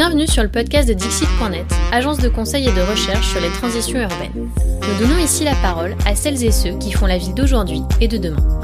Bienvenue 0.00 0.26
sur 0.26 0.42
le 0.42 0.48
podcast 0.48 0.88
de 0.88 0.94
Dixit.net, 0.94 1.66
agence 1.92 2.20
de 2.20 2.30
conseil 2.30 2.66
et 2.66 2.72
de 2.72 2.80
recherche 2.80 3.28
sur 3.32 3.38
les 3.38 3.50
transitions 3.50 4.00
urbaines. 4.00 4.32
Nous 4.34 4.98
donnons 4.98 5.18
ici 5.18 5.44
la 5.44 5.54
parole 5.56 5.94
à 6.06 6.14
celles 6.14 6.42
et 6.42 6.52
ceux 6.52 6.78
qui 6.78 6.90
font 6.90 7.04
la 7.04 7.18
ville 7.18 7.34
d'aujourd'hui 7.34 7.82
et 8.00 8.08
de 8.08 8.16
demain. 8.16 8.60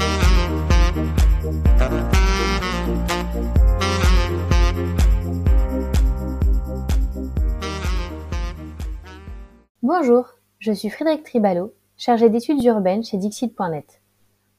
Bonjour, 9.83 10.29
je 10.57 10.71
suis 10.71 10.89
Frédéric 10.89 11.23
Tribalo, 11.23 11.71
chargée 11.97 12.31
d'études 12.31 12.63
urbaines 12.63 13.03
chez 13.03 13.17
Dixit.net. 13.17 14.01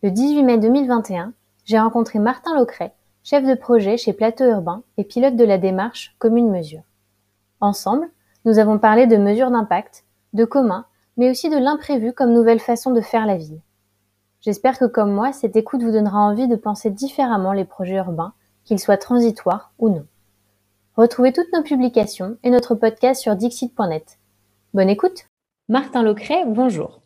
Le 0.04 0.12
18 0.12 0.44
mai 0.44 0.58
2021, 0.58 1.32
j'ai 1.64 1.80
rencontré 1.80 2.20
Martin 2.20 2.54
Locret, 2.54 2.92
chef 3.28 3.44
de 3.44 3.52
projet 3.52 3.98
chez 3.98 4.14
Plateau 4.14 4.44
Urbain 4.44 4.82
et 4.96 5.04
pilote 5.04 5.36
de 5.36 5.44
la 5.44 5.58
démarche 5.58 6.16
Commune 6.18 6.50
Mesure. 6.50 6.80
Ensemble, 7.60 8.08
nous 8.46 8.58
avons 8.58 8.78
parlé 8.78 9.06
de 9.06 9.18
mesures 9.18 9.50
d'impact, 9.50 10.06
de 10.32 10.46
commun, 10.46 10.86
mais 11.18 11.30
aussi 11.30 11.50
de 11.50 11.58
l'imprévu 11.58 12.14
comme 12.14 12.32
nouvelle 12.32 12.58
façon 12.58 12.90
de 12.90 13.02
faire 13.02 13.26
la 13.26 13.36
ville. 13.36 13.60
J'espère 14.40 14.78
que 14.78 14.86
comme 14.86 15.12
moi, 15.12 15.34
cette 15.34 15.56
écoute 15.56 15.82
vous 15.82 15.92
donnera 15.92 16.20
envie 16.20 16.48
de 16.48 16.56
penser 16.56 16.88
différemment 16.88 17.52
les 17.52 17.66
projets 17.66 17.96
urbains, 17.96 18.32
qu'ils 18.64 18.78
soient 18.78 18.96
transitoires 18.96 19.72
ou 19.78 19.90
non. 19.90 20.06
Retrouvez 20.96 21.34
toutes 21.34 21.52
nos 21.52 21.62
publications 21.62 22.38
et 22.44 22.48
notre 22.48 22.74
podcast 22.76 23.20
sur 23.20 23.36
dixit.net. 23.36 24.18
Bonne 24.72 24.88
écoute 24.88 25.26
Martin 25.68 26.02
Locret, 26.02 26.44
bonjour. 26.46 27.02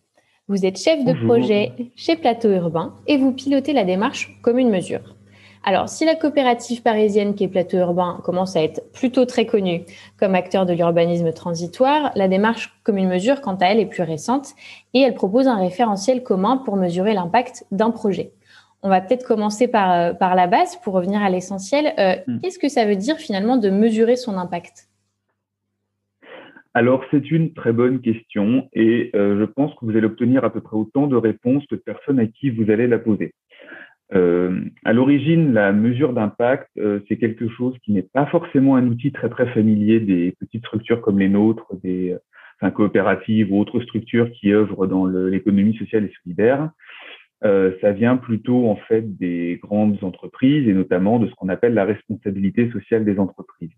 Vous 0.47 0.65
êtes 0.65 0.79
chef 0.79 1.05
de 1.05 1.27
projet 1.27 1.91
chez 1.97 2.15
Plateau 2.15 2.51
Urbain 2.51 2.95
et 3.09 3.17
vous 3.17 3.33
pilotez 3.33 3.73
la 3.73 3.83
démarche 3.83 4.39
Commune 4.41 4.71
Mesure. 4.71 5.17
Alors, 5.65 5.89
si 5.89 6.05
la 6.05 6.17
coopérative 6.17 6.83
parisienne 6.83 7.35
qui 7.35 7.45
est 7.45 7.49
Plateau 7.49 7.79
Urbain 7.79 8.21
commence 8.25 8.57
à 8.57 8.63
être 8.63 8.83
plutôt 8.93 9.27
très 9.27 9.47
connue 9.47 9.83
comme 10.19 10.35
acteur 10.35 10.67
de 10.67 10.73
l'urbanisme 10.73 11.33
transitoire, 11.33 12.11
la 12.17 12.27
démarche 12.27 12.75
Commune 12.83 13.09
Mesure, 13.09 13.41
quant 13.41 13.55
à 13.55 13.67
elle, 13.67 13.79
est 13.79 13.87
plus 13.87 14.03
récente 14.03 14.55
et 14.93 15.01
elle 15.01 15.15
propose 15.15 15.47
un 15.47 15.59
référentiel 15.59 16.25
commun 16.25 16.57
pour 16.57 16.77
mesurer 16.77 17.15
l'impact 17.15 17.65
d'un 17.71 17.91
projet. 17.91 18.33
On 18.83 18.89
va 18.89 19.01
peut-être 19.01 19.25
commencer 19.25 19.69
par, 19.69 19.93
euh, 19.93 20.13
par 20.13 20.35
la 20.35 20.49
base 20.49 20.77
pour 20.83 20.95
revenir 20.95 21.23
à 21.23 21.31
l'essentiel. 21.31 21.95
Euh, 22.01 22.17
hmm. 22.27 22.41
Qu'est-ce 22.41 22.59
que 22.59 22.69
ça 22.69 22.85
veut 22.85 22.97
dire 22.97 23.17
finalement 23.17 23.57
de 23.57 23.71
mesurer 23.71 24.17
son 24.17 24.37
impact? 24.39 24.89
Alors, 26.75 27.05
c'est 27.11 27.31
une 27.31 27.53
très 27.53 27.73
bonne 27.73 28.01
question 28.01 28.69
et 28.73 29.11
euh, 29.15 29.39
je 29.39 29.45
pense 29.45 29.73
que 29.75 29.85
vous 29.85 29.97
allez 29.97 30.07
obtenir 30.07 30.43
à 30.43 30.51
peu 30.51 30.61
près 30.61 30.77
autant 30.77 31.07
de 31.07 31.17
réponses 31.17 31.65
que 31.67 31.77
de 31.77 31.81
personnes 31.81 32.19
à 32.19 32.27
qui 32.27 32.51
vous 32.51 32.71
allez 32.71 32.89
la 32.89 32.99
poser. 32.99 33.35
Euh, 34.15 34.61
à 34.85 34.93
l'origine, 34.93 35.53
la 35.53 35.73
mesure 35.73 36.13
d'impact, 36.13 36.69
euh, 36.79 37.01
c'est 37.09 37.17
quelque 37.17 37.49
chose 37.49 37.75
qui 37.85 37.93
n'est 37.93 38.03
pas 38.03 38.27
forcément 38.27 38.77
un 38.77 38.87
outil 38.87 39.11
très 39.13 39.31
très 39.31 39.47
familier 39.53 40.01
des 40.01 40.35
petites 40.39 40.65
structures 40.65 41.01
comme 41.01 41.19
les 41.19 41.29
nôtres, 41.29 41.67
des 41.83 42.17
enfin, 42.61 42.71
coopératives 42.71 43.53
ou 43.53 43.59
autres 43.59 43.81
structures 43.81 44.31
qui 44.33 44.53
œuvrent 44.53 44.87
dans 44.87 45.07
l'économie 45.07 45.77
sociale 45.77 46.05
et 46.05 46.13
solidaire. 46.23 46.71
Euh, 47.45 47.73
ça 47.81 47.91
vient 47.91 48.17
plutôt 48.17 48.69
en 48.69 48.77
fait 48.77 49.17
des 49.17 49.59
grandes 49.63 50.03
entreprises 50.05 50.69
et 50.69 50.73
notamment 50.73 51.19
de 51.19 51.27
ce 51.27 51.35
qu'on 51.35 51.49
appelle 51.49 51.75
la 51.75 51.85
responsabilité 51.85 52.71
sociale 52.71 53.05
des 53.05 53.19
entreprises. 53.19 53.73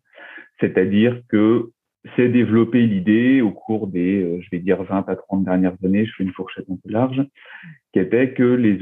C'est-à-dire 0.61 1.21
que 1.31 1.71
c'est 2.17 2.29
développer 2.29 2.87
l'idée 2.87 3.41
au 3.41 3.51
cours 3.51 3.87
des, 3.87 4.23
euh, 4.23 4.41
je 4.41 4.49
vais 4.53 4.59
dire, 4.59 4.83
20 4.83 5.09
à 5.09 5.17
30 5.17 5.45
dernières 5.45 5.77
années, 5.85 6.05
je 6.05 6.13
fais 6.17 6.25
une 6.25 6.33
fourchette 6.33 6.67
un 6.71 6.77
peu 6.77 6.93
large, 6.93 7.23
qui 7.93 7.99
était 7.99 8.35
que 8.35 8.43
les, 8.43 8.79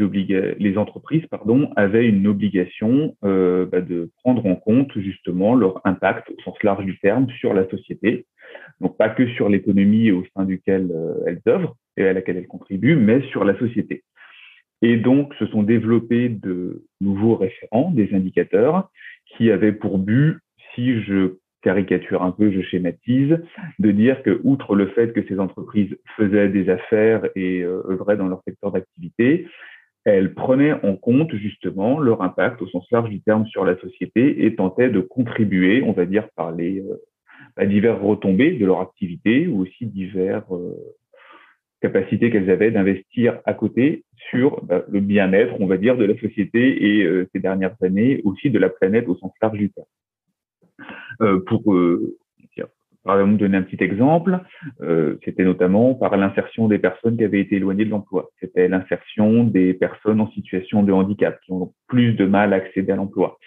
les 0.59 0.79
entreprises 0.79 1.27
pardon, 1.27 1.71
avaient 1.77 2.09
une 2.09 2.27
obligation 2.27 3.17
euh, 3.25 3.67
bah, 3.67 3.81
de 3.81 4.11
prendre 4.23 4.45
en 4.47 4.57
compte 4.57 4.99
justement 4.99 5.55
leur 5.55 5.81
impact 5.87 6.31
au 6.31 6.43
sens 6.43 6.61
large 6.63 6.85
du 6.85 6.99
terme 6.99 7.29
sur 7.39 7.55
la 7.55 7.69
société. 7.69 8.27
Donc 8.81 8.97
pas 8.99 9.09
que 9.09 9.27
sur 9.29 9.49
l'économie 9.49 10.11
au 10.11 10.25
sein 10.37 10.45
duquel 10.45 10.91
euh, 10.91 11.15
elles 11.27 11.41
œuvrent 11.49 11.77
et 11.97 12.07
à 12.07 12.13
laquelle 12.13 12.37
elles 12.37 12.49
contribuent, 12.49 12.97
mais 12.97 13.23
sur 13.31 13.45
la 13.45 13.57
société. 13.59 14.03
Et 14.83 14.97
donc, 14.97 15.33
se 15.35 15.47
sont 15.47 15.63
développés 15.63 16.29
de 16.29 16.85
nouveaux 17.01 17.37
référents, 17.37 17.93
des 17.93 18.13
indicateurs, 18.15 18.91
qui 19.27 19.53
avaient 19.53 19.73
pour 19.73 19.99
but, 19.99 20.39
si 20.75 21.01
je 21.03 21.37
caricature 21.63 22.23
un 22.23 22.33
peu, 22.33 22.51
je 22.51 22.61
schématise, 22.63 23.39
de 23.79 23.91
dire 23.91 24.23
que, 24.23 24.41
outre 24.45 24.75
le 24.75 24.89
fait 24.89 25.13
que 25.13 25.27
ces 25.27 25.39
entreprises 25.39 25.97
faisaient 26.17 26.49
des 26.49 26.69
affaires 26.69 27.29
et 27.35 27.63
euh, 27.63 27.83
œuvraient 27.89 28.17
dans 28.17 28.29
leur 28.29 28.43
secteur 28.45 28.73
d'activité, 28.73 29.47
elles 30.05 30.35
prenaient 30.35 30.75
en 30.85 30.97
compte 30.97 31.35
justement 31.37 32.01
leur 32.01 32.23
impact 32.23 32.61
au 32.63 32.67
sens 32.69 32.91
large 32.91 33.09
du 33.09 33.21
terme 33.21 33.47
sur 33.47 33.65
la 33.65 33.77
société 33.79 34.45
et 34.45 34.55
tentaient 34.57 34.91
de 34.91 35.01
contribuer, 35.01 35.83
on 35.83 35.93
va 35.93 36.07
dire, 36.07 36.29
par 36.35 36.53
les 36.53 36.81
euh, 36.81 37.01
bah, 37.57 37.67
divers 37.67 38.01
retombées 38.01 38.53
de 38.53 38.67
leur 38.67 38.81
activité 38.81 39.47
ou 39.47 39.63
aussi 39.63 39.87
divers 39.87 40.45
euh, 40.55 40.75
capacités 41.81 42.31
qu'elles 42.31 42.51
avaient 42.51 42.71
d'investir 42.71 43.41
à 43.45 43.55
côté 43.55 44.05
sur 44.31 44.65
bah, 44.65 44.85
le 44.89 45.01
bien-être, 45.01 45.55
on 45.61 45.67
va 45.67 45.77
dire, 45.77 45.97
de 45.97 46.05
la 46.05 46.19
société 46.19 46.99
et 46.99 47.05
euh, 47.05 47.29
ces 47.33 47.41
dernières 47.41 47.77
années 47.83 48.21
aussi 48.25 48.51
de 48.51 48.59
la 48.59 48.71
planète 48.71 49.09
au 49.09 49.17
sens 49.17 49.33
large 49.41 49.59
du 49.59 49.71
terme. 49.71 49.87
Euh, 51.21 51.41
pour 51.47 51.63
euh, 53.09 53.15
exemple, 53.15 53.37
donner 53.37 53.57
un 53.59 53.63
petit 53.63 53.83
exemple, 53.83 54.41
euh, 54.81 55.17
c'était 55.25 55.45
notamment 55.45 55.95
par 55.95 56.17
l'insertion 56.17 56.69
des 56.69 56.79
personnes 56.79 57.17
qui 57.17 57.25
avaient 57.25 57.41
été 57.41 57.57
éloignées 57.57 57.85
de 57.85 57.91
l'emploi. 57.91 58.31
C'était 58.41 58.69
l'insertion 58.69 59.45
des 59.45 59.75
personnes 59.75 60.21
en 60.21 60.31
situation 60.31 60.83
de 60.83 60.93
handicap 60.93 61.39
qui 61.45 61.53
ont 61.53 61.73
plus 61.93 62.15
de 62.15 62.25
mal 62.25 62.55
à 62.55 62.57
accéder 62.57 62.93
à 62.93 62.97
l'emploi. 62.97 63.39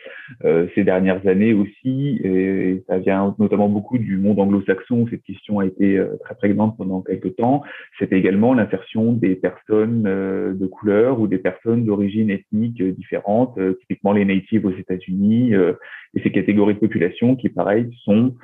Euh, 0.43 0.67
ces 0.75 0.83
dernières 0.83 1.25
années 1.27 1.53
aussi, 1.53 2.19
et 2.23 2.83
ça 2.87 2.99
vient 2.99 3.35
notamment 3.39 3.69
beaucoup 3.69 3.97
du 3.97 4.17
monde 4.17 4.39
anglo-saxon 4.39 5.01
où 5.01 5.09
cette 5.09 5.23
question 5.23 5.59
a 5.59 5.65
été 5.65 5.97
euh, 5.97 6.15
très 6.23 6.35
prégnante 6.35 6.77
pendant 6.77 7.01
quelques 7.01 7.35
temps, 7.37 7.63
c'était 7.97 8.17
également 8.17 8.53
l'insertion 8.53 9.13
des 9.13 9.35
personnes 9.35 10.05
euh, 10.05 10.53
de 10.53 10.67
couleur 10.67 11.19
ou 11.19 11.27
des 11.27 11.39
personnes 11.39 11.85
d'origine 11.85 12.29
ethnique 12.29 12.83
différente, 12.83 13.57
typiquement 13.79 14.13
les 14.13 14.25
natives 14.25 14.65
aux 14.65 14.77
États-Unis 14.77 15.53
et 15.53 16.21
ces 16.21 16.31
catégories 16.31 16.75
de 16.75 16.79
population 16.79 17.35
qui, 17.35 17.49
pareil, 17.49 17.89
sont 18.03 18.35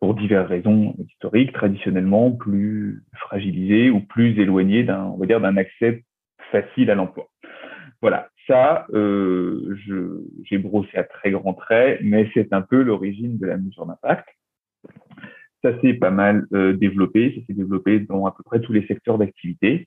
pour 0.00 0.14
divers 0.14 0.39
raisons 0.44 0.94
historiques, 0.98 1.52
traditionnellement 1.52 2.32
plus 2.32 3.02
fragilisées 3.14 3.90
ou 3.90 4.00
plus 4.00 4.38
éloignées 4.38 4.84
d'un, 4.84 5.04
on 5.04 5.16
va 5.16 5.26
dire, 5.26 5.40
d'un 5.40 5.56
accès 5.56 6.04
facile 6.50 6.90
à 6.90 6.94
l'emploi. 6.94 7.28
Voilà, 8.02 8.28
ça, 8.46 8.86
euh, 8.92 9.76
j'ai 10.44 10.58
brossé 10.58 10.96
à 10.96 11.04
très 11.04 11.30
grands 11.30 11.54
traits, 11.54 12.00
mais 12.02 12.28
c'est 12.34 12.52
un 12.52 12.62
peu 12.62 12.82
l'origine 12.82 13.38
de 13.38 13.46
la 13.46 13.56
mesure 13.56 13.86
d'impact. 13.86 14.26
Ça 15.62 15.78
s'est 15.80 15.94
pas 15.94 16.10
mal 16.10 16.46
euh, 16.54 16.72
développé, 16.72 17.34
ça 17.36 17.46
s'est 17.46 17.52
développé 17.52 18.00
dans 18.00 18.24
à 18.26 18.32
peu 18.34 18.42
près 18.42 18.60
tous 18.60 18.72
les 18.72 18.86
secteurs 18.86 19.18
d'activité, 19.18 19.86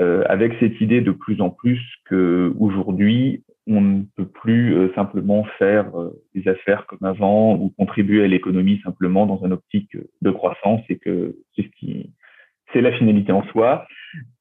euh, 0.00 0.24
avec 0.28 0.54
cette 0.58 0.80
idée 0.80 1.02
de 1.02 1.12
plus 1.12 1.40
en 1.42 1.50
plus 1.50 1.80
que 2.06 2.54
aujourd'hui 2.58 3.44
on 3.66 3.80
ne 3.80 4.02
peut 4.16 4.26
plus 4.26 4.74
euh, 4.74 4.94
simplement 4.94 5.44
faire 5.58 5.98
euh, 5.98 6.22
des 6.34 6.48
affaires 6.48 6.86
comme 6.86 7.04
avant 7.04 7.54
ou 7.56 7.70
contribuer 7.70 8.24
à 8.24 8.28
l'économie 8.28 8.80
simplement 8.84 9.26
dans 9.26 9.44
une 9.44 9.52
optique 9.52 9.96
de 10.22 10.30
croissance 10.30 10.82
et 10.88 10.98
que 10.98 11.36
c'est 11.54 11.62
ce 11.62 11.68
qui 11.78 12.12
c'est 12.72 12.80
la 12.80 12.92
finalité 12.92 13.32
en 13.32 13.44
soi. 13.48 13.86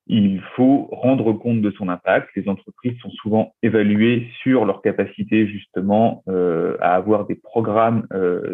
Il 0.07 0.41
faut 0.55 0.87
rendre 0.91 1.33
compte 1.33 1.61
de 1.61 1.71
son 1.71 1.89
impact. 1.89 2.29
Les 2.35 2.49
entreprises 2.49 2.97
sont 2.99 3.11
souvent 3.11 3.53
évaluées 3.63 4.27
sur 4.41 4.65
leur 4.65 4.81
capacité 4.81 5.47
justement 5.47 6.23
euh, 6.27 6.75
à 6.79 6.95
avoir 6.95 7.25
des 7.27 7.35
programmes 7.35 8.07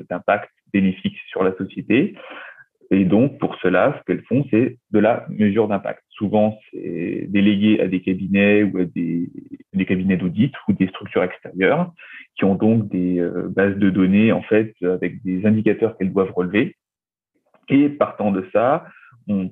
d'impact 0.09 0.49
bénéfiques 0.73 1.17
sur 1.29 1.43
la 1.43 1.55
société. 1.57 2.15
Et 2.93 3.05
donc, 3.05 3.39
pour 3.39 3.55
cela, 3.61 3.97
ce 3.97 4.03
qu'elles 4.03 4.23
font, 4.25 4.45
c'est 4.51 4.77
de 4.91 4.99
la 4.99 5.25
mesure 5.29 5.69
d'impact. 5.69 6.03
Souvent, 6.09 6.59
c'est 6.69 7.25
délégué 7.29 7.79
à 7.79 7.87
des 7.87 8.01
cabinets 8.01 8.63
ou 8.63 8.79
à 8.79 8.83
des, 8.83 9.29
cabinets 9.87 10.17
d'audit 10.17 10.53
ou 10.67 10.73
des 10.73 10.87
structures 10.87 11.23
extérieures 11.23 11.93
qui 12.35 12.43
ont 12.43 12.55
donc 12.55 12.89
des 12.89 13.19
euh, 13.19 13.47
bases 13.49 13.77
de 13.77 13.89
données, 13.89 14.33
en 14.33 14.41
fait, 14.41 14.75
avec 14.83 15.23
des 15.23 15.45
indicateurs 15.45 15.97
qu'elles 15.97 16.11
doivent 16.11 16.33
relever. 16.33 16.75
Et 17.69 17.87
partant 17.87 18.31
de 18.31 18.45
ça, 18.51 18.85
on 19.27 19.51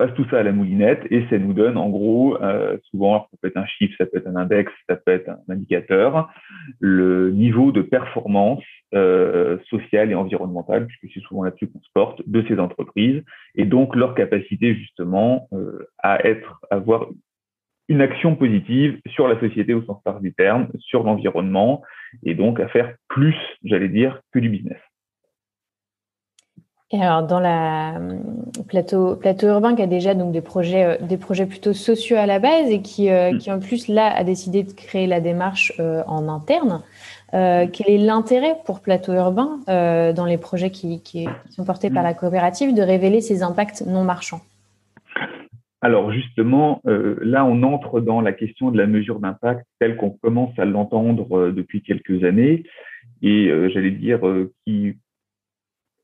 passe 0.00 0.14
tout 0.14 0.24
ça 0.30 0.38
à 0.38 0.42
la 0.42 0.52
moulinette 0.52 1.06
et 1.10 1.26
ça 1.28 1.36
nous 1.36 1.52
donne 1.52 1.76
en 1.76 1.90
gros, 1.90 2.42
euh, 2.42 2.78
souvent, 2.90 3.28
ça 3.30 3.36
peut 3.42 3.48
être 3.48 3.58
un 3.58 3.66
chiffre, 3.66 3.94
ça 3.98 4.06
peut 4.06 4.16
être 4.16 4.28
un 4.28 4.36
index, 4.36 4.72
ça 4.88 4.96
peut 4.96 5.12
être 5.12 5.28
un 5.28 5.52
indicateur, 5.52 6.30
le 6.78 7.30
niveau 7.32 7.70
de 7.70 7.82
performance 7.82 8.64
euh, 8.94 9.58
sociale 9.68 10.10
et 10.10 10.14
environnementale, 10.14 10.86
puisque 10.86 11.12
c'est 11.12 11.20
souvent 11.20 11.42
là-dessus 11.42 11.68
qu'on 11.68 11.82
se 11.82 11.90
porte, 11.92 12.22
de 12.26 12.42
ces 12.48 12.58
entreprises, 12.58 13.22
et 13.56 13.66
donc 13.66 13.94
leur 13.94 14.14
capacité 14.14 14.74
justement 14.74 15.48
euh, 15.52 15.86
à 15.98 16.26
être, 16.26 16.62
à 16.70 16.76
avoir 16.76 17.08
une 17.88 18.00
action 18.00 18.36
positive 18.36 18.98
sur 19.10 19.28
la 19.28 19.38
société 19.38 19.74
au 19.74 19.82
sens 19.82 20.00
large 20.06 20.22
du 20.22 20.32
terme, 20.32 20.68
sur 20.78 21.02
l'environnement, 21.02 21.82
et 22.24 22.34
donc 22.34 22.58
à 22.58 22.68
faire 22.68 22.94
plus, 23.08 23.36
j'allais 23.64 23.90
dire, 23.90 24.22
que 24.32 24.38
du 24.38 24.48
business. 24.48 24.78
Et 26.92 27.00
alors, 27.00 27.24
dans 27.24 27.38
la 27.38 27.98
euh, 27.98 28.18
plateau, 28.66 29.14
plateau 29.14 29.46
urbain 29.46 29.76
qui 29.76 29.82
a 29.82 29.86
déjà 29.86 30.14
donc 30.14 30.32
des 30.32 30.40
projets, 30.40 30.84
euh, 30.84 30.96
des 31.00 31.18
projets 31.18 31.46
plutôt 31.46 31.72
sociaux 31.72 32.16
à 32.16 32.26
la 32.26 32.40
base 32.40 32.68
et 32.68 32.82
qui, 32.82 33.10
euh, 33.10 33.32
mm. 33.32 33.38
qui 33.38 33.52
en 33.52 33.60
plus 33.60 33.86
là 33.86 34.12
a 34.12 34.24
décidé 34.24 34.64
de 34.64 34.72
créer 34.72 35.06
la 35.06 35.20
démarche 35.20 35.72
en 35.78 36.28
interne, 36.28 36.82
quel 37.32 37.86
est 37.86 37.98
l'intérêt 37.98 38.56
pour 38.66 38.80
Plateau 38.80 39.12
Urbain, 39.12 39.60
dans 39.68 40.24
les 40.24 40.36
projets 40.36 40.70
qui, 40.70 41.28
sont 41.50 41.64
portés 41.64 41.88
par 41.88 42.02
la 42.02 42.12
coopérative, 42.12 42.74
de 42.74 42.82
révéler 42.82 43.20
ces 43.20 43.44
impacts 43.44 43.84
non 43.86 44.02
marchands? 44.02 44.40
Alors 45.80 46.10
justement, 46.10 46.80
là, 46.84 47.44
on 47.44 47.62
entre 47.62 48.00
dans 48.00 48.20
la 48.20 48.32
question 48.32 48.72
de 48.72 48.78
la 48.78 48.88
mesure 48.88 49.20
d'impact 49.20 49.64
telle 49.78 49.96
qu'on 49.96 50.10
commence 50.10 50.58
à 50.58 50.64
l'entendre 50.64 51.52
depuis 51.52 51.82
quelques 51.82 52.24
années. 52.24 52.64
Et 53.22 53.48
j'allais 53.72 53.92
dire 53.92 54.20
qui 54.66 54.96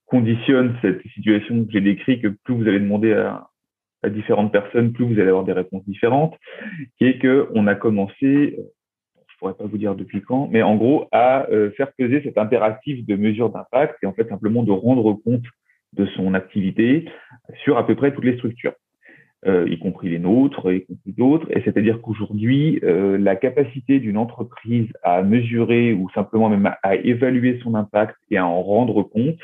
conditionne 0.06 0.76
cette 0.82 1.02
situation 1.08 1.64
que 1.64 1.72
j'ai 1.72 1.80
décrite, 1.80 2.22
que 2.22 2.28
plus 2.28 2.54
vous 2.54 2.68
allez 2.68 2.80
demander 2.80 3.12
à, 3.12 3.48
à, 4.02 4.08
différentes 4.08 4.52
personnes, 4.52 4.92
plus 4.92 5.04
vous 5.04 5.18
allez 5.20 5.28
avoir 5.28 5.44
des 5.44 5.52
réponses 5.52 5.84
différentes, 5.84 6.36
qui 6.98 7.06
est 7.06 7.18
que 7.18 7.48
on 7.54 7.66
a 7.66 7.74
commencé, 7.74 8.56
je 9.36 9.38
pourrais 9.38 9.54
pas 9.54 9.66
vous 9.66 9.78
dire 9.78 9.94
depuis 9.94 10.22
quand, 10.22 10.48
mais 10.50 10.62
en 10.62 10.76
gros 10.76 11.08
à 11.12 11.48
euh, 11.50 11.70
faire 11.72 11.92
peser 11.92 12.22
cet 12.22 12.38
impératif 12.38 13.04
de 13.04 13.16
mesure 13.16 13.50
d'impact 13.50 13.96
et 14.02 14.06
en 14.06 14.12
fait 14.12 14.28
simplement 14.28 14.62
de 14.62 14.72
rendre 14.72 15.12
compte 15.12 15.44
de 15.92 16.06
son 16.06 16.34
activité 16.34 17.08
sur 17.64 17.78
à 17.78 17.86
peu 17.86 17.94
près 17.94 18.12
toutes 18.12 18.24
les 18.24 18.36
structures. 18.36 18.74
Euh, 19.46 19.68
y 19.68 19.78
compris 19.78 20.08
les 20.08 20.18
nôtres, 20.18 20.72
y 20.72 20.84
compris 20.84 21.12
d'autres. 21.12 21.46
Et 21.50 21.62
c'est-à-dire 21.62 22.00
qu'aujourd'hui, 22.00 22.80
euh, 22.82 23.16
la 23.16 23.36
capacité 23.36 24.00
d'une 24.00 24.16
entreprise 24.16 24.88
à 25.04 25.22
mesurer 25.22 25.92
ou 25.92 26.08
simplement 26.10 26.48
même 26.48 26.74
à, 26.82 26.96
évaluer 26.96 27.60
son 27.62 27.74
impact 27.74 28.16
et 28.30 28.38
à 28.38 28.46
en 28.46 28.60
rendre 28.62 29.02
compte, 29.02 29.38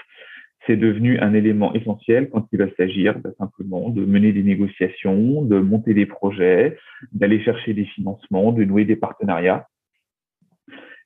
c'est 0.67 0.77
devenu 0.77 1.19
un 1.19 1.35
élément 1.35 1.75
essentiel 1.75 2.31
quand 2.31 2.47
il 2.53 2.59
va 2.59 2.67
s'agir 2.77 3.19
bah, 3.19 3.31
simplement 3.39 3.91
de 3.91 4.05
mener 4.05 4.33
des 4.33 4.43
négociations, 4.43 5.43
de 5.43 5.59
monter 5.59 5.95
des 5.95 6.07
projets, 6.07 6.79
d'aller 7.13 7.41
chercher 7.43 7.75
des 7.75 7.85
financements, 7.85 8.53
de 8.53 8.65
nouer 8.65 8.85
des 8.85 8.97
partenariats. 8.97 9.67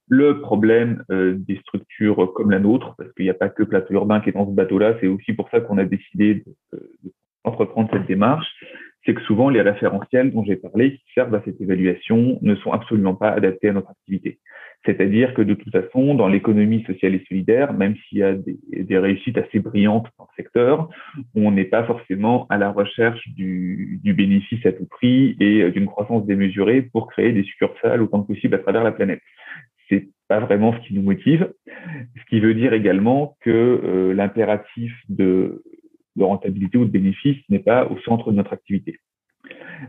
Le 0.09 0.41
problème 0.41 1.03
euh, 1.11 1.35
des 1.37 1.57
structures 1.59 2.33
comme 2.35 2.51
la 2.51 2.61
nôtre, 2.61 2.95
parce 2.97 3.13
qu'il 3.15 3.25
n'y 3.25 3.31
a 3.31 3.35
pas 3.35 3.49
que 3.49 3.65
Plateau 3.65 3.95
Urbain 3.95 4.21
qui 4.21 4.31
est 4.31 4.33
dans 4.33 4.49
ce 4.49 4.55
bateau-là, 4.55 4.97
c'est 5.01 5.09
aussi 5.09 5.33
pour 5.33 5.49
ça 5.51 5.61
qu'on 5.61 5.79
a 5.79 5.85
décidé 5.85 6.45
d'entreprendre 7.45 7.91
de, 7.91 7.99
cette 7.99 8.07
démarche, 8.07 8.47
c'est 9.07 9.15
que 9.15 9.23
souvent 9.23 9.49
les 9.49 9.63
référentiels 9.63 10.33
dont 10.33 10.45
j'ai 10.45 10.57
parlé, 10.57 10.97
qui 10.97 11.13
servent 11.15 11.35
à 11.35 11.43
cette 11.45 11.61
évaluation, 11.61 12.39
ne 12.43 12.57
sont 12.57 12.73
absolument 12.73 13.15
pas 13.15 13.31
adaptés 13.31 13.69
à 13.69 13.73
notre 13.73 13.91
activité. 13.91 14.41
C'est-à-dire 14.85 15.35
que 15.35 15.43
de 15.43 15.55
toute 15.55 15.73
façon, 15.73 16.15
dans 16.15 16.29
l'économie 16.29 16.85
sociale 16.85 17.15
et 17.15 17.25
solidaire, 17.29 17.73
même 17.73 17.97
s'il 17.97 18.19
y 18.19 18.23
a 18.23 18.35
des, 18.35 18.99
réussites 18.99 19.39
assez 19.39 19.59
brillantes 19.59 20.07
dans 20.19 20.27
le 20.31 20.43
secteur, 20.43 20.89
on 21.35 21.51
n'est 21.51 21.65
pas 21.65 21.85
forcément 21.85 22.47
à 22.51 22.59
la 22.59 22.71
recherche 22.71 23.27
du, 23.31 24.01
du 24.03 24.15
bénéfice 24.15 24.65
à 24.67 24.73
tout 24.73 24.87
prix 24.87 25.37
et 25.41 25.63
euh, 25.63 25.71
d'une 25.71 25.87
croissance 25.87 26.25
démesurée 26.27 26.83
pour 26.83 27.09
créer 27.09 27.33
des 27.33 27.43
succursales 27.43 28.03
autant 28.03 28.23
que 28.23 28.33
possible 28.33 28.55
à 28.55 28.59
travers 28.59 28.85
la 28.85 28.93
planète. 28.93 29.21
C'est 29.89 30.09
pas 30.29 30.41
vraiment 30.41 30.73
ce 30.73 30.87
qui 30.87 30.95
nous 30.95 31.03
motive. 31.03 31.53
Ce 32.17 32.25
qui 32.29 32.41
veut 32.41 32.55
dire 32.55 32.73
également 32.73 33.37
que 33.41 33.51
euh, 33.51 34.15
l'impératif 34.15 34.93
de, 35.09 35.63
de 36.17 36.25
rentabilité 36.25 36.79
ou 36.79 36.85
de 36.85 36.91
bénéfice 36.91 37.39
n'est 37.49 37.61
pas 37.61 37.87
au 37.87 37.99
centre 37.99 38.31
de 38.31 38.37
notre 38.37 38.53
activité. 38.53 38.99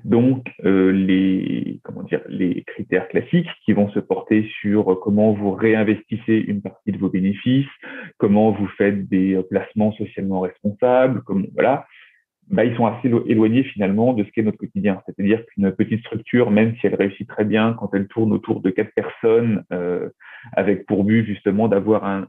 Donc, 0.04 0.46
euh, 0.66 0.92
les, 0.92 1.80
comment 1.84 2.04
dire, 2.04 2.22
les 2.28 2.64
critères 2.64 3.08
classiques 3.08 3.50
qui 3.66 3.74
vont 3.74 3.90
se 3.90 4.00
porter 4.00 4.48
sur 4.62 5.00
comment 5.02 5.32
vous 5.34 5.52
réinvestissez 5.52 6.36
une 6.36 6.62
partie 6.62 6.92
de 6.92 6.98
vos 6.98 7.10
bénéfices, 7.10 7.66
comment 8.18 8.52
vous 8.52 8.68
faites 8.78 9.08
des 9.08 9.42
placements 9.50 9.94
socialement 9.94 10.42
responsables, 10.42 11.22
comme, 11.24 11.48
voilà, 11.54 11.88
bah, 12.50 12.64
ils 12.64 12.76
sont 12.76 12.86
assez 12.86 13.12
éloignés 13.26 13.64
finalement 13.64 14.14
de 14.14 14.24
ce 14.24 14.32
qu'est 14.32 14.44
notre 14.44 14.58
quotidien. 14.58 15.02
C'est-à-dire 15.06 15.44
qu'une 15.48 15.72
petite 15.72 16.00
structure, 16.02 16.50
même 16.50 16.76
si 16.76 16.88
elle 16.88 16.96
réussit 16.96 17.28
très 17.28 17.44
bien 17.44 17.74
quand 17.74 17.94
elle 17.94 18.08
tourne 18.08 18.32
autour 18.32 18.62
de 18.62 18.70
quatre 18.70 18.94
personnes, 18.94 19.64
euh, 19.74 20.10
avec 20.54 20.86
pour 20.86 21.04
but 21.04 21.26
justement 21.26 21.68
d'avoir 21.68 22.06
un, 22.06 22.28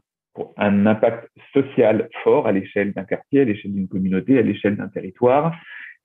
un 0.57 0.85
impact 0.85 1.29
social 1.53 2.09
fort 2.23 2.47
à 2.47 2.51
l'échelle 2.51 2.93
d'un 2.93 3.03
quartier, 3.03 3.41
à 3.41 3.45
l'échelle 3.45 3.73
d'une 3.73 3.87
communauté, 3.87 4.37
à 4.37 4.41
l'échelle 4.41 4.77
d'un 4.77 4.87
territoire, 4.87 5.55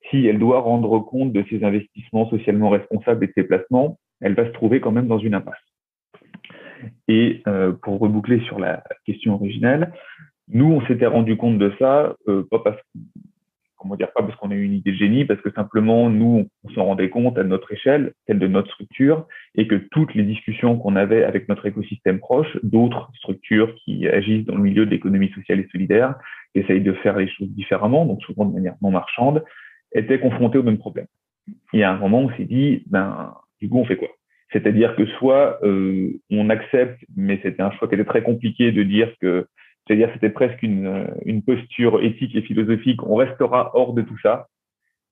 si 0.09 0.25
elle 0.25 0.39
doit 0.39 0.59
rendre 0.59 0.99
compte 0.99 1.33
de 1.33 1.43
ses 1.49 1.63
investissements 1.63 2.29
socialement 2.29 2.69
responsables 2.69 3.23
et 3.23 3.27
de 3.27 3.33
ses 3.33 3.43
placements, 3.43 3.97
elle 4.21 4.35
va 4.35 4.45
se 4.45 4.51
trouver 4.51 4.79
quand 4.79 4.91
même 4.91 5.07
dans 5.07 5.19
une 5.19 5.33
impasse. 5.33 5.55
Et 7.07 7.41
euh, 7.47 7.71
pour 7.71 7.99
reboucler 7.99 8.39
sur 8.41 8.59
la 8.59 8.83
question 9.05 9.35
originelle, 9.35 9.91
nous, 10.47 10.71
on 10.71 10.85
s'était 10.85 11.07
rendu 11.07 11.37
compte 11.37 11.57
de 11.57 11.73
ça, 11.79 12.15
euh, 12.27 12.45
pas 12.49 12.59
parce 12.59 12.79
comment 13.85 13.97
dire, 13.97 14.11
pas 14.13 14.23
parce 14.23 14.35
qu'on 14.37 14.49
a 14.49 14.55
eu 14.55 14.63
une 14.63 14.73
idée 14.73 14.93
de 14.93 14.97
génie, 14.97 15.25
parce 15.25 15.39
que 15.41 15.51
simplement, 15.51 16.09
nous, 16.09 16.47
on 16.63 16.69
s'en 16.69 16.85
rendait 16.85 17.09
compte 17.09 17.37
à 17.37 17.43
notre 17.43 17.71
échelle, 17.71 18.13
celle 18.25 18.39
de 18.39 18.47
notre 18.47 18.71
structure, 18.71 19.27
et 19.53 19.67
que 19.67 19.75
toutes 19.75 20.15
les 20.15 20.23
discussions 20.23 20.77
qu'on 20.79 20.95
avait 20.95 21.23
avec 21.23 21.47
notre 21.47 21.67
écosystème 21.67 22.19
proche, 22.19 22.57
d'autres 22.63 23.11
structures 23.15 23.75
qui 23.75 24.07
agissent 24.07 24.45
dans 24.45 24.55
le 24.55 24.63
milieu 24.63 24.87
de 24.87 24.91
l'économie 24.91 25.29
sociale 25.35 25.59
et 25.59 25.67
solidaire, 25.71 26.15
qui 26.51 26.61
essayent 26.61 26.81
de 26.81 26.93
faire 26.93 27.15
les 27.15 27.27
choses 27.27 27.49
différemment, 27.49 28.05
donc 28.05 28.23
souvent 28.23 28.45
de 28.45 28.55
manière 28.55 28.73
non 28.81 28.89
marchande, 28.89 29.43
étaient 29.93 30.19
confrontés 30.19 30.57
au 30.57 30.63
même 30.63 30.79
problème. 30.79 31.07
Il 31.71 31.79
y 31.79 31.83
a 31.83 31.91
un 31.91 31.97
moment 31.97 32.23
où 32.23 32.31
on 32.31 32.37
s'est 32.37 32.45
dit, 32.45 32.83
ben, 32.87 33.35
du 33.61 33.69
coup, 33.69 33.77
on 33.77 33.85
fait 33.85 33.97
quoi? 33.97 34.09
C'est-à-dire 34.51 34.95
que 34.95 35.05
soit 35.19 35.59
euh, 35.63 36.09
on 36.31 36.49
accepte, 36.49 36.99
mais 37.15 37.39
c'était 37.43 37.61
un 37.61 37.71
choix 37.71 37.87
qui 37.87 37.93
était 37.93 38.03
très 38.03 38.23
compliqué 38.23 38.71
de 38.71 38.81
dire 38.81 39.13
que, 39.21 39.45
c'est-à-dire 39.85 40.09
c'était 40.13 40.29
presque 40.29 40.61
une, 40.63 41.07
une 41.25 41.43
posture 41.43 42.01
éthique 42.03 42.35
et 42.35 42.41
philosophique, 42.41 43.03
on 43.03 43.15
restera 43.15 43.71
hors 43.73 43.93
de 43.93 44.01
tout 44.01 44.17
ça, 44.21 44.47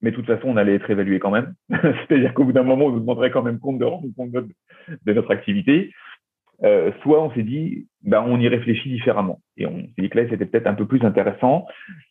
mais 0.02 0.12
de 0.12 0.16
toute 0.16 0.28
façon, 0.28 0.50
on 0.50 0.58
allait 0.58 0.76
être 0.76 0.90
évalué 0.90 1.18
quand 1.20 1.32
même. 1.32 1.54
c'est-à-dire 1.70 2.34
qu'au 2.34 2.44
bout 2.44 2.52
d'un 2.52 2.64
moment, 2.64 2.86
on 2.86 2.92
nous 2.92 3.00
demanderait 3.00 3.32
quand 3.32 3.42
même 3.42 3.60
compte 3.60 3.80
de 3.80 3.86
rendre 3.86 4.08
compte 4.16 4.32
de, 4.32 4.48
de 5.06 5.14
notre 5.14 5.32
activité. 5.32 5.92
Euh, 6.64 6.92
soit 7.02 7.22
on 7.24 7.32
s'est 7.34 7.44
dit, 7.44 7.88
bah, 8.04 8.24
on 8.26 8.40
y 8.40 8.48
réfléchit 8.48 8.90
différemment. 8.90 9.42
Et 9.58 9.66
on 9.66 9.80
s'est 9.80 10.02
dit 10.02 10.10
que 10.10 10.20
là, 10.20 10.30
c'était 10.30 10.46
peut-être 10.46 10.68
un 10.68 10.76
peu 10.76 10.86
plus 10.86 11.04
intéressant. 11.04 11.66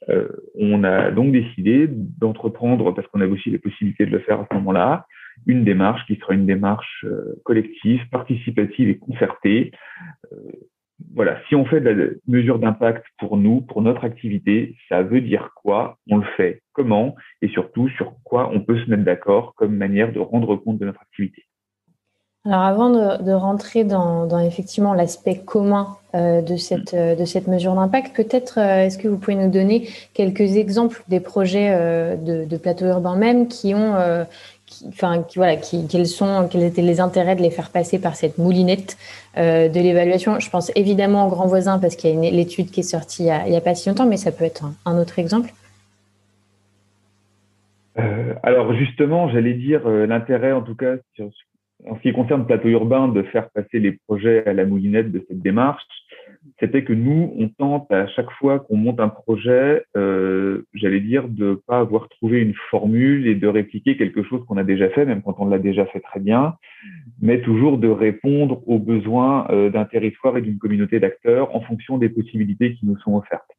Euh, 0.09 0.29
on 0.59 0.85
a 0.85 1.11
donc 1.11 1.33
décidé 1.33 1.87
d'entreprendre, 1.89 2.93
parce 2.93 3.07
qu'on 3.09 3.21
avait 3.21 3.31
aussi 3.31 3.51
les 3.51 3.59
possibilités 3.59 4.07
de 4.07 4.11
le 4.11 4.21
faire 4.21 4.41
à 4.41 4.47
ce 4.51 4.55
moment-là, 4.57 5.07
une 5.47 5.65
démarche 5.65 6.05
qui 6.07 6.17
sera 6.17 6.35
une 6.35 6.47
démarche 6.47 7.05
euh, 7.05 7.41
collective, 7.45 8.01
participative 8.11 8.89
et 8.89 8.99
concertée. 8.99 9.73
Euh, 10.33 10.37
voilà, 11.15 11.39
si 11.49 11.55
on 11.55 11.65
fait 11.65 11.81
de 11.81 11.91
la 11.91 12.07
mesure 12.27 12.59
d'impact 12.59 13.05
pour 13.19 13.37
nous, 13.37 13.61
pour 13.61 13.83
notre 13.83 14.05
activité, 14.05 14.77
ça 14.89 15.03
veut 15.03 15.21
dire 15.21 15.51
quoi? 15.55 15.99
On 16.11 16.19
le 16.19 16.27
fait 16.37 16.63
comment? 16.73 17.15
Et 17.41 17.49
surtout, 17.49 17.89
sur 17.91 18.15
quoi 18.25 18.51
on 18.53 18.61
peut 18.61 18.79
se 18.79 18.91
mettre 18.91 19.05
d'accord 19.05 19.55
comme 19.57 19.77
manière 19.77 20.13
de 20.13 20.21
rendre 20.21 20.57
compte 20.57 20.79
de 20.79 20.87
notre 20.87 21.01
activité? 21.01 21.47
Alors 22.45 22.63
avant 22.63 22.91
de, 22.91 23.23
de 23.23 23.31
rentrer 23.31 23.85
dans, 23.85 24.27
dans 24.27 24.41
effectivement 24.41 24.95
l'aspect 24.95 25.37
commun 25.37 25.97
euh, 26.17 26.43
de, 26.43 26.57
cette, 26.57 26.93
euh, 26.93 27.15
de 27.15 27.25
cette 27.25 27.47
mesure 27.47 27.77
d'impact, 27.77 28.17
peut-être 28.17 28.59
euh, 28.59 28.85
est-ce 28.85 28.99
que 28.99 29.07
vous 29.07 29.17
pouvez 29.17 29.37
nous 29.37 29.51
donner 29.51 29.89
quelques 30.13 30.57
exemples 30.57 31.05
des 31.07 31.21
projets 31.21 31.71
de, 32.19 32.45
de 32.45 32.57
plateaux 32.57 32.87
urbains 32.87 33.15
même 33.17 33.47
qui 33.47 33.75
ont, 33.75 33.95
enfin 34.89 35.23
qui, 35.23 35.39
voilà, 35.39 35.57
quels 35.57 36.07
sont, 36.07 36.49
quels 36.51 36.63
étaient 36.63 36.83
les 36.83 37.01
intérêts 37.01 37.37
de 37.37 37.43
les 37.43 37.51
faire 37.51 37.71
passer 37.71 37.99
par 37.99 38.15
cette 38.17 38.39
moulinette 38.39 38.97
de 39.37 39.81
l'évaluation 39.81 40.39
Je 40.39 40.51
pense 40.51 40.71
évidemment 40.77 41.27
au 41.27 41.31
Grand 41.31 41.47
Voisin 41.47 41.79
parce 41.79 41.97
qu'il 41.97 42.23
y 42.23 42.29
a 42.29 42.31
l'étude 42.31 42.71
qui 42.71 42.81
est 42.81 42.83
sortie 42.83 43.25
il 43.25 43.51
n'y 43.51 43.57
a, 43.57 43.61
pas 43.61 43.75
si 43.75 43.89
longtemps, 43.89 44.07
mais 44.07 44.17
ça 44.17 44.33
peut 44.33 44.45
être 44.45 44.65
un, 44.85 44.99
autre 44.99 45.19
exemple. 45.19 45.51
alors 48.43 48.75
justement, 48.75 49.31
j'allais 49.31 49.55
dire 49.55 49.89
l'intérêt 49.89 50.53
en 50.53 50.63
tout 50.63 50.75
cas 50.75 50.97
en 51.89 51.97
ce 51.97 52.01
qui 52.01 52.13
concerne 52.13 52.47
Plateau 52.47 52.69
Urbain, 52.69 53.09
de 53.09 53.23
faire 53.23 53.51
passer 53.51 53.79
les 53.79 53.93
projets 54.07 54.47
à 54.47 54.53
la 54.53 54.65
moulinette 54.65 55.11
de 55.11 55.25
cette 55.29 55.41
démarche, 55.41 55.83
c'était 56.59 56.85
que 56.85 56.93
nous, 56.93 57.33
on 57.39 57.49
tente 57.49 57.91
à 57.91 58.07
chaque 58.09 58.31
fois 58.33 58.61
qu'on 58.61 58.77
monte 58.77 59.01
un 59.01 59.09
projet, 59.09 59.85
euh, 59.97 60.63
j'allais 60.75 61.01
dire, 61.01 61.29
de 61.29 61.61
pas 61.67 61.81
avoir 61.81 62.09
trouvé 62.09 62.41
une 62.41 62.55
formule 62.71 63.27
et 63.27 63.35
de 63.35 63.47
répliquer 63.47 63.97
quelque 63.97 64.23
chose 64.23 64.45
qu'on 64.47 64.57
a 64.57 64.65
déjà 64.65 64.89
fait, 64.91 65.05
même 65.05 65.23
quand 65.23 65.37
on 65.39 65.47
l'a 65.47 65.59
déjà 65.59 65.87
fait 65.87 66.01
très 66.01 66.21
bien, 66.21 66.55
mais 67.21 67.41
toujours 67.43 67.79
de 67.79 67.89
répondre 67.89 68.63
aux 68.67 68.79
besoins 68.79 69.47
euh, 69.51 69.71
d'un 69.71 69.85
territoire 69.85 70.37
et 70.37 70.43
d'une 70.43 70.59
communauté 70.59 71.01
d'acteurs 71.01 71.55
en 71.55 71.61
fonction 71.61 71.99
des 71.99 72.09
possibilités 72.09 72.75
qui 72.75 72.87
nous 72.87 72.99
sont 72.99 73.17
offertes. 73.17 73.51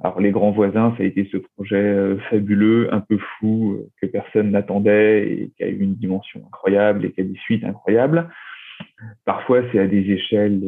Alors 0.00 0.20
les 0.20 0.30
grands 0.30 0.50
voisins, 0.50 0.94
ça 0.96 1.02
a 1.02 1.06
été 1.06 1.28
ce 1.32 1.38
projet 1.38 1.76
euh, 1.76 2.18
fabuleux, 2.30 2.92
un 2.92 3.00
peu 3.00 3.18
fou, 3.38 3.78
euh, 3.78 3.88
que 4.00 4.06
personne 4.06 4.50
n'attendait 4.50 5.28
et 5.28 5.50
qui 5.56 5.64
a 5.64 5.68
eu 5.68 5.78
une 5.78 5.94
dimension 5.94 6.42
incroyable 6.46 7.04
et 7.04 7.12
qui 7.12 7.20
a 7.20 7.24
des 7.24 7.38
suites 7.38 7.64
incroyables. 7.64 8.28
Parfois, 9.24 9.62
c'est 9.70 9.78
à 9.78 9.86
des 9.86 10.10
échelles 10.10 10.62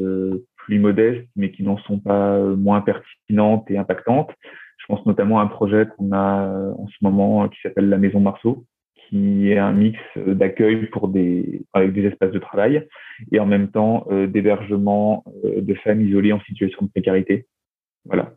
plus 0.65 0.79
modestes, 0.79 1.29
mais 1.37 1.51
qui 1.51 1.63
n'en 1.63 1.79
sont 1.79 1.99
pas 1.99 2.39
moins 2.39 2.81
pertinentes 2.81 3.71
et 3.71 3.79
impactantes. 3.79 4.31
Je 4.79 4.87
pense 4.87 5.05
notamment 5.07 5.41
à 5.41 5.43
un 5.43 5.47
projet 5.47 5.87
qu'on 5.97 6.13
a 6.13 6.49
en 6.77 6.89
ce 6.89 6.97
moment 7.03 7.49
qui 7.49 7.61
s'appelle 7.63 7.89
la 7.89 7.99
Maison 7.99 8.21
Marceau, 8.21 8.65
qui 9.09 9.53
est 9.53 9.59
un 9.59 9.73
mix 9.73 9.99
d'accueil 10.17 10.87
pour 10.87 11.09
des 11.09 11.63
avec 11.73 11.93
des 11.93 12.07
espaces 12.07 12.33
de 12.33 12.39
travail 12.39 12.89
et 13.31 13.39
en 13.39 13.47
même 13.47 13.69
temps 13.69 14.07
d'hébergement 14.11 15.25
de 15.45 15.75
femmes 15.75 16.01
isolées 16.01 16.33
en 16.33 16.41
situation 16.41 16.85
de 16.85 16.91
précarité. 16.91 17.47
Voilà. 18.05 18.33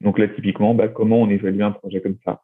Donc 0.00 0.18
là, 0.18 0.28
typiquement, 0.28 0.74
bah, 0.74 0.88
comment 0.88 1.20
on 1.20 1.30
évalue 1.30 1.60
un 1.60 1.72
projet 1.72 2.00
comme 2.00 2.16
ça? 2.24 2.40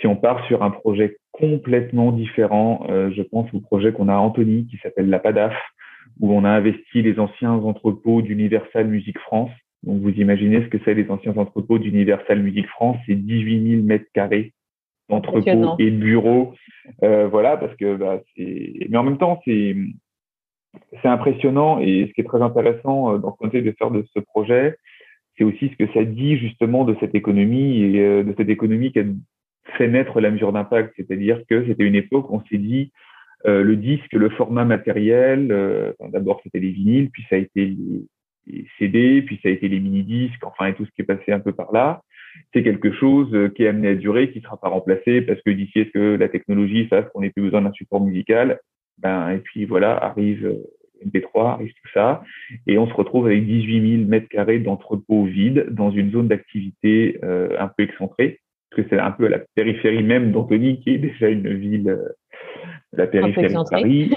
Si 0.00 0.06
on 0.06 0.16
part 0.16 0.44
sur 0.46 0.62
un 0.62 0.70
projet 0.70 1.18
complètement 1.32 2.12
différent, 2.12 2.86
euh, 2.88 3.10
je 3.14 3.22
pense 3.22 3.52
au 3.54 3.60
projet 3.60 3.92
qu'on 3.92 4.08
a 4.08 4.14
à 4.14 4.18
Anthony 4.18 4.66
qui 4.66 4.78
s'appelle 4.78 5.08
la 5.08 5.18
PADAF, 5.18 5.54
où 6.20 6.32
on 6.32 6.44
a 6.44 6.50
investi 6.50 7.02
les 7.02 7.18
anciens 7.18 7.52
entrepôts 7.52 8.22
d'Universal 8.22 8.86
Music 8.86 9.18
France. 9.18 9.50
Donc 9.82 10.00
vous 10.00 10.10
imaginez 10.10 10.62
ce 10.62 10.68
que 10.68 10.78
c'est 10.84 10.94
les 10.94 11.10
anciens 11.10 11.36
entrepôts 11.36 11.78
d'Universal 11.78 12.42
Music 12.42 12.66
France, 12.68 12.96
c'est 13.06 13.14
18 13.14 13.70
000 13.70 13.82
mètres 13.82 14.06
carrés 14.14 14.52
d'entrepôts 15.08 15.76
et 15.78 15.90
de 15.90 15.96
bureaux. 15.96 16.54
Euh, 17.02 17.28
voilà, 17.28 17.56
parce 17.56 17.74
que 17.76 17.96
bah, 17.96 18.20
c'est. 18.36 18.86
Mais 18.88 18.96
en 18.96 19.02
même 19.02 19.18
temps, 19.18 19.40
c'est 19.44 19.76
c'est 21.02 21.08
impressionnant 21.08 21.78
et 21.78 22.06
ce 22.08 22.12
qui 22.12 22.20
est 22.20 22.24
très 22.24 22.42
intéressant 22.42 23.18
dans 23.18 23.28
le 23.28 23.34
contexte 23.36 23.66
de 23.66 23.74
faire 23.78 23.92
de 23.92 24.04
ce 24.12 24.18
projet, 24.18 24.76
c'est 25.36 25.44
aussi 25.44 25.68
ce 25.68 25.76
que 25.76 25.92
ça 25.92 26.04
dit 26.04 26.36
justement 26.36 26.84
de 26.84 26.96
cette 27.00 27.14
économie 27.14 27.82
et 27.82 28.00
euh, 28.00 28.22
de 28.22 28.34
cette 28.36 28.48
économie 28.48 28.92
qui 28.92 29.00
a 29.00 29.04
fait 29.76 29.88
naître 29.88 30.20
la 30.20 30.30
mesure 30.30 30.52
d'impact. 30.52 30.94
C'est-à-dire 30.96 31.42
que 31.48 31.66
c'était 31.66 31.84
une 31.84 31.94
époque 31.94 32.30
où 32.30 32.36
on 32.36 32.44
s'est 32.46 32.58
dit 32.58 32.92
euh, 33.46 33.62
le 33.62 33.76
disque, 33.76 34.12
le 34.12 34.30
format 34.30 34.64
matériel, 34.64 35.50
euh, 35.50 35.92
d'abord 36.08 36.40
c'était 36.42 36.60
les 36.60 36.70
vinyles, 36.70 37.10
puis 37.10 37.24
ça 37.28 37.36
a 37.36 37.38
été 37.38 37.66
les, 37.66 38.66
CD, 38.78 39.22
puis 39.22 39.40
ça 39.42 39.48
a 39.48 39.52
été 39.52 39.68
les 39.68 39.80
mini-disques, 39.80 40.44
enfin 40.44 40.66
et 40.66 40.74
tout 40.74 40.84
ce 40.84 40.90
qui 40.90 41.00
est 41.00 41.04
passé 41.04 41.32
un 41.32 41.40
peu 41.40 41.52
par 41.52 41.72
là. 41.72 42.02
C'est 42.52 42.62
quelque 42.62 42.92
chose 42.92 43.34
qui 43.54 43.64
est 43.64 43.68
amené 43.68 43.88
à 43.88 43.94
durer, 43.94 44.30
qui 44.32 44.38
ne 44.38 44.44
sera 44.44 44.58
pas 44.58 44.68
remplacé 44.68 45.22
parce 45.22 45.40
que 45.40 45.50
d'ici 45.50 45.78
est 45.78 45.84
ce 45.86 45.90
que 45.90 46.16
la 46.16 46.28
technologie 46.28 46.86
fasse 46.88 47.06
qu'on 47.14 47.22
n'ait 47.22 47.30
plus 47.30 47.42
besoin 47.42 47.62
d'un 47.62 47.72
support 47.72 48.02
musical, 48.02 48.58
ben, 48.98 49.30
et 49.30 49.38
puis 49.38 49.64
voilà, 49.64 49.96
arrive 49.96 50.54
MP3, 51.04 51.54
arrive 51.54 51.72
tout 51.72 51.90
ça, 51.92 52.22
et 52.66 52.78
on 52.78 52.86
se 52.86 52.94
retrouve 52.94 53.26
avec 53.26 53.46
18 53.46 53.98
000 53.98 54.08
mètres 54.08 54.28
carrés 54.28 54.58
d'entrepôts 54.58 55.24
vides 55.24 55.66
dans 55.70 55.90
une 55.90 56.10
zone 56.10 56.28
d'activité 56.28 57.18
euh, 57.24 57.56
un 57.58 57.68
peu 57.68 57.84
excentrée, 57.84 58.40
parce 58.70 58.82
que 58.82 58.88
c'est 58.90 59.00
un 59.00 59.10
peu 59.10 59.26
à 59.26 59.30
la 59.30 59.40
périphérie 59.54 60.02
même 60.02 60.32
d'Antony, 60.32 60.80
qui 60.80 60.90
est 60.90 60.98
déjà 60.98 61.28
une 61.28 61.52
ville, 61.54 61.88
euh, 61.88 62.08
la 62.92 63.06
périphérie 63.06 63.54
de 63.54 63.70
Paris, 63.70 64.10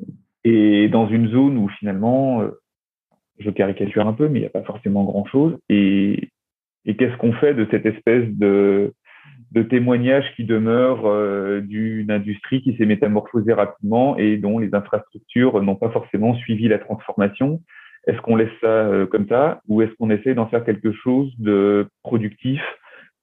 et 0.44 0.88
dans 0.88 1.08
une 1.08 1.28
zone 1.28 1.56
où 1.58 1.68
finalement, 1.68 2.42
euh, 2.42 2.50
je 3.38 3.50
caricature 3.50 4.06
un 4.06 4.12
peu, 4.12 4.28
mais 4.28 4.38
il 4.38 4.42
n'y 4.42 4.48
a 4.48 4.50
pas 4.50 4.62
forcément 4.62 5.04
grand-chose, 5.04 5.56
et, 5.68 6.30
et 6.84 6.96
qu'est-ce 6.96 7.16
qu'on 7.16 7.32
fait 7.34 7.54
de 7.54 7.66
cette 7.70 7.86
espèce 7.86 8.28
de 8.28 8.92
de 9.54 9.62
témoignages 9.62 10.26
qui 10.34 10.44
demeurent 10.44 11.06
euh, 11.06 11.60
d'une 11.60 12.10
industrie 12.10 12.60
qui 12.60 12.76
s'est 12.76 12.86
métamorphosée 12.86 13.52
rapidement 13.52 14.16
et 14.18 14.36
dont 14.36 14.58
les 14.58 14.74
infrastructures 14.74 15.62
n'ont 15.62 15.76
pas 15.76 15.90
forcément 15.90 16.34
suivi 16.34 16.66
la 16.66 16.78
transformation? 16.78 17.62
Est-ce 18.06 18.20
qu'on 18.20 18.36
laisse 18.36 18.52
ça 18.60 18.66
euh, 18.66 19.06
comme 19.06 19.28
ça 19.28 19.60
ou 19.68 19.80
est-ce 19.80 19.92
qu'on 19.94 20.10
essaie 20.10 20.34
d'en 20.34 20.46
faire 20.46 20.64
quelque 20.64 20.92
chose 20.92 21.32
de 21.38 21.86
productif 22.02 22.60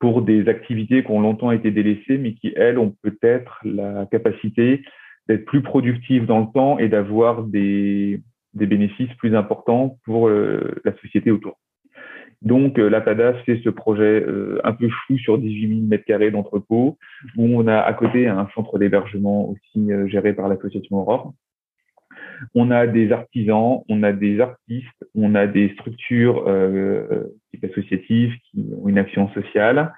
pour 0.02 0.22
des 0.22 0.50
activités 0.50 1.04
qui 1.04 1.12
ont 1.12 1.22
longtemps 1.22 1.52
été 1.52 1.72
délaissées 1.72 2.18
mais 2.18 2.34
qui, 2.34 2.52
elles, 2.58 2.78
ont 2.78 2.94
peut-être 3.02 3.60
la 3.64 4.06
capacité 4.08 4.84
d'être 5.30 5.46
plus 5.46 5.62
productives 5.62 6.26
dans 6.26 6.42
le 6.42 6.48
temps 6.54 6.78
et 6.78 6.90
d'avoir 6.90 7.44
des, 7.44 8.22
bénéfices 8.54 9.14
plus 9.18 9.34
importants 9.36 9.98
pour 10.04 10.28
euh, 10.28 10.76
la 10.84 10.94
société 10.98 11.32
autour. 11.32 11.58
Donc, 12.42 12.80
euh, 12.80 12.90
la 12.90 13.02
fait 13.02 13.62
ce 13.64 13.70
projet 13.70 14.24
euh, 14.28 14.60
un 14.64 14.74
peu 14.74 14.90
fou 14.90 15.18
sur 15.20 15.38
18 15.38 15.68
000 15.68 15.82
mètres 15.88 16.06
carrés 16.06 16.32
d'entrepôt, 16.32 16.98
où 17.38 17.46
on 17.46 17.68
a 17.68 17.78
à 17.80 17.94
côté 17.94 18.28
un 18.28 18.48
centre 18.56 18.80
d'hébergement 18.80 19.50
aussi 19.50 19.92
euh, 19.92 20.08
géré 20.08 20.34
par 20.34 20.48
l'association 20.48 20.98
Aurore. 20.98 21.34
On 22.56 22.72
a 22.72 22.88
des 22.88 23.12
artisans, 23.12 23.84
on 23.90 24.04
a 24.04 24.12
des 24.12 24.40
artistes, 24.40 25.06
on 25.16 25.36
a 25.36 25.48
des 25.48 25.70
structures 25.74 26.46
euh, 26.48 27.34
associatives 27.64 28.34
qui 28.50 28.66
ont 28.78 28.88
une 28.88 28.98
action 28.98 29.30
sociale. 29.34 29.94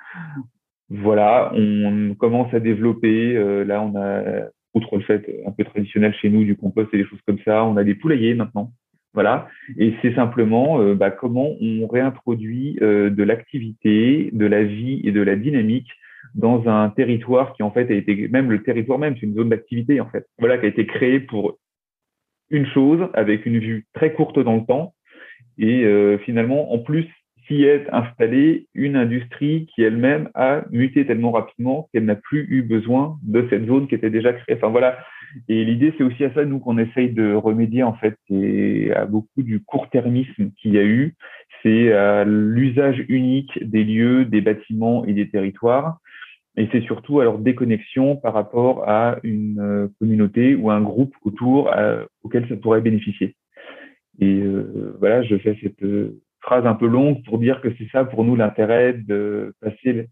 Voilà, 0.90 1.52
on 1.56 2.16
commence 2.16 2.54
à 2.54 2.60
développer. 2.60 3.34
là, 3.66 3.82
on 3.82 3.96
a, 3.96 4.50
outre 4.74 4.98
le 4.98 5.04
fait 5.04 5.42
un 5.46 5.52
peu 5.52 5.64
traditionnel 5.64 6.14
chez 6.22 6.30
nous 6.30 6.44
du 6.44 6.56
compost 6.56 6.94
et 6.94 6.98
des 6.98 7.06
choses 7.06 7.22
comme 7.26 7.40
ça, 7.46 7.64
on 7.64 7.78
a 7.78 7.84
des 7.84 7.96
poulaillers 7.96 8.36
maintenant. 8.36 8.72
Voilà. 9.14 9.48
Et 9.78 9.94
c'est 10.02 10.16
simplement 10.16 10.82
euh, 10.82 10.96
bah, 10.96 11.12
comment 11.12 11.52
on 11.62 11.88
réintroduit 11.88 12.80
euh, 12.82 13.12
de 13.12 13.24
l'activité, 13.24 14.30
de 14.34 14.46
la 14.46 14.64
vie 14.64 15.02
et 15.04 15.12
de 15.12 15.22
la 15.22 15.36
dynamique 15.36 15.90
dans 16.34 16.68
un 16.68 16.90
territoire 16.90 17.54
qui 17.54 17.62
en 17.62 17.70
fait 17.70 17.92
a 17.92 17.94
été 17.94 18.28
même 18.30 18.50
le 18.50 18.64
territoire 18.64 18.98
même, 18.98 19.16
c'est 19.20 19.28
une 19.28 19.36
zone 19.36 19.50
d'activité 19.50 20.02
en 20.02 20.10
fait. 20.10 20.26
Voilà, 20.40 20.58
qui 20.58 20.66
a 20.66 20.70
été 20.70 20.88
créé 20.88 21.20
pour 21.20 21.60
une 22.54 22.66
chose 22.68 23.10
avec 23.14 23.46
une 23.46 23.60
vue 23.60 23.86
très 23.94 24.14
courte 24.14 24.40
dans 24.40 24.56
le 24.56 24.66
temps 24.66 24.94
et 25.58 25.84
euh, 25.84 26.18
finalement 26.20 26.74
en 26.74 26.80
plus 26.80 27.08
s'y 27.48 27.64
est 27.64 27.88
installée 27.92 28.68
une 28.74 28.96
industrie 28.96 29.68
qui 29.76 29.84
elle-même 29.84 30.30
a 30.34 30.64
muté 30.72 31.06
tellement 31.06 31.32
rapidement 31.32 31.90
qu'elle 31.92 32.06
n'a 32.06 32.16
plus 32.16 32.46
eu 32.50 32.62
besoin 32.62 33.18
de 33.24 33.46
cette 33.50 33.68
zone 33.68 33.88
qui 33.88 33.96
était 33.96 34.10
déjà 34.10 34.32
créée. 34.32 34.56
Enfin 34.56 34.70
voilà, 34.70 34.98
et 35.50 35.66
l'idée, 35.66 35.94
c'est 35.98 36.04
aussi 36.04 36.24
à 36.24 36.34
ça, 36.34 36.46
nous, 36.46 36.60
qu'on 36.60 36.78
essaye 36.78 37.12
de 37.12 37.34
remédier, 37.34 37.84
en 37.84 37.94
fait, 37.94 38.16
et 38.30 38.92
à 38.94 39.06
beaucoup 39.06 39.42
du 39.42 39.62
court-termisme 39.64 40.52
qu'il 40.58 40.74
y 40.74 40.78
a 40.78 40.84
eu. 40.84 41.16
C'est 41.62 41.92
à 41.94 42.24
l'usage 42.24 43.04
unique 43.08 43.52
des 43.62 43.84
lieux, 43.84 44.26
des 44.26 44.42
bâtiments 44.42 45.06
et 45.06 45.14
des 45.14 45.30
territoires. 45.30 45.98
Et 46.56 46.70
c'est 46.72 46.82
surtout 46.82 47.20
leur 47.22 47.40
déconnexion 47.40 48.16
par 48.16 48.34
rapport 48.34 48.88
à 48.88 49.18
une 49.24 49.60
euh, 49.60 49.88
communauté 50.00 50.56
ou 50.56 50.70
un 50.70 50.82
groupe 50.82 51.16
autour 51.24 51.74
euh, 51.76 52.06
auquel 52.24 52.48
ça 52.48 52.56
pourrait 52.56 52.82
bénéficier. 52.82 53.36
Et 54.20 54.42
euh, 54.42 54.96
voilà, 55.00 55.24
je 55.24 55.36
fais 55.38 55.58
cette 55.62 55.84
phrase 56.42 56.66
un 56.68 56.76
peu 56.76 56.88
longue 56.88 57.24
pour 57.26 57.40
dire 57.40 57.60
que 57.62 57.74
c'est 57.78 57.90
ça 57.92 58.06
pour 58.06 58.24
nous 58.24 58.36
l'intérêt 58.36 58.94
de 58.94 59.54
passer 59.62 60.10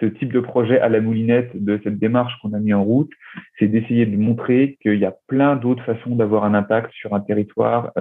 ce 0.00 0.06
type 0.06 0.32
de 0.32 0.40
projet 0.40 0.80
à 0.80 0.88
la 0.88 1.00
moulinette 1.00 1.50
de 1.54 1.80
cette 1.82 1.98
démarche 1.98 2.34
qu'on 2.40 2.52
a 2.52 2.60
mis 2.60 2.72
en 2.72 2.84
route, 2.84 3.10
c'est 3.58 3.66
d'essayer 3.66 4.06
de 4.06 4.16
montrer 4.16 4.78
qu'il 4.80 4.98
y 4.98 5.04
a 5.04 5.14
plein 5.26 5.56
d'autres 5.56 5.84
façons 5.84 6.14
d'avoir 6.14 6.44
un 6.44 6.54
impact 6.54 6.92
sur 6.92 7.14
un 7.14 7.20
territoire, 7.20 7.92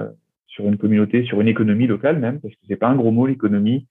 sur 0.57 0.67
une 0.67 0.77
communauté, 0.77 1.23
sur 1.23 1.39
une 1.39 1.47
économie 1.47 1.85
locale 1.85 2.17
même, 2.17 2.41
parce 2.41 2.53
que 2.55 2.59
c'est 2.67 2.75
pas 2.75 2.87
un 2.87 2.95
gros 2.95 3.11
mot 3.11 3.27
l'économie, 3.27 3.87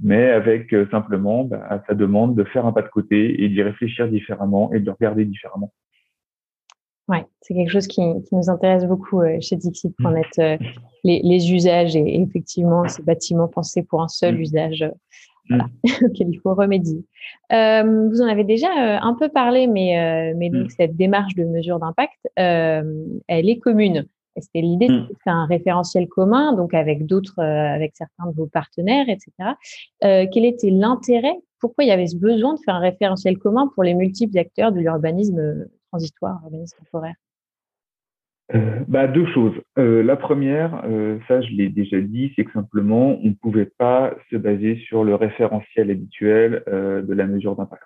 mais 0.00 0.30
avec 0.30 0.72
euh, 0.72 0.88
simplement 0.90 1.44
bah, 1.44 1.84
sa 1.86 1.94
demande 1.94 2.34
de 2.34 2.42
faire 2.44 2.64
un 2.64 2.72
pas 2.72 2.80
de 2.80 2.88
côté 2.88 3.44
et 3.44 3.50
d'y 3.50 3.62
réfléchir 3.62 4.08
différemment 4.08 4.72
et 4.72 4.80
de 4.80 4.86
le 4.86 4.92
regarder 4.92 5.26
différemment. 5.26 5.72
Ouais, 7.08 7.24
c'est 7.42 7.54
quelque 7.54 7.70
chose 7.70 7.86
qui, 7.86 8.00
qui, 8.24 8.34
nous 8.34 8.48
intéresse 8.48 8.86
beaucoup 8.86 9.20
euh, 9.20 9.36
chez 9.40 9.56
Dixit.net, 9.56 10.26
euh, 10.38 10.56
les, 11.04 11.20
les, 11.22 11.52
usages 11.52 11.94
et, 11.94 12.20
effectivement 12.22 12.88
ces 12.88 13.02
bâtiments 13.02 13.46
pensés 13.46 13.84
pour 13.84 14.02
un 14.02 14.08
seul 14.08 14.36
mm. 14.36 14.40
usage 14.40 14.90
voilà, 15.48 15.64
mm. 15.64 16.04
auquel 16.06 16.28
il 16.30 16.40
faut 16.40 16.54
remédier. 16.54 17.04
Euh, 17.52 18.08
vous 18.08 18.20
en 18.20 18.26
avez 18.26 18.44
déjà 18.44 18.68
euh, 18.68 18.98
un 19.00 19.14
peu 19.14 19.28
parlé, 19.28 19.66
mais, 19.66 19.98
euh, 19.98 20.34
mais 20.36 20.50
donc 20.50 20.66
mm. 20.66 20.70
cette 20.70 20.96
démarche 20.96 21.34
de 21.34 21.44
mesure 21.44 21.78
d'impact, 21.78 22.18
elle 22.36 23.48
est 23.48 23.58
commune. 23.58 24.06
C'était 24.40 24.60
l'idée 24.60 24.88
mm. 24.88 25.08
de 25.08 25.14
faire 25.24 25.34
un 25.34 25.46
référentiel 25.46 26.08
commun, 26.08 26.52
donc 26.52 26.74
avec 26.74 27.06
d'autres, 27.06 27.40
avec 27.40 27.92
certains 27.94 28.30
de 28.30 28.34
vos 28.34 28.46
partenaires, 28.46 29.06
etc. 29.08 29.32
quel 30.00 30.44
était 30.44 30.70
l'intérêt? 30.70 31.36
Pourquoi 31.60 31.84
il 31.84 31.88
y 31.88 31.92
avait 31.92 32.06
ce 32.06 32.16
besoin 32.16 32.54
de 32.54 32.60
faire 32.64 32.74
un 32.74 32.80
référentiel 32.80 33.38
commun 33.38 33.70
pour 33.74 33.82
les 33.82 33.94
multiples 33.94 34.38
acteurs 34.38 34.72
de 34.72 34.80
l'urbanisme 34.80 35.66
transitoire, 35.90 36.40
urbanisme 36.44 36.78
temporaire? 36.78 37.14
Euh, 38.54 38.84
bah, 38.86 39.08
deux 39.08 39.26
choses. 39.32 39.54
Euh, 39.76 40.02
la 40.04 40.16
première, 40.16 40.82
euh, 40.84 41.18
ça 41.26 41.40
je 41.40 41.50
l'ai 41.50 41.68
déjà 41.68 42.00
dit, 42.00 42.32
c'est 42.36 42.44
que 42.44 42.52
simplement 42.52 43.18
on 43.20 43.28
ne 43.28 43.34
pouvait 43.34 43.70
pas 43.78 44.14
se 44.30 44.36
baser 44.36 44.76
sur 44.86 45.02
le 45.02 45.16
référentiel 45.16 45.90
habituel 45.90 46.62
euh, 46.68 47.02
de 47.02 47.12
la 47.12 47.26
mesure 47.26 47.56
d'impact. 47.56 47.82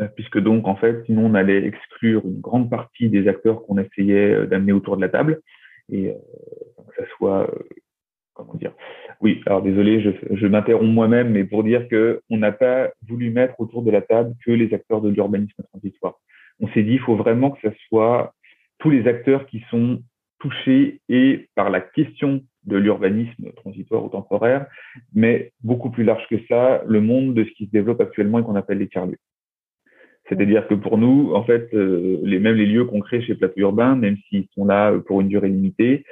Euh, 0.00 0.08
puisque 0.14 0.38
donc 0.38 0.68
en 0.68 0.76
fait, 0.76 1.02
sinon 1.06 1.26
on 1.26 1.34
allait 1.34 1.64
exclure 1.64 2.22
une 2.26 2.40
grande 2.40 2.68
partie 2.68 3.08
des 3.08 3.26
acteurs 3.26 3.62
qu'on 3.62 3.78
essayait 3.78 4.46
d'amener 4.46 4.72
autour 4.72 4.96
de 4.96 5.00
la 5.00 5.08
table, 5.08 5.40
et 5.90 6.14
que 6.88 6.94
ça 6.96 7.08
soit, 7.16 7.50
comment 8.34 8.54
dire, 8.54 8.72
oui, 9.20 9.40
alors 9.46 9.62
désolé, 9.62 10.00
je, 10.00 10.10
je 10.30 10.46
m'interromps 10.46 10.92
moi-même, 10.92 11.30
mais 11.30 11.44
pour 11.44 11.62
dire 11.64 11.88
que 11.88 12.22
on 12.30 12.38
n'a 12.38 12.52
pas 12.52 12.90
voulu 13.08 13.30
mettre 13.30 13.60
autour 13.60 13.82
de 13.82 13.90
la 13.90 14.00
table 14.00 14.34
que 14.44 14.50
les 14.50 14.72
acteurs 14.72 15.00
de 15.00 15.10
l'urbanisme 15.10 15.62
transitoire. 15.72 16.14
On 16.60 16.68
s'est 16.68 16.82
dit, 16.82 16.94
il 16.94 17.00
faut 17.00 17.16
vraiment 17.16 17.50
que 17.50 17.60
ça 17.68 17.74
soit 17.88 18.34
tous 18.78 18.90
les 18.90 19.06
acteurs 19.06 19.46
qui 19.46 19.64
sont 19.70 20.02
touchés 20.38 21.00
et 21.08 21.48
par 21.54 21.70
la 21.70 21.80
question 21.80 22.42
de 22.64 22.76
l'urbanisme 22.76 23.52
transitoire 23.52 24.04
ou 24.04 24.08
temporaire, 24.08 24.66
mais 25.14 25.52
beaucoup 25.62 25.90
plus 25.90 26.04
large 26.04 26.26
que 26.28 26.36
ça, 26.48 26.82
le 26.86 27.00
monde 27.00 27.34
de 27.34 27.44
ce 27.44 27.50
qui 27.50 27.66
se 27.66 27.70
développe 27.70 28.00
actuellement 28.00 28.38
et 28.38 28.42
qu'on 28.42 28.56
appelle 28.56 28.78
les 28.78 28.88
tiers-lieux. 28.88 29.18
C'est-à-dire 30.30 30.66
que 30.68 30.74
pour 30.74 30.96
nous, 30.96 31.32
en 31.34 31.44
fait, 31.44 31.68
euh, 31.74 32.18
les, 32.22 32.38
même 32.38 32.54
les 32.54 32.64
lieux 32.64 32.84
qu'on 32.84 33.00
crée 33.00 33.20
chez 33.20 33.34
Plateau 33.34 33.60
Urbain, 33.60 33.96
même 33.96 34.16
s'ils 34.28 34.46
sont 34.54 34.64
là 34.64 34.96
pour 35.06 35.20
une 35.20 35.28
durée 35.28 35.48
limitée, 35.48 36.04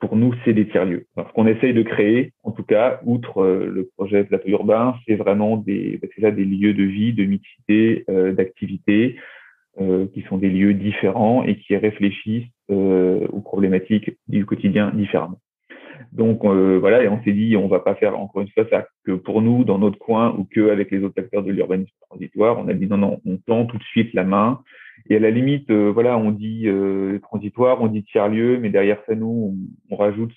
pour 0.00 0.16
nous, 0.16 0.34
c'est 0.44 0.52
des 0.52 0.66
tiers-lieux. 0.66 1.06
Ce 1.16 1.32
qu'on 1.32 1.46
essaye 1.46 1.72
de 1.72 1.82
créer, 1.82 2.32
en 2.42 2.52
tout 2.52 2.62
cas, 2.62 3.00
outre 3.04 3.42
euh, 3.42 3.70
le 3.72 3.88
projet 3.96 4.24
Plateau 4.24 4.48
Urbain, 4.48 4.94
c'est 5.06 5.14
vraiment 5.14 5.56
des, 5.56 5.98
bah, 6.02 6.08
ça, 6.20 6.30
des 6.30 6.44
lieux 6.44 6.74
de 6.74 6.82
vie, 6.82 7.12
de 7.12 7.24
mixité, 7.24 8.04
euh, 8.10 8.32
d'activité, 8.32 9.16
euh, 9.78 10.06
qui 10.14 10.22
sont 10.22 10.38
des 10.38 10.48
lieux 10.48 10.72
différents 10.72 11.44
et 11.44 11.58
qui 11.58 11.76
réfléchissent 11.76 12.48
euh, 12.70 13.26
aux 13.28 13.42
problématiques 13.42 14.10
du 14.26 14.46
quotidien 14.46 14.90
différemment. 14.90 15.38
Donc 16.12 16.44
euh, 16.44 16.78
voilà, 16.78 17.02
et 17.02 17.08
on 17.08 17.22
s'est 17.22 17.32
dit, 17.32 17.56
on 17.56 17.68
va 17.68 17.80
pas 17.80 17.94
faire 17.94 18.18
encore 18.18 18.42
une 18.42 18.48
fois 18.48 18.66
ça 18.70 18.86
que 19.04 19.12
pour 19.12 19.42
nous 19.42 19.64
dans 19.64 19.78
notre 19.78 19.98
coin 19.98 20.34
ou 20.36 20.44
que 20.44 20.70
avec 20.70 20.90
les 20.90 21.02
autres 21.02 21.20
acteurs 21.20 21.42
de 21.42 21.52
l'urbanisme 21.52 21.92
transitoire. 22.08 22.58
On 22.58 22.68
a 22.68 22.74
dit 22.74 22.86
non, 22.86 22.98
non, 22.98 23.20
on 23.26 23.36
tend 23.38 23.66
tout 23.66 23.78
de 23.78 23.82
suite 23.84 24.12
la 24.14 24.24
main 24.24 24.60
Et 25.08 25.16
à 25.16 25.20
la 25.20 25.30
limite, 25.30 25.70
voilà, 25.70 26.16
on 26.16 26.30
dit 26.30 26.68
transitoire, 27.22 27.80
on 27.80 27.88
dit 27.88 28.04
tiers-lieu, 28.04 28.58
mais 28.58 28.70
derrière 28.70 28.98
ça, 29.06 29.14
nous, 29.14 29.56
on, 29.90 29.96
rajoute 29.96 30.32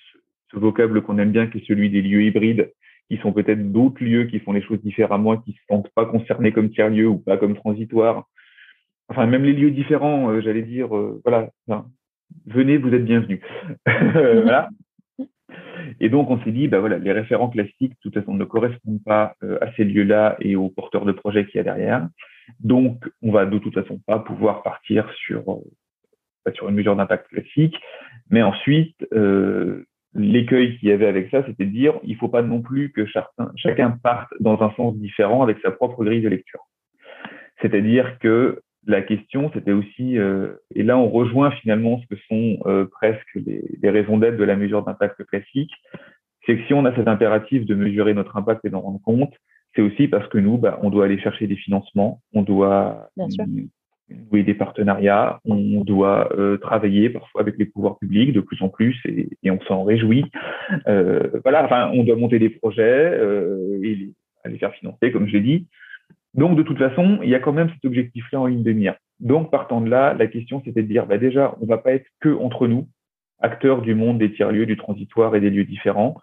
ce 0.52 0.58
vocable 0.58 1.02
qu'on 1.02 1.18
aime 1.18 1.32
bien, 1.32 1.46
qui 1.46 1.58
est 1.58 1.66
celui 1.66 1.90
des 1.90 2.02
lieux 2.02 2.22
hybrides, 2.24 2.72
qui 3.08 3.16
sont 3.18 3.32
peut-être 3.32 3.72
d'autres 3.72 4.02
lieux 4.02 4.24
qui 4.24 4.38
font 4.38 4.52
les 4.52 4.62
choses 4.62 4.80
différemment, 4.82 5.36
qui 5.36 5.50
ne 5.50 5.54
se 5.54 5.60
sentent 5.68 5.92
pas 5.94 6.06
concernés 6.06 6.52
comme 6.52 6.70
tiers-lieux 6.70 7.08
ou 7.08 7.18
pas 7.18 7.36
comme 7.36 7.54
transitoire. 7.54 8.24
Enfin, 9.10 9.26
même 9.26 9.42
les 9.42 9.52
lieux 9.52 9.72
différents, 9.72 10.30
euh, 10.30 10.40
j'allais 10.40 10.62
dire, 10.62 10.96
euh, 10.96 11.20
voilà, 11.24 11.50
venez, 12.46 12.76
vous 12.76 12.94
êtes 12.94 13.04
bienvenus. 13.04 13.40
Et 16.00 16.08
donc, 16.08 16.30
on 16.30 16.42
s'est 16.42 16.52
dit, 16.52 16.68
bah 16.68 16.80
voilà, 16.80 16.98
les 16.98 17.12
référents 17.12 17.48
classiques, 17.48 17.92
de 17.92 17.98
toute 18.02 18.14
façon, 18.14 18.34
ne 18.34 18.44
correspondent 18.44 19.02
pas 19.04 19.34
euh, 19.42 19.58
à 19.60 19.72
ces 19.74 19.84
lieux-là 19.84 20.36
et 20.40 20.56
aux 20.56 20.68
porteurs 20.68 21.04
de 21.04 21.12
projets 21.12 21.46
qu'il 21.46 21.56
y 21.56 21.60
a 21.60 21.64
derrière. 21.64 22.08
Donc, 22.60 23.08
on 23.22 23.30
va 23.30 23.46
de 23.46 23.58
toute 23.58 23.74
façon 23.74 24.00
pas 24.06 24.18
pouvoir 24.18 24.62
partir 24.62 25.10
sur, 25.26 25.60
sur 26.54 26.68
une 26.68 26.74
mesure 26.74 26.96
d'impact 26.96 27.28
classique. 27.28 27.76
Mais 28.30 28.42
ensuite, 28.42 28.96
euh, 29.12 29.86
l'écueil 30.14 30.78
qu'il 30.78 30.88
y 30.88 30.92
avait 30.92 31.06
avec 31.06 31.30
ça, 31.30 31.44
c'était 31.46 31.66
de 31.66 31.70
dire 31.70 31.94
il 32.02 32.12
ne 32.12 32.18
faut 32.18 32.28
pas 32.28 32.42
non 32.42 32.62
plus 32.62 32.92
que 32.92 33.06
chacun 33.56 33.90
parte 34.02 34.32
dans 34.40 34.62
un 34.62 34.72
sens 34.74 34.96
différent 34.96 35.42
avec 35.42 35.58
sa 35.62 35.70
propre 35.70 36.04
grille 36.04 36.22
de 36.22 36.28
lecture. 36.28 36.66
C'est-à-dire 37.60 38.18
que 38.18 38.62
la 38.86 39.02
question, 39.02 39.50
c'était 39.52 39.72
aussi, 39.72 40.18
euh, 40.18 40.54
et 40.74 40.82
là 40.82 40.96
on 40.98 41.08
rejoint 41.08 41.50
finalement 41.50 42.00
ce 42.00 42.14
que 42.14 42.20
sont 42.28 42.58
euh, 42.66 42.86
presque 42.86 43.34
les, 43.34 43.62
les 43.82 43.90
raisons 43.90 44.18
d'être 44.18 44.36
de 44.36 44.44
la 44.44 44.56
mesure 44.56 44.82
d'impact 44.84 45.24
classique, 45.24 45.72
c'est 46.46 46.56
que 46.56 46.66
si 46.66 46.74
on 46.74 46.84
a 46.84 46.94
cet 46.94 47.06
impératif 47.06 47.66
de 47.66 47.74
mesurer 47.74 48.14
notre 48.14 48.36
impact 48.36 48.64
et 48.64 48.70
d'en 48.70 48.80
rendre 48.80 49.00
compte, 49.02 49.34
c'est 49.74 49.82
aussi 49.82 50.08
parce 50.08 50.26
que 50.28 50.38
nous, 50.38 50.58
bah, 50.58 50.80
on 50.82 50.90
doit 50.90 51.04
aller 51.04 51.20
chercher 51.20 51.46
des 51.46 51.56
financements, 51.56 52.20
on 52.32 52.42
doit 52.42 53.10
oui, 54.30 54.44
des 54.44 54.54
partenariats, 54.54 55.40
on 55.44 55.84
doit 55.84 56.32
euh, 56.36 56.56
travailler 56.56 57.10
parfois 57.10 57.42
avec 57.42 57.56
les 57.58 57.64
pouvoirs 57.64 57.98
publics 57.98 58.32
de 58.32 58.40
plus 58.40 58.60
en 58.62 58.68
plus 58.68 58.96
et, 59.04 59.28
et 59.42 59.50
on 59.50 59.60
s'en 59.62 59.84
réjouit. 59.84 60.24
Euh, 60.88 61.28
voilà, 61.42 61.64
enfin, 61.64 61.90
on 61.94 62.04
doit 62.04 62.16
monter 62.16 62.38
des 62.38 62.50
projets 62.50 62.82
euh, 62.82 63.78
et 63.82 63.94
les, 63.94 64.12
les 64.46 64.58
faire 64.58 64.74
financer, 64.74 65.12
comme 65.12 65.28
je 65.28 65.34
l'ai 65.34 65.40
dit. 65.40 65.66
Donc, 66.34 66.56
de 66.56 66.62
toute 66.62 66.78
façon, 66.78 67.18
il 67.22 67.28
y 67.28 67.34
a 67.34 67.40
quand 67.40 67.52
même 67.52 67.70
cet 67.70 67.84
objectif-là 67.84 68.40
en 68.40 68.46
ligne 68.46 68.62
de 68.62 68.72
mire. 68.72 68.94
Donc, 69.18 69.50
partant 69.50 69.80
de 69.80 69.90
là, 69.90 70.14
la 70.14 70.26
question, 70.26 70.62
c'était 70.64 70.82
de 70.82 70.88
dire, 70.88 71.06
bah, 71.06 71.18
déjà, 71.18 71.56
on 71.60 71.66
va 71.66 71.78
pas 71.78 71.92
être 71.92 72.06
que 72.20 72.34
entre 72.36 72.68
nous, 72.68 72.88
acteurs 73.40 73.82
du 73.82 73.94
monde 73.94 74.18
des 74.18 74.32
tiers-lieux, 74.32 74.66
du 74.66 74.76
transitoire 74.76 75.34
et 75.34 75.40
des 75.40 75.50
lieux 75.50 75.64
différents 75.64 76.16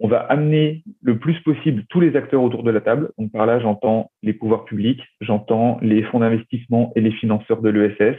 on 0.00 0.08
va 0.08 0.20
amener 0.20 0.82
le 1.02 1.18
plus 1.18 1.38
possible 1.40 1.84
tous 1.90 2.00
les 2.00 2.16
acteurs 2.16 2.42
autour 2.42 2.62
de 2.62 2.70
la 2.70 2.80
table. 2.80 3.10
Donc 3.18 3.30
par 3.30 3.44
là, 3.44 3.60
j'entends 3.60 4.10
les 4.22 4.32
pouvoirs 4.32 4.64
publics, 4.64 5.02
j'entends 5.20 5.78
les 5.82 6.02
fonds 6.04 6.20
d'investissement 6.20 6.90
et 6.96 7.02
les 7.02 7.12
financeurs 7.12 7.60
de 7.60 7.68
l'ESS. 7.68 8.16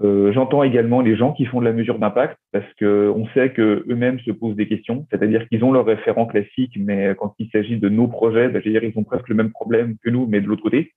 Euh, 0.00 0.32
j'entends 0.32 0.62
également 0.62 1.00
les 1.00 1.16
gens 1.16 1.32
qui 1.32 1.44
font 1.44 1.60
de 1.60 1.64
la 1.64 1.72
mesure 1.72 1.98
d'impact 1.98 2.38
parce 2.52 2.72
que 2.74 3.12
on 3.14 3.26
sait 3.28 3.52
que 3.52 3.84
eux-mêmes 3.88 4.20
se 4.20 4.30
posent 4.30 4.56
des 4.56 4.68
questions, 4.68 5.06
c'est-à-dire 5.10 5.48
qu'ils 5.48 5.64
ont 5.64 5.72
leurs 5.72 5.86
référents 5.86 6.26
classiques, 6.26 6.76
mais 6.78 7.14
quand 7.18 7.34
il 7.38 7.48
s'agit 7.50 7.78
de 7.78 7.88
nos 7.88 8.08
projets, 8.08 8.48
bah, 8.48 8.60
dire, 8.60 8.84
ils 8.84 8.96
ont 8.96 9.04
presque 9.04 9.28
le 9.28 9.34
même 9.34 9.50
problème 9.50 9.96
que 10.02 10.10
nous, 10.10 10.26
mais 10.26 10.40
de 10.40 10.46
l'autre 10.46 10.62
côté. 10.62 10.92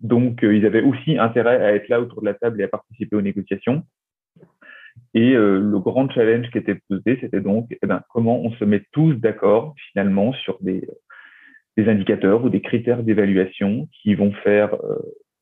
Donc, 0.00 0.44
euh, 0.44 0.54
ils 0.54 0.66
avaient 0.66 0.82
aussi 0.82 1.18
intérêt 1.18 1.62
à 1.62 1.74
être 1.74 1.88
là 1.88 2.00
autour 2.00 2.20
de 2.20 2.26
la 2.26 2.34
table 2.34 2.60
et 2.60 2.64
à 2.64 2.68
participer 2.68 3.16
aux 3.16 3.22
négociations. 3.22 3.82
Et 5.14 5.34
euh, 5.34 5.58
le 5.58 5.78
grand 5.78 6.10
challenge 6.10 6.50
qui 6.50 6.58
était 6.58 6.78
posé, 6.88 7.18
c'était 7.20 7.40
donc 7.40 7.66
eh 7.70 7.86
ben, 7.86 8.02
comment 8.10 8.40
on 8.40 8.52
se 8.52 8.64
met 8.64 8.82
tous 8.92 9.14
d'accord 9.14 9.74
finalement 9.90 10.32
sur 10.32 10.58
des, 10.60 10.86
des, 11.76 11.88
indicateurs 11.88 12.44
ou 12.44 12.48
des 12.50 12.60
critères 12.60 13.02
d'évaluation 13.02 13.88
qui 14.02 14.14
vont 14.14 14.32
faire 14.32 14.74
euh, 14.74 14.98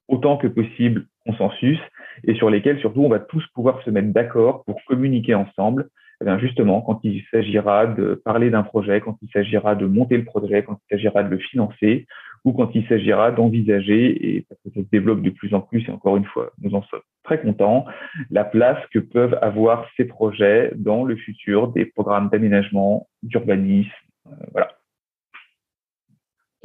autant 0.09 0.37
que 0.37 0.47
possible 0.47 1.07
consensus 1.26 1.78
et 2.25 2.35
sur 2.35 2.50
lesquels 2.50 2.78
surtout 2.80 3.02
on 3.02 3.09
va 3.09 3.18
tous 3.18 3.45
pouvoir 3.54 3.83
se 3.83 3.90
mettre 3.90 4.12
d'accord 4.12 4.64
pour 4.64 4.83
communiquer 4.87 5.35
ensemble. 5.35 5.88
Eh 6.23 6.25
bien, 6.25 6.38
justement, 6.38 6.80
quand 6.80 7.00
il 7.04 7.23
s'agira 7.30 7.86
de 7.86 8.15
parler 8.25 8.49
d'un 8.49 8.62
projet, 8.62 9.02
quand 9.02 9.19
il 9.21 9.28
s'agira 9.30 9.75
de 9.75 9.84
monter 9.84 10.17
le 10.17 10.25
projet, 10.25 10.62
quand 10.62 10.78
il 10.84 10.95
s'agira 10.95 11.23
de 11.23 11.28
le 11.28 11.39
financer, 11.39 12.06
ou 12.45 12.52
quand 12.52 12.75
il 12.75 12.86
s'agira 12.86 13.32
d'envisager, 13.32 14.36
et 14.36 14.47
parce 14.49 14.60
que 14.62 14.71
ça 14.71 14.80
se 14.80 14.91
développe 14.91 15.21
de 15.21 15.30
plus 15.30 15.52
en 15.52 15.60
plus, 15.60 15.86
et 15.86 15.91
encore 15.91 16.17
une 16.17 16.25
fois, 16.25 16.52
nous 16.62 16.75
en 16.75 16.82
sommes 16.84 17.00
très 17.23 17.41
contents, 17.41 17.84
la 18.30 18.45
place 18.45 18.78
que 18.93 18.99
peuvent 18.99 19.39
avoir 19.43 19.86
ces 19.97 20.04
projets 20.04 20.71
dans 20.76 21.04
le 21.04 21.17
futur 21.17 21.69
des 21.69 21.84
programmes 21.84 22.30
d'aménagement, 22.30 23.08
d'urbanisme, 23.23 23.91
euh, 24.28 24.30
voilà. 24.52 24.75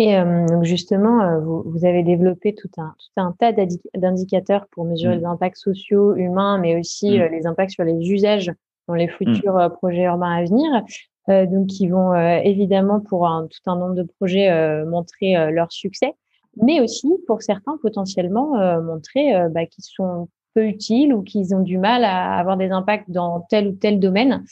Et 0.02 0.18
euh, 0.18 0.48
donc 0.48 0.64
justement, 0.64 1.22
euh, 1.22 1.40
vous, 1.40 1.62
vous, 1.64 1.86
avez 1.86 2.02
développé 2.02 2.56
tout 2.56 2.70
un, 2.78 2.96
tout 2.98 3.22
un 3.22 3.36
tas 3.38 3.52
d'indicateurs 3.96 4.66
pour 4.72 4.86
mesurer 4.86 5.16
mmh. 5.16 5.20
les 5.20 5.26
impacts 5.26 5.58
sociaux, 5.58 6.16
humains, 6.16 6.58
mais 6.58 6.80
aussi 6.80 7.20
mmh. 7.20 7.24
les 7.26 7.46
impacts 7.46 7.74
sur 7.74 7.84
les 7.84 8.10
usages 8.10 8.52
dans 8.88 8.96
les 8.96 9.06
mmh. 9.06 9.12
futurs 9.12 9.72
projets 9.80 10.04
urbains 10.04 10.38
à 10.38 10.44
venir. 10.44 10.84
Euh, 11.30 11.46
donc 11.46 11.68
qui 11.68 11.88
vont 11.88 12.14
euh, 12.14 12.40
évidemment 12.44 13.00
pour 13.00 13.28
un, 13.28 13.48
tout 13.48 13.70
un 13.70 13.76
nombre 13.76 13.94
de 13.94 14.02
projets 14.04 14.50
euh, 14.50 14.86
montrer 14.86 15.52
leur 15.52 15.72
succès, 15.72 16.16
mais 16.62 16.82
aussi 16.82 17.08
pour 17.28 17.44
certains 17.44 17.78
potentiellement 17.78 18.82
montrer 18.82 19.34
bah, 19.52 19.66
qu'ils 19.66 19.84
sont 19.84 20.28
peu 20.54 20.66
utiles 20.66 21.14
ou 21.14 21.22
qu'ils 21.22 21.56
ont 21.56 21.62
du 21.62 21.78
mal 21.78 22.04
à 22.04 22.38
avoir 22.38 22.58
des 22.58 22.72
impacts 22.72 23.10
dans 23.10 23.42
tel 23.50 23.68
ou 23.68 23.72
tel 23.74 24.00
domaine. 24.00 24.44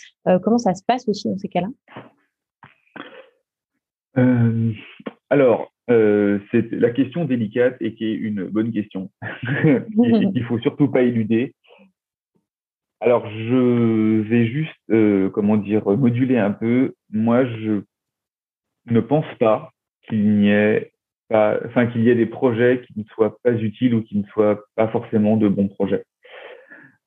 comment 0.44 0.58
ça 0.58 0.74
se 0.76 0.84
passe 0.86 1.10
aussi 1.10 1.28
dans 1.28 1.38
ces 1.38 1.50
cas-là? 1.50 1.68
Alors, 5.30 5.72
c'est 5.88 6.72
la 6.72 6.92
question 6.92 7.26
délicate 7.26 7.78
et 7.82 7.96
qui 7.96 8.06
est 8.06 8.14
une 8.14 8.46
bonne 8.46 8.72
question. 8.72 9.10
Il 9.64 10.32
ne 10.34 10.44
faut 10.44 10.60
surtout 10.60 10.88
pas 10.88 11.02
éluder. 11.02 11.54
Alors, 13.02 13.30
je 13.30 14.22
vais 14.22 14.48
juste, 14.48 14.76
euh, 14.90 15.30
comment 15.30 15.56
dire, 15.56 15.88
moduler 15.98 16.38
un 16.38 16.52
peu. 16.52 16.96
Moi, 17.12 17.46
je 17.46 17.82
ne 18.88 19.00
pense 19.00 19.26
pas 19.40 19.72
qu'il 20.08 20.38
n'y 20.38 20.50
ait 20.50 20.92
pas, 21.30 21.60
enfin, 21.66 21.88
qu'il 21.88 22.04
y 22.04 22.10
ait 22.10 22.16
des 22.16 22.26
projets 22.26 22.82
qui 22.86 23.00
ne 23.00 23.06
soient 23.06 23.38
pas 23.42 23.54
utiles 23.54 23.96
ou 23.96 24.04
qui 24.04 24.18
ne 24.18 24.26
soient 24.28 24.66
pas 24.76 24.90
forcément 24.90 25.38
de 25.38 25.48
bons 25.48 25.70
projets. 25.70 26.04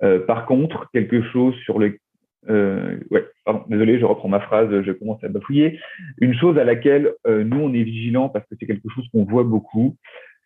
Euh, 0.03 0.25
par 0.25 0.47
contre, 0.47 0.89
quelque 0.93 1.23
chose 1.31 1.55
sur 1.65 1.79
le, 1.79 1.99
euh, 2.49 2.99
ouais, 3.11 3.25
pardon, 3.45 3.65
désolé, 3.69 3.99
je 3.99 4.05
reprends 4.05 4.29
ma 4.29 4.41
phrase, 4.41 4.83
je 4.83 4.93
commence 4.93 5.23
à 5.25 5.29
bafouiller. 5.29 5.79
Une 6.21 6.35
chose 6.35 6.59
à 6.59 6.65
laquelle 6.65 7.13
euh, 7.27 7.45
nous 7.45 7.59
on 7.59 7.73
est 7.73 7.83
vigilant 7.83 8.29
parce 8.29 8.47
que 8.47 8.55
c'est 8.59 8.67
quelque 8.67 8.89
chose 8.95 9.07
qu'on 9.13 9.25
voit 9.25 9.45
beaucoup, 9.45 9.97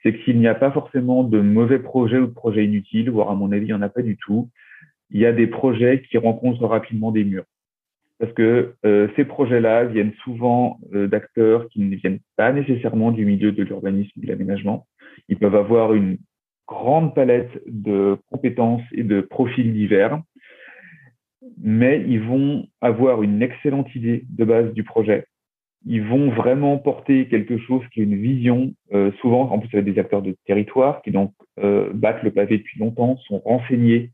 c'est 0.03 0.17
qu'il 0.19 0.39
n'y 0.39 0.49
a 0.49 0.55
pas 0.55 0.71
forcément 0.71 1.25
de 1.25 1.41
mauvais 1.41 1.79
projets 1.79 2.19
ou 2.19 2.27
de 2.27 2.33
projets 2.33 2.65
inutiles, 2.65 3.11
voire 3.11 3.31
à 3.31 3.35
mon 3.35 3.51
avis, 3.53 3.67
il 3.67 3.69
n'y 3.69 3.73
en 3.73 3.83
a 3.83 3.89
pas 3.89 4.03
du 4.03 4.17
tout 4.17 4.51
il 5.11 5.21
y 5.21 5.27
a 5.27 5.33
des 5.33 5.47
projets 5.47 6.03
qui 6.03 6.19
rencontrent 6.19 6.67
rapidement 6.67 7.13
des 7.13 7.25
murs. 7.25 7.45
Parce 8.19 8.33
que 8.33 8.75
euh, 8.87 9.09
ces 9.15 9.25
projets-là 9.25 9.85
viennent 9.85 10.15
souvent 10.25 10.79
euh, 10.95 11.07
d'acteurs 11.07 11.69
qui 11.69 11.81
ne 11.81 11.95
viennent 11.97 12.21
pas 12.37 12.53
nécessairement 12.53 13.13
du 13.13 13.27
milieu 13.27 13.53
de 13.53 13.63
l'urbanisme 13.63 14.11
ou 14.17 14.23
de 14.23 14.27
l'aménagement. 14.27 14.87
Ils 15.29 15.39
peuvent 15.39 15.55
avoir 15.55 15.93
une 15.93 16.17
grande 16.67 17.15
palette 17.15 17.63
de 17.67 18.17
compétences 18.31 18.83
et 18.93 19.05
de 19.05 19.21
profils 19.21 19.73
divers, 19.73 20.21
mais 21.63 22.05
ils 22.07 22.21
vont 22.21 22.67
avoir 22.81 23.23
une 23.23 23.43
excellente 23.43 23.95
idée 23.95 24.25
de 24.29 24.45
base 24.45 24.73
du 24.73 24.85
projet. 24.85 25.27
Ils 25.85 26.03
vont 26.03 26.31
vraiment 26.31 26.79
porter 26.79 27.29
quelque 27.29 27.59
chose 27.59 27.83
qui 27.93 28.01
est 28.01 28.05
une 28.05 28.21
vision, 28.21 28.75
euh, 28.93 29.13
souvent, 29.21 29.51
en 29.53 29.59
plus, 29.59 29.69
avec 29.73 29.85
des 29.85 30.01
acteurs 30.01 30.23
de 30.23 30.37
territoire 30.47 31.03
qui 31.03 31.11
donc 31.11 31.33
battent 31.95 32.23
le 32.23 32.33
pavé 32.33 32.59
depuis 32.59 32.79
longtemps, 32.79 33.17
sont 33.29 33.39
renseignés 33.39 34.11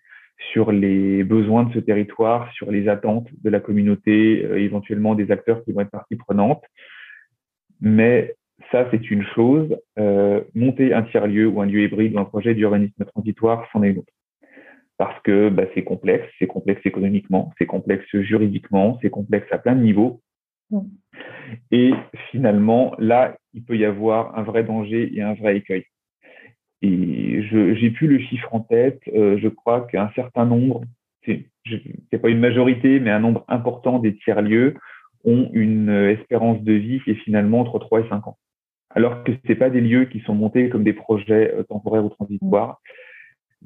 sur 0.51 0.73
les 0.73 1.25
besoins 1.25 1.65
de 1.65 1.73
ce 1.73 1.79
territoire, 1.79 2.53
sur 2.53 2.71
les 2.71 2.89
attentes 2.89 3.29
de 3.43 3.51
la 3.51 3.61
communauté, 3.61 4.45
euh, 4.45 4.59
éventuellement 4.59 5.15
des 5.15 5.31
acteurs 5.31 5.63
qui 5.65 5.73
vont 5.73 5.83
être 5.83 5.91
partie 5.91 6.17
prenante. 6.17 6.63
Mais 7.81 8.35
ça, 8.71 8.89
c'est 8.91 9.11
une 9.11 9.25
chose. 9.35 9.77
Euh, 9.99 10.43
monter 10.55 10.93
un 10.93 11.03
tiers-lieu 11.03 11.47
ou 11.47 11.61
un 11.61 11.67
lieu 11.67 11.83
hybride 11.83 12.15
ou 12.15 12.19
un 12.19 12.25
projet 12.25 12.55
d'urbanisme 12.55 13.05
transitoire, 13.05 13.69
c'en 13.73 13.83
est 13.83 13.91
une 13.91 13.99
autre. 13.99 14.13
Parce 15.03 15.21
que 15.23 15.49
bah, 15.49 15.65
c'est 15.75 15.83
complexe, 15.83 16.29
c'est 16.39 16.47
complexe 16.47 16.81
économiquement, 16.87 17.53
c'est 17.59 17.67
complexe 17.67 18.07
juridiquement, 18.13 19.01
c'est 19.03 19.11
complexe 19.11 19.49
à 19.51 19.59
plein 19.59 19.75
de 19.75 19.83
niveaux. 19.83 20.21
Mm. 20.71 20.83
Et 21.73 21.91
finalement, 22.31 22.95
là, 23.01 23.37
il 23.53 23.65
peut 23.65 23.77
y 23.77 23.85
avoir 23.85 24.39
un 24.39 24.45
vrai 24.45 24.63
danger 24.63 25.11
et 25.13 25.21
un 25.21 25.35
vrai 25.35 25.57
écueil. 25.57 25.87
Et 26.83 27.43
j'ai 27.51 27.91
plus 27.91 28.07
le 28.07 28.21
chiffre 28.21 28.55
en 28.55 28.61
tête. 28.61 29.01
Euh, 29.13 29.39
je 29.39 29.49
crois 29.49 29.89
qu'un 29.89 30.09
certain 30.15 30.47
nombre, 30.47 30.83
c'est 31.27 31.49
pas 32.23 32.29
une 32.29 32.39
majorité, 32.39 33.01
mais 33.01 33.11
un 33.11 33.19
nombre 33.19 33.45
important 33.49 33.99
des 33.99 34.15
tiers-lieux 34.15 34.77
ont 35.25 35.51
une 35.53 35.91
espérance 35.91 36.63
de 36.63 36.75
vie 36.75 37.01
qui 37.01 37.11
est 37.11 37.25
finalement 37.25 37.59
entre 37.59 37.81
3 37.81 38.03
et 38.03 38.09
5 38.09 38.29
ans. 38.29 38.39
Alors 38.91 39.25
que 39.25 39.33
c'est 39.49 39.57
pas 39.57 39.69
des 39.69 39.81
lieux 39.81 40.05
qui 40.05 40.21
sont 40.21 40.35
montés 40.37 40.69
comme 40.69 40.85
des 40.85 40.93
projets 40.93 41.53
euh, 41.57 41.65
temporaires 41.65 42.05
ou 42.05 42.11
transitoires. 42.11 42.79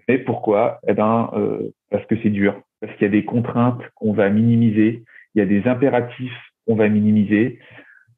Mais 0.09 0.19
pourquoi? 0.19 0.81
Eh 0.87 0.95
ben, 0.95 1.31
euh, 1.35 1.71
parce 1.91 2.05
que 2.07 2.17
c'est 2.23 2.31
dur, 2.31 2.61
parce 2.81 2.93
qu'il 2.95 3.03
y 3.03 3.09
a 3.09 3.13
des 3.13 3.25
contraintes 3.25 3.83
qu'on 3.95 4.13
va 4.13 4.29
minimiser, 4.29 5.05
il 5.35 5.39
y 5.39 5.43
a 5.43 5.47
des 5.47 5.67
impératifs 5.69 6.53
qu'on 6.67 6.77
va 6.77 6.89
minimiser, 6.89 7.59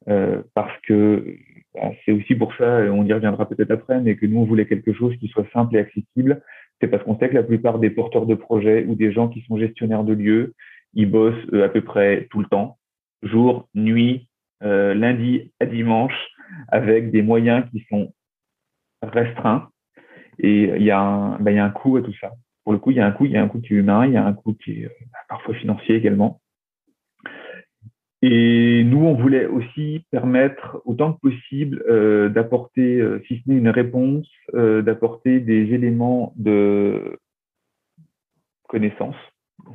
euh, 0.07 0.41
parce 0.53 0.75
que 0.81 1.35
bah, 1.73 1.91
c'est 2.05 2.11
aussi 2.11 2.35
pour 2.35 2.53
ça, 2.55 2.81
on 2.91 3.05
y 3.05 3.13
reviendra 3.13 3.47
peut-être 3.47 3.71
après, 3.71 4.01
mais 4.01 4.15
que 4.15 4.25
nous, 4.25 4.39
on 4.39 4.45
voulait 4.45 4.65
quelque 4.65 4.93
chose 4.93 5.15
qui 5.17 5.27
soit 5.27 5.47
simple 5.53 5.75
et 5.75 5.79
accessible, 5.79 6.41
c'est 6.79 6.87
parce 6.87 7.03
qu'on 7.03 7.17
sait 7.19 7.29
que 7.29 7.35
la 7.35 7.43
plupart 7.43 7.79
des 7.79 7.89
porteurs 7.89 8.25
de 8.25 8.35
projets 8.35 8.85
ou 8.85 8.95
des 8.95 9.11
gens 9.11 9.27
qui 9.27 9.41
sont 9.41 9.57
gestionnaires 9.57 10.03
de 10.03 10.13
lieux, 10.13 10.53
ils 10.93 11.09
bossent 11.09 11.35
euh, 11.53 11.65
à 11.65 11.69
peu 11.69 11.81
près 11.81 12.27
tout 12.31 12.39
le 12.39 12.45
temps, 12.45 12.77
jour, 13.21 13.67
nuit, 13.75 14.27
euh, 14.63 14.93
lundi 14.93 15.51
à 15.59 15.65
dimanche, 15.65 16.15
avec 16.69 17.11
des 17.11 17.21
moyens 17.21 17.65
qui 17.71 17.85
sont 17.89 18.11
restreints. 19.01 19.69
Et 20.39 20.63
il 20.75 20.83
y, 20.83 20.91
a 20.91 20.99
un, 20.99 21.39
ben, 21.39 21.51
y 21.51 21.59
a 21.59 21.65
un 21.65 21.69
coût 21.69 21.97
à 21.97 22.01
tout 22.01 22.13
ça. 22.19 22.31
Pour 22.63 22.73
le 22.73 22.79
coup, 22.79 22.91
il 22.91 22.97
y 22.97 22.99
a 22.99 23.05
un 23.05 23.11
coût, 23.11 23.25
il 23.25 23.31
y 23.31 23.37
a 23.37 23.43
un 23.43 23.47
coût 23.47 23.59
qui 23.59 23.73
est 23.73 23.77
humain, 23.77 24.05
il 24.05 24.13
y 24.13 24.17
a 24.17 24.25
un 24.25 24.33
coût 24.33 24.53
qui 24.53 24.83
est 24.83 24.85
euh, 24.85 24.89
parfois 25.27 25.53
financier 25.55 25.95
également. 25.95 26.39
Et 28.21 28.83
nous, 28.83 29.05
on 29.05 29.15
voulait 29.15 29.45
aussi 29.45 30.05
permettre 30.11 30.81
autant 30.85 31.13
que 31.13 31.19
possible 31.19 31.83
euh, 31.89 32.29
d'apporter, 32.29 32.99
euh, 32.99 33.23
si 33.27 33.37
ce 33.37 33.49
n'est 33.49 33.57
une 33.57 33.69
réponse, 33.69 34.27
d'apporter 34.53 35.39
des 35.39 35.73
éléments 35.73 36.33
de 36.35 37.17
connaissances, 38.67 39.15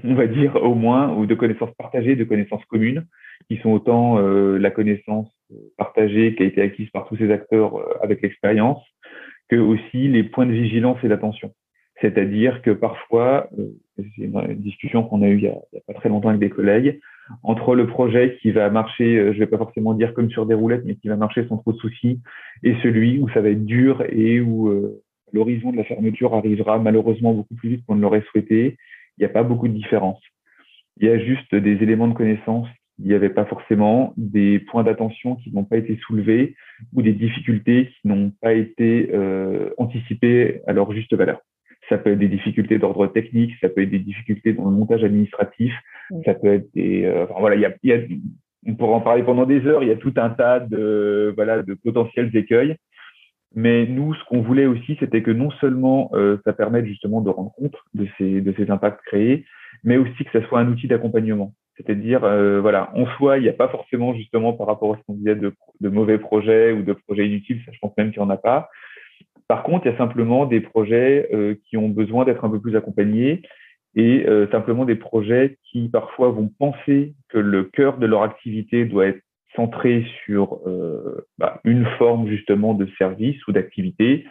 on 0.02 0.14
va 0.14 0.26
dire 0.26 0.56
au 0.56 0.74
moins, 0.74 1.14
ou 1.14 1.26
de 1.26 1.34
connaissances 1.34 1.74
partagées, 1.74 2.16
de 2.16 2.24
connaissances 2.24 2.64
communes, 2.66 3.06
qui 3.48 3.56
sont 3.58 3.70
autant 3.70 4.18
la 4.18 4.70
connaissance 4.70 5.30
partagée 5.76 6.34
qui 6.34 6.42
a 6.42 6.46
été 6.46 6.62
acquise 6.62 6.90
par 6.90 7.06
tous 7.08 7.16
ces 7.16 7.30
acteurs 7.30 7.74
avec 8.02 8.22
l'expérience, 8.22 8.82
que 9.48 9.56
aussi 9.56 10.08
les 10.08 10.24
points 10.24 10.46
de 10.46 10.52
vigilance 10.52 10.98
et 11.02 11.08
d'attention. 11.08 11.52
C'est-à-dire 12.00 12.60
que 12.62 12.70
parfois, 12.70 13.48
c'est 13.96 14.24
une 14.24 14.54
discussion 14.56 15.04
qu'on 15.04 15.22
a 15.22 15.28
eue 15.28 15.38
il 15.38 15.42
n'y 15.42 15.48
a, 15.48 15.80
pas 15.86 15.94
très 15.94 16.08
longtemps 16.08 16.28
avec 16.28 16.40
des 16.40 16.50
collègues, 16.50 17.00
entre 17.42 17.74
le 17.74 17.86
projet 17.86 18.36
qui 18.42 18.50
va 18.50 18.68
marcher, 18.68 19.16
euh, 19.16 19.32
je 19.32 19.38
vais 19.38 19.46
pas 19.46 19.58
forcément 19.58 19.94
dire 19.94 20.12
comme 20.12 20.30
sur 20.30 20.44
des 20.44 20.54
roulettes, 20.54 20.82
mais 20.84 20.96
qui 20.96 21.08
va 21.08 21.16
marcher 21.16 21.46
sans 21.48 21.56
trop 21.56 21.72
de 21.72 21.78
soucis, 21.78 22.20
et 22.62 22.74
celui 22.82 23.18
où 23.18 23.28
ça 23.30 23.40
va 23.40 23.48
être 23.50 23.64
dur 23.64 24.04
et 24.10 24.40
où 24.40 24.68
euh, 24.68 25.02
l'horizon 25.32 25.72
de 25.72 25.76
la 25.76 25.84
fermeture 25.84 26.34
arrivera 26.34 26.78
malheureusement 26.78 27.32
beaucoup 27.32 27.54
plus 27.54 27.70
vite 27.70 27.86
qu'on 27.86 27.96
ne 27.96 28.02
l'aurait 28.02 28.24
souhaité, 28.30 28.76
il 29.16 29.20
n'y 29.20 29.26
a 29.26 29.30
pas 29.30 29.42
beaucoup 29.42 29.68
de 29.68 29.72
différence. 29.72 30.20
Il 30.98 31.06
y 31.06 31.10
a 31.10 31.18
juste 31.18 31.54
des 31.54 31.82
éléments 31.82 32.08
de 32.08 32.14
connaissance 32.14 32.68
il 32.98 33.06
n'y 33.06 33.14
avait 33.14 33.30
pas 33.30 33.44
forcément, 33.44 34.14
des 34.16 34.60
points 34.60 34.84
d'attention 34.84 35.36
qui 35.36 35.52
n'ont 35.52 35.64
pas 35.64 35.78
été 35.78 35.98
soulevés 36.06 36.54
ou 36.92 37.02
des 37.02 37.12
difficultés 37.12 37.88
qui 37.88 38.08
n'ont 38.08 38.30
pas 38.40 38.52
été 38.52 39.10
euh, 39.12 39.70
anticipées 39.78 40.60
à 40.66 40.72
leur 40.72 40.92
juste 40.92 41.14
valeur. 41.14 41.40
Ça 41.88 41.98
peut 41.98 42.12
être 42.12 42.18
des 42.18 42.28
difficultés 42.28 42.78
d'ordre 42.78 43.06
technique, 43.08 43.52
ça 43.60 43.68
peut 43.68 43.82
être 43.82 43.90
des 43.90 43.98
difficultés 43.98 44.52
dans 44.52 44.64
le 44.64 44.76
montage 44.76 45.04
administratif, 45.04 45.74
ça 46.24 46.34
peut 46.34 46.54
être 46.54 46.72
des. 46.74 47.04
Euh, 47.04 47.24
enfin, 47.24 47.34
voilà, 47.40 47.56
il 47.56 47.62
y 47.62 47.66
a, 47.66 47.74
y 47.82 47.92
a, 47.92 47.98
on 48.66 48.74
pourrait 48.74 48.94
en 48.94 49.00
parler 49.00 49.22
pendant 49.22 49.44
des 49.44 49.66
heures. 49.66 49.82
Il 49.82 49.88
y 49.88 49.92
a 49.92 49.96
tout 49.96 50.14
un 50.16 50.30
tas 50.30 50.60
de 50.60 51.32
voilà 51.36 51.62
de 51.62 51.74
potentiels 51.74 52.34
écueils. 52.34 52.76
Mais 53.56 53.86
nous, 53.86 54.14
ce 54.14 54.24
qu'on 54.24 54.40
voulait 54.40 54.66
aussi, 54.66 54.96
c'était 54.98 55.22
que 55.22 55.30
non 55.30 55.50
seulement 55.60 56.10
euh, 56.14 56.38
ça 56.44 56.52
permette 56.52 56.86
justement 56.86 57.20
de 57.20 57.30
rendre 57.30 57.52
compte 57.52 57.76
de 57.92 58.06
ces 58.18 58.40
de 58.40 58.54
ces 58.56 58.70
impacts 58.70 59.02
créés, 59.04 59.44
mais 59.84 59.96
aussi 59.96 60.24
que 60.24 60.32
ça 60.32 60.46
soit 60.48 60.60
un 60.60 60.68
outil 60.68 60.88
d'accompagnement. 60.88 61.52
C'est-à-dire, 61.76 62.24
euh, 62.24 62.60
voilà, 62.60 62.90
en 62.94 63.06
soi, 63.16 63.38
il 63.38 63.42
n'y 63.42 63.48
a 63.48 63.54
pas 63.54 63.68
forcément 63.68 64.14
justement 64.14 64.52
par 64.52 64.66
rapport 64.66 64.94
à 64.94 64.96
ce 64.98 65.02
qu'on 65.06 65.14
disait 65.14 65.34
de, 65.34 65.52
mauvais 65.80 66.18
projets 66.18 66.72
ou 66.72 66.82
de 66.82 66.92
projets 66.92 67.26
inutiles. 67.26 67.62
Ça, 67.66 67.72
je 67.72 67.78
pense 67.80 67.92
même 67.98 68.12
qu'il 68.12 68.22
n'y 68.22 68.26
en 68.26 68.30
a 68.30 68.36
pas. 68.36 68.68
Par 69.48 69.62
contre, 69.62 69.86
il 69.86 69.92
y 69.92 69.94
a 69.94 69.98
simplement 69.98 70.46
des 70.46 70.60
projets 70.60 71.28
euh, 71.32 71.56
qui 71.66 71.76
ont 71.76 71.88
besoin 71.88 72.24
d'être 72.24 72.44
un 72.44 72.50
peu 72.50 72.60
plus 72.60 72.76
accompagnés 72.76 73.42
et 73.96 74.26
euh, 74.26 74.48
simplement 74.50 74.84
des 74.84 74.94
projets 74.94 75.58
qui 75.70 75.88
parfois 75.88 76.30
vont 76.30 76.50
penser 76.58 77.14
que 77.28 77.38
le 77.38 77.64
cœur 77.64 77.98
de 77.98 78.06
leur 78.06 78.22
activité 78.22 78.84
doit 78.84 79.06
être 79.06 79.20
centré 79.54 80.04
sur 80.24 80.60
euh, 80.66 81.26
bah, 81.38 81.60
une 81.64 81.86
forme 81.98 82.28
justement 82.28 82.74
de 82.74 82.88
service 82.98 83.36
ou 83.46 83.52
d'activité. 83.52 84.24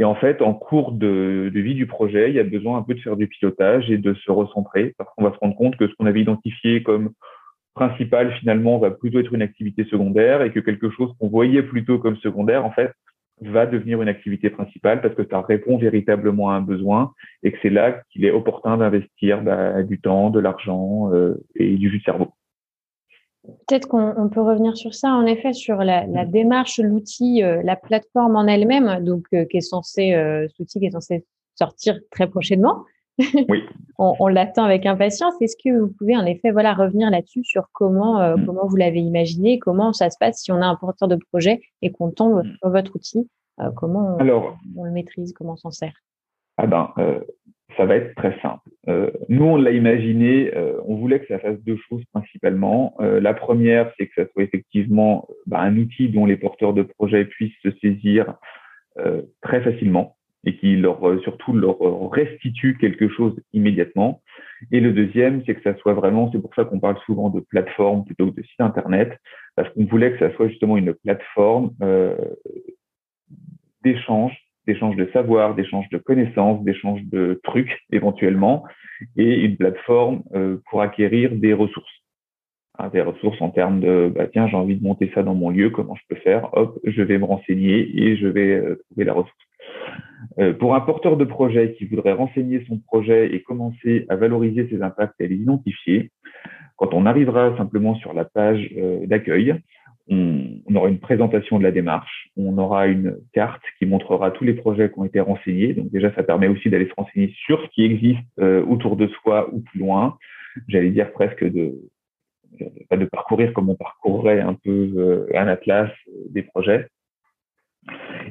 Et 0.00 0.04
en 0.04 0.14
fait, 0.14 0.40
en 0.40 0.54
cours 0.54 0.92
de, 0.92 1.50
de, 1.52 1.60
vie 1.60 1.74
du 1.74 1.86
projet, 1.86 2.30
il 2.30 2.36
y 2.36 2.40
a 2.40 2.44
besoin 2.44 2.78
un 2.78 2.82
peu 2.82 2.94
de 2.94 3.00
faire 3.00 3.16
du 3.16 3.28
pilotage 3.28 3.90
et 3.90 3.98
de 3.98 4.14
se 4.14 4.30
recentrer 4.30 4.94
parce 4.96 5.10
qu'on 5.14 5.24
va 5.24 5.32
se 5.32 5.38
rendre 5.38 5.56
compte 5.56 5.76
que 5.76 5.86
ce 5.86 5.94
qu'on 5.94 6.06
avait 6.06 6.22
identifié 6.22 6.82
comme 6.82 7.10
principal 7.74 8.32
finalement 8.34 8.78
va 8.78 8.90
plutôt 8.90 9.20
être 9.20 9.32
une 9.32 9.42
activité 9.42 9.84
secondaire 9.84 10.42
et 10.42 10.52
que 10.52 10.60
quelque 10.60 10.90
chose 10.90 11.12
qu'on 11.18 11.28
voyait 11.28 11.62
plutôt 11.62 11.98
comme 11.98 12.16
secondaire, 12.16 12.64
en 12.64 12.70
fait, 12.70 12.92
va 13.40 13.66
devenir 13.66 14.00
une 14.02 14.08
activité 14.08 14.50
principale 14.50 15.00
parce 15.00 15.14
que 15.14 15.26
ça 15.28 15.40
répond 15.40 15.76
véritablement 15.76 16.50
à 16.50 16.54
un 16.54 16.60
besoin 16.60 17.12
et 17.42 17.52
que 17.52 17.58
c'est 17.62 17.70
là 17.70 18.02
qu'il 18.10 18.24
est 18.24 18.30
opportun 18.30 18.76
d'investir 18.76 19.42
bah, 19.42 19.82
du 19.82 20.00
temps, 20.00 20.30
de 20.30 20.40
l'argent 20.40 21.12
euh, 21.12 21.34
et 21.56 21.76
du 21.76 21.90
jus 21.90 21.98
de 21.98 22.04
cerveau. 22.04 22.32
Peut-être 23.44 23.88
qu'on 23.88 24.28
peut 24.28 24.40
revenir 24.40 24.76
sur 24.76 24.94
ça, 24.94 25.10
en 25.10 25.26
effet, 25.26 25.52
sur 25.52 25.78
la, 25.78 26.06
la 26.06 26.24
démarche, 26.24 26.78
l'outil, 26.78 27.42
euh, 27.42 27.60
la 27.64 27.74
plateforme 27.74 28.36
en 28.36 28.46
elle-même, 28.46 29.04
donc 29.04 29.24
euh, 29.34 29.44
qui 29.46 29.56
est 29.56 29.62
censé, 29.62 30.14
euh, 30.14 30.46
cet 30.48 30.60
outil 30.60 30.78
qui 30.78 30.86
est 30.86 30.92
censé 30.92 31.24
sortir 31.56 31.98
très 32.12 32.28
prochainement. 32.28 32.84
Oui. 33.18 33.64
on, 33.98 34.14
on 34.20 34.28
l'attend 34.28 34.62
avec 34.64 34.86
impatience. 34.86 35.34
Est-ce 35.40 35.56
que 35.56 35.76
vous 35.76 35.92
pouvez 35.98 36.16
en 36.16 36.24
effet, 36.24 36.52
voilà, 36.52 36.72
revenir 36.72 37.10
là-dessus 37.10 37.42
sur 37.42 37.66
comment, 37.72 38.36
mm. 38.36 38.46
comment 38.46 38.66
vous 38.68 38.76
l'avez 38.76 39.00
imaginé, 39.00 39.58
comment 39.58 39.92
ça 39.92 40.08
se 40.08 40.16
passe 40.20 40.38
si 40.42 40.52
on 40.52 40.62
a 40.62 40.66
un 40.66 40.76
porteur 40.76 41.08
de 41.08 41.18
projet 41.32 41.60
et 41.82 41.90
qu'on 41.90 42.12
tombe 42.12 42.44
mm. 42.44 42.56
sur 42.58 42.70
votre 42.70 42.94
outil, 42.94 43.28
comment 43.74 44.16
on, 44.16 44.18
Alors, 44.18 44.56
on, 44.76 44.84
le 44.84 44.92
maîtrise, 44.92 45.32
comment 45.32 45.54
on 45.54 45.56
s'en 45.56 45.72
sert? 45.72 45.94
Ah 46.58 46.66
ben, 46.66 46.92
ça 47.76 47.86
va 47.86 47.96
être 47.96 48.14
très 48.14 48.40
simple. 48.40 48.61
Euh, 48.88 49.10
nous, 49.28 49.44
on 49.44 49.56
l'a 49.56 49.70
imaginé, 49.70 50.54
euh, 50.56 50.80
on 50.86 50.96
voulait 50.96 51.20
que 51.20 51.26
ça 51.26 51.38
fasse 51.38 51.58
deux 51.62 51.78
choses 51.88 52.02
principalement. 52.12 52.94
Euh, 53.00 53.20
la 53.20 53.34
première, 53.34 53.92
c'est 53.96 54.08
que 54.08 54.14
ça 54.14 54.30
soit 54.32 54.42
effectivement 54.42 55.28
bah, 55.46 55.60
un 55.60 55.76
outil 55.76 56.08
dont 56.08 56.26
les 56.26 56.36
porteurs 56.36 56.74
de 56.74 56.82
projets 56.82 57.24
puissent 57.24 57.58
se 57.62 57.70
saisir 57.80 58.34
très 59.40 59.62
facilement 59.62 60.16
et 60.44 60.54
qui 60.58 60.76
leur 60.76 61.00
surtout 61.22 61.54
leur 61.54 61.78
restitue 62.10 62.76
quelque 62.76 63.08
chose 63.08 63.34
immédiatement. 63.54 64.20
Et 64.70 64.80
le 64.80 64.92
deuxième, 64.92 65.42
c'est 65.46 65.54
que 65.54 65.62
ça 65.62 65.74
soit 65.78 65.94
vraiment, 65.94 66.30
c'est 66.30 66.42
pour 66.42 66.54
ça 66.54 66.66
qu'on 66.66 66.78
parle 66.78 66.98
souvent 67.06 67.30
de 67.30 67.40
plateforme 67.40 68.04
plutôt 68.04 68.30
que 68.30 68.38
de 68.38 68.46
site 68.46 68.60
internet, 68.60 69.18
parce 69.56 69.70
qu'on 69.70 69.86
voulait 69.86 70.12
que 70.12 70.18
ça 70.18 70.30
soit 70.36 70.48
justement 70.48 70.76
une 70.76 70.92
plateforme 70.92 71.70
d'échange 73.82 74.36
d'échange 74.66 74.96
de 74.96 75.08
savoir, 75.12 75.54
d'échange 75.54 75.88
de 75.90 75.98
connaissances, 75.98 76.62
d'échange 76.64 77.02
de 77.04 77.40
trucs 77.44 77.80
éventuellement, 77.92 78.64
et 79.16 79.40
une 79.44 79.56
plateforme 79.56 80.22
euh, 80.34 80.58
pour 80.70 80.82
acquérir 80.82 81.34
des 81.34 81.52
ressources. 81.52 82.02
Hein, 82.78 82.88
des 82.92 83.02
ressources 83.02 83.40
en 83.42 83.50
termes 83.50 83.80
de, 83.80 84.10
bah, 84.14 84.26
tiens, 84.28 84.48
j'ai 84.48 84.56
envie 84.56 84.76
de 84.76 84.82
monter 84.82 85.10
ça 85.14 85.22
dans 85.22 85.34
mon 85.34 85.50
lieu, 85.50 85.70
comment 85.70 85.94
je 85.94 86.02
peux 86.08 86.20
faire? 86.20 86.48
Hop, 86.52 86.78
je 86.84 87.02
vais 87.02 87.18
me 87.18 87.24
renseigner 87.24 88.02
et 88.02 88.16
je 88.16 88.26
vais 88.26 88.54
euh, 88.54 88.80
trouver 88.86 89.04
la 89.04 89.12
ressource. 89.12 89.36
Euh, 90.38 90.54
pour 90.54 90.74
un 90.74 90.80
porteur 90.80 91.16
de 91.16 91.24
projet 91.24 91.74
qui 91.74 91.84
voudrait 91.84 92.12
renseigner 92.12 92.64
son 92.68 92.78
projet 92.78 93.34
et 93.34 93.42
commencer 93.42 94.06
à 94.08 94.16
valoriser 94.16 94.68
ses 94.70 94.80
impacts 94.82 95.20
et 95.20 95.24
à 95.24 95.28
les 95.28 95.36
identifier, 95.36 96.10
quand 96.76 96.94
on 96.94 97.06
arrivera 97.06 97.56
simplement 97.56 97.94
sur 97.96 98.14
la 98.14 98.24
page 98.24 98.70
euh, 98.76 99.06
d'accueil, 99.06 99.54
on, 100.08 100.74
aura 100.74 100.88
une 100.88 100.98
présentation 100.98 101.58
de 101.58 101.62
la 101.62 101.70
démarche, 101.70 102.28
on 102.36 102.58
aura 102.58 102.86
une 102.86 103.18
carte 103.32 103.62
qui 103.78 103.86
montrera 103.86 104.30
tous 104.30 104.44
les 104.44 104.54
projets 104.54 104.90
qui 104.90 104.98
ont 104.98 105.04
été 105.04 105.20
renseignés. 105.20 105.74
Donc 105.74 105.90
déjà, 105.90 106.12
ça 106.14 106.22
permet 106.22 106.48
aussi 106.48 106.70
d'aller 106.70 106.88
se 106.88 106.94
renseigner 106.96 107.32
sur 107.44 107.62
ce 107.62 107.68
qui 107.68 107.84
existe 107.84 108.20
euh, 108.40 108.64
autour 108.64 108.96
de 108.96 109.06
soi 109.08 109.48
ou 109.52 109.60
plus 109.60 109.80
loin. 109.80 110.16
J'allais 110.68 110.90
dire 110.90 111.12
presque 111.12 111.44
de 111.44 111.78
parcourir 113.10 113.52
comme 113.52 113.70
on 113.70 113.76
parcourrait 113.76 114.40
un 114.40 114.54
peu 114.54 114.92
euh, 114.96 115.26
un 115.34 115.48
atlas 115.48 115.90
des 116.30 116.42
projets. 116.42 116.88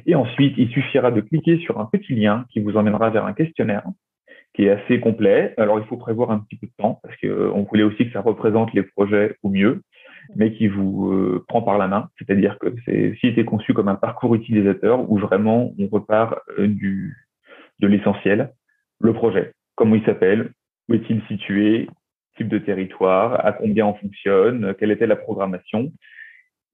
Et 0.06 0.14
ensuite, 0.14 0.54
il 0.56 0.68
suffira 0.70 1.10
de 1.10 1.20
cliquer 1.20 1.58
sur 1.58 1.78
un 1.78 1.86
petit 1.86 2.14
lien 2.14 2.46
qui 2.50 2.60
vous 2.60 2.76
emmènera 2.76 3.10
vers 3.10 3.26
un 3.26 3.34
questionnaire 3.34 3.84
qui 4.54 4.64
est 4.64 4.70
assez 4.70 5.00
complet. 5.00 5.54
Alors, 5.56 5.78
il 5.78 5.86
faut 5.86 5.96
prévoir 5.96 6.30
un 6.30 6.38
petit 6.40 6.56
peu 6.56 6.66
de 6.66 6.72
temps 6.76 7.00
parce 7.02 7.16
qu'on 7.16 7.28
euh, 7.28 7.66
voulait 7.70 7.84
aussi 7.84 8.06
que 8.06 8.12
ça 8.12 8.20
représente 8.20 8.72
les 8.74 8.82
projets 8.82 9.36
au 9.42 9.48
mieux 9.48 9.82
mais 10.36 10.52
qui 10.52 10.68
vous 10.68 11.12
euh, 11.12 11.44
prend 11.48 11.62
par 11.62 11.78
la 11.78 11.88
main. 11.88 12.08
C'est-à-dire 12.18 12.58
que 12.58 12.74
c'est 12.84 13.14
s'il 13.20 13.30
était 13.30 13.44
conçu 13.44 13.74
comme 13.74 13.88
un 13.88 13.94
parcours 13.94 14.34
utilisateur 14.34 15.10
où 15.10 15.18
vraiment 15.18 15.72
on 15.78 15.86
repart 15.88 16.38
euh, 16.58 16.66
du 16.66 17.16
de 17.80 17.88
l'essentiel, 17.88 18.52
le 19.00 19.12
projet, 19.12 19.52
comment 19.74 19.96
il 19.96 20.04
s'appelle, 20.04 20.52
où 20.88 20.94
est-il 20.94 21.20
situé, 21.26 21.88
type 22.36 22.48
de 22.48 22.58
territoire, 22.58 23.44
à 23.44 23.52
combien 23.52 23.86
on 23.86 23.94
fonctionne, 23.94 24.74
quelle 24.78 24.92
était 24.92 25.06
la 25.06 25.16
programmation? 25.16 25.92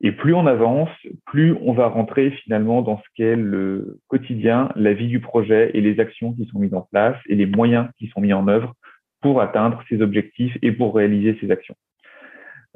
Et 0.00 0.12
plus 0.12 0.34
on 0.34 0.46
avance, 0.46 0.90
plus 1.26 1.56
on 1.61 1.72
va 1.72 1.88
rentrer 1.88 2.30
finalement 2.30 2.82
dans 2.82 2.98
ce 2.98 3.08
qu'est 3.16 3.34
le 3.34 3.98
quotidien, 4.06 4.70
la 4.76 4.92
vie 4.92 5.08
du 5.08 5.20
projet 5.20 5.72
et 5.74 5.80
les 5.80 5.98
actions 5.98 6.32
qui 6.34 6.46
sont 6.46 6.61
mises 6.61 6.74
en 6.74 6.82
place 6.82 7.16
et 7.26 7.34
les 7.34 7.46
moyens 7.46 7.88
qui 7.98 8.06
sont 8.08 8.20
mis 8.20 8.32
en 8.32 8.46
œuvre 8.46 8.74
pour 9.20 9.40
atteindre 9.40 9.82
ces 9.88 10.00
objectifs 10.00 10.56
et 10.62 10.70
pour 10.70 10.94
réaliser 10.94 11.37
ces 11.40 11.50
actions. 11.50 11.74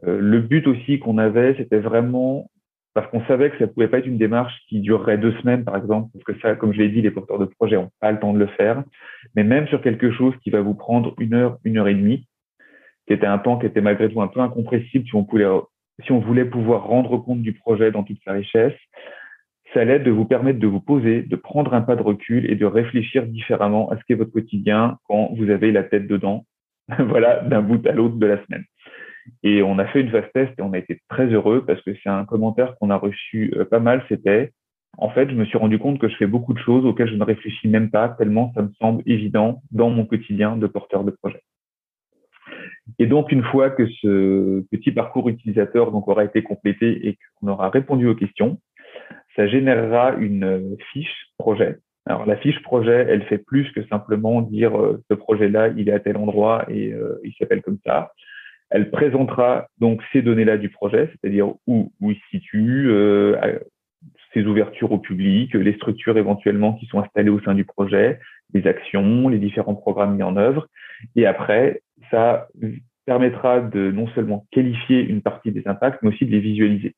Euh, 0.05 0.19
le 0.21 0.41
but 0.41 0.67
aussi 0.67 0.99
qu'on 0.99 1.19
avait, 1.19 1.55
c'était 1.57 1.79
vraiment 1.79 2.49
parce 2.95 3.11
qu'on 3.11 3.25
savait 3.25 3.51
que 3.51 3.59
ça 3.59 3.67
pouvait 3.67 3.89
pas 3.89 3.99
être 3.99 4.07
une 4.07 4.19
démarche 4.19 4.55
qui 4.69 4.81
durerait 4.81 5.17
deux 5.17 5.33
semaines, 5.41 5.65
par 5.65 5.77
exemple, 5.77 6.11
parce 6.13 6.25
que 6.25 6.39
ça, 6.41 6.57
comme 6.57 6.75
je 6.75 6.79
l'ai 6.79 6.91
dit, 6.91 7.01
les 7.01 7.11
porteurs 7.11 7.39
de 7.39 7.47
projet 7.47 7.77
n'ont 7.77 7.91
pas 8.01 8.13
le 8.13 8.19
temps 8.19 8.35
de 8.35 8.39
le 8.39 8.49
faire. 8.49 8.85
Mais 9.35 9.45
même 9.45 9.67
sur 9.69 9.81
quelque 9.81 10.11
chose 10.13 10.35
qui 10.43 10.51
va 10.51 10.61
vous 10.61 10.75
prendre 10.75 11.15
une 11.19 11.33
heure, 11.33 11.59
une 11.65 11.79
heure 11.79 11.89
et 11.89 11.95
demie, 11.95 12.27
qui 13.07 13.15
était 13.15 13.27
un 13.27 13.39
temps 13.39 13.59
qui 13.59 13.67
était 13.67 13.81
malgré 13.81 14.11
tout 14.11 14.21
un 14.21 14.29
peu 14.29 14.41
incompressible 14.41 15.07
si 15.07 15.15
on, 15.15 15.25
pouvait, 15.25 15.47
si 16.05 16.13
on 16.13 16.19
voulait 16.19 16.45
pouvoir 16.45 16.85
rendre 16.85 17.17
compte 17.17 17.41
du 17.41 17.55
projet 17.55 17.91
dans 17.91 18.03
toute 18.03 18.23
sa 18.25 18.33
richesse, 18.33 18.77
ça 19.73 19.85
l'aide 19.85 20.05
de 20.05 20.11
vous 20.11 20.27
permettre 20.27 20.59
de 20.59 20.67
vous 20.67 20.81
poser, 20.81 21.23
de 21.23 21.37
prendre 21.37 21.73
un 21.73 21.81
pas 21.81 21.97
de 21.97 22.03
recul 22.03 22.51
et 22.51 22.57
de 22.57 22.67
réfléchir 22.67 23.27
différemment 23.27 23.91
à 23.91 23.97
ce 23.97 24.03
qu'est 24.07 24.15
votre 24.15 24.33
quotidien 24.33 24.99
quand 25.09 25.31
vous 25.35 25.49
avez 25.49 25.73
la 25.73 25.83
tête 25.83 26.07
dedans, 26.07 26.45
voilà, 26.99 27.41
d'un 27.41 27.63
bout 27.63 27.85
à 27.87 27.93
l'autre 27.93 28.17
de 28.17 28.27
la 28.27 28.45
semaine. 28.45 28.65
Et 29.43 29.63
on 29.63 29.79
a 29.79 29.87
fait 29.87 30.01
une 30.01 30.11
phase 30.11 30.31
test 30.35 30.53
et 30.59 30.63
on 30.63 30.73
a 30.73 30.79
été 30.79 31.01
très 31.09 31.27
heureux 31.27 31.65
parce 31.67 31.81
que 31.83 31.95
c'est 32.03 32.09
un 32.09 32.25
commentaire 32.25 32.77
qu'on 32.79 32.91
a 32.91 32.97
reçu 32.97 33.53
euh, 33.57 33.65
pas 33.65 33.81
mal. 33.81 34.05
C'était, 34.09 34.53
en 34.99 35.11
fait, 35.11 35.29
je 35.31 35.35
me 35.35 35.45
suis 35.45 35.59
rendu 35.59 35.79
compte 35.79 35.99
que 35.99 36.09
je 36.09 36.17
fais 36.17 36.27
beaucoup 36.27 36.55
de 36.55 36.59
choses 36.59 36.85
auxquelles 36.85 37.11
je 37.11 37.17
ne 37.17 37.25
réfléchis 37.25 37.69
même 37.69 37.91
pas 37.91 38.09
tellement 38.09 38.53
ça 38.55 38.63
me 38.63 38.71
semble 38.81 39.03
évident 39.07 39.63
dans 39.71 39.91
mon 39.91 40.05
quotidien 40.07 40.57
de 40.57 40.67
porteur 40.67 41.05
de 41.05 41.11
projet. 41.11 41.43
Et 42.99 43.07
donc, 43.07 43.33
une 43.33 43.45
fois 43.45 43.71
que 43.71 43.87
ce 43.87 44.65
petit 44.71 44.91
parcours 44.91 45.29
utilisateur 45.29 45.93
donc 45.93 46.09
aura 46.09 46.25
été 46.25 46.43
complété 46.43 47.09
et 47.09 47.19
qu'on 47.37 47.49
aura 47.49 47.71
répondu 47.71 48.07
aux 48.09 48.15
questions, 48.15 48.59
ça 49.37 49.47
générera 49.47 50.15
une 50.15 50.77
fiche 50.93 51.29
projet. 51.39 51.79
Alors 52.07 52.27
la 52.27 52.37
fiche 52.37 52.61
projet, 52.63 53.07
elle 53.09 53.23
fait 53.25 53.39
plus 53.39 53.71
que 53.73 53.87
simplement 53.87 54.43
dire 54.43 54.77
euh, 54.77 55.01
ce 55.09 55.15
projet-là, 55.15 55.69
il 55.69 55.89
est 55.89 55.93
à 55.93 56.01
tel 56.01 56.17
endroit 56.17 56.65
et 56.69 56.93
euh, 56.93 57.21
il 57.23 57.33
s'appelle 57.35 57.63
comme 57.63 57.79
ça. 57.87 58.13
Elle 58.75 58.91
présentera 58.91 59.67
donc 59.79 60.01
ces 60.13 60.23
données-là 60.23 60.57
du 60.57 60.71
projet, 60.71 61.11
c'est-à-dire 61.11 61.49
où, 61.67 61.93
où 62.01 62.11
il 62.11 62.17
se 62.17 62.29
situe, 62.31 62.91
euh, 62.91 63.59
ses 64.33 64.45
ouvertures 64.47 64.93
au 64.93 64.99
public, 64.99 65.53
les 65.53 65.75
structures 65.75 66.17
éventuellement 66.17 66.73
qui 66.73 66.87
sont 66.87 66.99
installées 66.99 67.29
au 67.29 67.41
sein 67.41 67.55
du 67.55 67.67
projet, 67.67 68.19
les 68.55 68.67
actions, 68.67 69.29
les 69.29 69.39
différents 69.39 69.75
programmes 69.75 70.17
mis 70.17 70.23
en 70.23 70.39
œuvre. 70.39 70.67
Et 71.17 71.27
après, 71.27 71.83
ça 72.11 72.49
permettra 73.05 73.61
de 73.61 73.91
non 73.91 74.07
seulement 74.15 74.47
qualifier 74.51 75.01
une 75.01 75.21
partie 75.21 75.53
des 75.53 75.69
impacts, 75.69 76.03
mais 76.03 76.09
aussi 76.09 76.25
de 76.25 76.31
les 76.31 76.41
visualiser. 76.41 76.95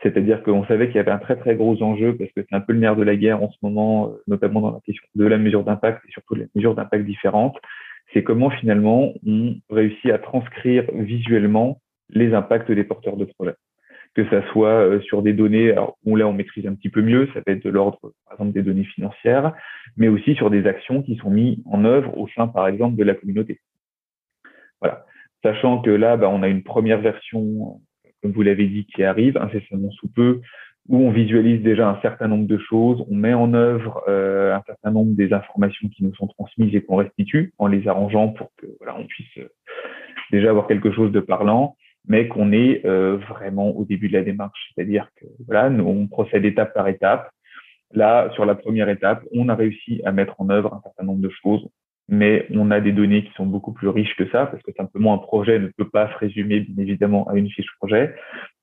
C'est-à-dire 0.00 0.44
qu'on 0.44 0.64
savait 0.66 0.86
qu'il 0.86 0.96
y 0.96 1.00
avait 1.00 1.10
un 1.10 1.18
très 1.18 1.36
très 1.36 1.56
gros 1.56 1.82
enjeu 1.82 2.14
parce 2.16 2.30
que 2.32 2.42
c'est 2.48 2.54
un 2.54 2.60
peu 2.60 2.72
le 2.72 2.78
nerf 2.78 2.94
de 2.94 3.02
la 3.02 3.16
guerre 3.16 3.42
en 3.42 3.50
ce 3.50 3.56
moment, 3.62 4.10
euh, 4.10 4.22
notamment 4.28 4.60
dans 4.60 4.70
la 4.70 4.80
question 4.84 5.08
de 5.16 5.24
la 5.24 5.38
mesure 5.38 5.64
d'impact 5.64 6.04
et 6.06 6.12
surtout 6.12 6.34
les 6.34 6.46
mesures 6.54 6.74
d'impact 6.76 7.04
différentes. 7.04 7.56
C'est 8.14 8.22
comment 8.22 8.48
finalement 8.48 9.12
on 9.26 9.56
réussit 9.68 10.10
à 10.10 10.18
transcrire 10.18 10.84
visuellement 10.94 11.80
les 12.08 12.32
impacts 12.32 12.72
des 12.72 12.84
porteurs 12.84 13.16
de 13.16 13.26
projets. 13.26 13.56
Que 14.14 14.26
ça 14.30 14.48
soit 14.52 14.86
euh, 14.86 15.00
sur 15.00 15.22
des 15.22 15.32
données 15.32 15.72
alors, 15.72 15.98
là 16.06 16.26
on 16.26 16.32
maîtrise 16.32 16.66
un 16.66 16.74
petit 16.74 16.88
peu 16.88 17.02
mieux, 17.02 17.28
ça 17.34 17.42
peut 17.42 17.52
être 17.52 17.64
de 17.64 17.70
l'ordre 17.70 17.98
par 18.24 18.34
exemple 18.34 18.52
des 18.52 18.62
données 18.62 18.84
financières, 18.84 19.52
mais 19.96 20.08
aussi 20.08 20.34
sur 20.36 20.48
des 20.48 20.66
actions 20.66 21.02
qui 21.02 21.16
sont 21.16 21.30
mises 21.30 21.58
en 21.66 21.84
œuvre 21.84 22.16
au 22.16 22.28
sein 22.28 22.46
par 22.46 22.68
exemple 22.68 22.96
de 22.96 23.04
la 23.04 23.14
communauté. 23.14 23.60
Voilà. 24.80 25.04
Sachant 25.42 25.82
que 25.82 25.90
là, 25.90 26.16
bah, 26.16 26.30
on 26.30 26.42
a 26.42 26.48
une 26.48 26.62
première 26.62 27.00
version 27.00 27.80
comme 28.24 28.32
vous 28.32 28.42
l'avez 28.42 28.66
dit, 28.68 28.86
qui 28.86 29.04
arrive 29.04 29.36
incessamment 29.36 29.90
sous 29.90 30.08
peu, 30.08 30.40
où 30.88 30.98
on 30.98 31.10
visualise 31.10 31.62
déjà 31.62 31.88
un 31.88 32.00
certain 32.02 32.28
nombre 32.28 32.46
de 32.46 32.58
choses, 32.58 33.04
on 33.10 33.14
met 33.14 33.32
en 33.32 33.54
œuvre 33.54 34.02
euh, 34.08 34.54
un 34.54 34.62
certain 34.66 34.90
nombre 34.90 35.14
des 35.14 35.32
informations 35.32 35.88
qui 35.88 36.04
nous 36.04 36.14
sont 36.14 36.26
transmises 36.26 36.74
et 36.74 36.82
qu'on 36.82 36.96
restitue 36.96 37.54
en 37.58 37.66
les 37.66 37.88
arrangeant 37.88 38.28
pour 38.28 38.50
que 38.56 38.66
voilà 38.78 38.96
on 38.98 39.06
puisse 39.06 39.38
euh, 39.38 39.48
déjà 40.30 40.50
avoir 40.50 40.66
quelque 40.66 40.92
chose 40.92 41.10
de 41.10 41.20
parlant, 41.20 41.76
mais 42.06 42.28
qu'on 42.28 42.52
est 42.52 42.84
euh, 42.84 43.16
vraiment 43.28 43.70
au 43.70 43.84
début 43.84 44.08
de 44.08 44.14
la 44.14 44.22
démarche, 44.22 44.72
c'est-à-dire 44.74 45.08
que 45.16 45.24
voilà 45.46 45.70
on 45.70 46.06
procède 46.06 46.44
étape 46.44 46.74
par 46.74 46.88
étape. 46.88 47.30
Là, 47.92 48.28
sur 48.34 48.44
la 48.44 48.56
première 48.56 48.88
étape, 48.88 49.22
on 49.32 49.48
a 49.48 49.54
réussi 49.54 50.02
à 50.04 50.10
mettre 50.10 50.34
en 50.40 50.50
œuvre 50.50 50.74
un 50.74 50.80
certain 50.82 51.04
nombre 51.04 51.22
de 51.22 51.30
choses 51.30 51.66
mais 52.08 52.46
on 52.50 52.70
a 52.70 52.80
des 52.80 52.92
données 52.92 53.24
qui 53.24 53.32
sont 53.34 53.46
beaucoup 53.46 53.72
plus 53.72 53.88
riches 53.88 54.14
que 54.16 54.28
ça, 54.28 54.46
parce 54.46 54.62
que 54.62 54.72
simplement 54.72 55.14
un 55.14 55.18
projet 55.18 55.58
ne 55.58 55.68
peut 55.68 55.88
pas 55.88 56.12
se 56.12 56.18
résumer 56.18 56.60
bien 56.60 56.82
évidemment 56.82 57.26
à 57.28 57.36
une 57.36 57.48
fiche 57.48 57.70
projet. 57.78 58.14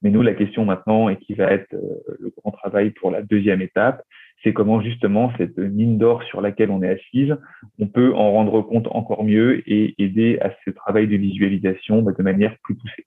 Mais 0.02 0.10
nous, 0.12 0.22
la 0.22 0.34
question 0.34 0.66
maintenant, 0.66 1.10
et 1.10 1.18
qui 1.18 1.34
va 1.34 1.52
être 1.52 1.74
euh, 1.74 2.18
le 2.20 2.32
grand 2.38 2.52
travail 2.52 2.92
pour 2.92 3.10
la 3.10 3.22
deuxième 3.22 3.62
étape, 3.62 4.04
c'est 4.44 4.54
comment 4.54 4.82
justement 4.82 5.32
cette 5.38 5.58
mine 5.58 5.98
d'or 5.98 6.24
sur 6.24 6.42
laquelle 6.42 6.72
on 6.72 6.82
est 6.82 6.90
assise, 6.90 7.36
on 7.80 7.88
peut 7.88 8.14
en 8.14 8.32
rendre 8.32 8.62
compte 8.62 8.88
encore 8.92 9.24
mieux 9.24 9.64
et 9.70 9.96
aider 9.98 10.40
à 10.42 10.52
ce 10.66 10.72
travail 10.72 11.08
de 11.08 11.16
visualisation 11.16 12.02
bah, 12.02 12.12
de 12.18 12.24
manière 12.24 12.56
plus 12.64 12.76
poussée. 12.76 13.06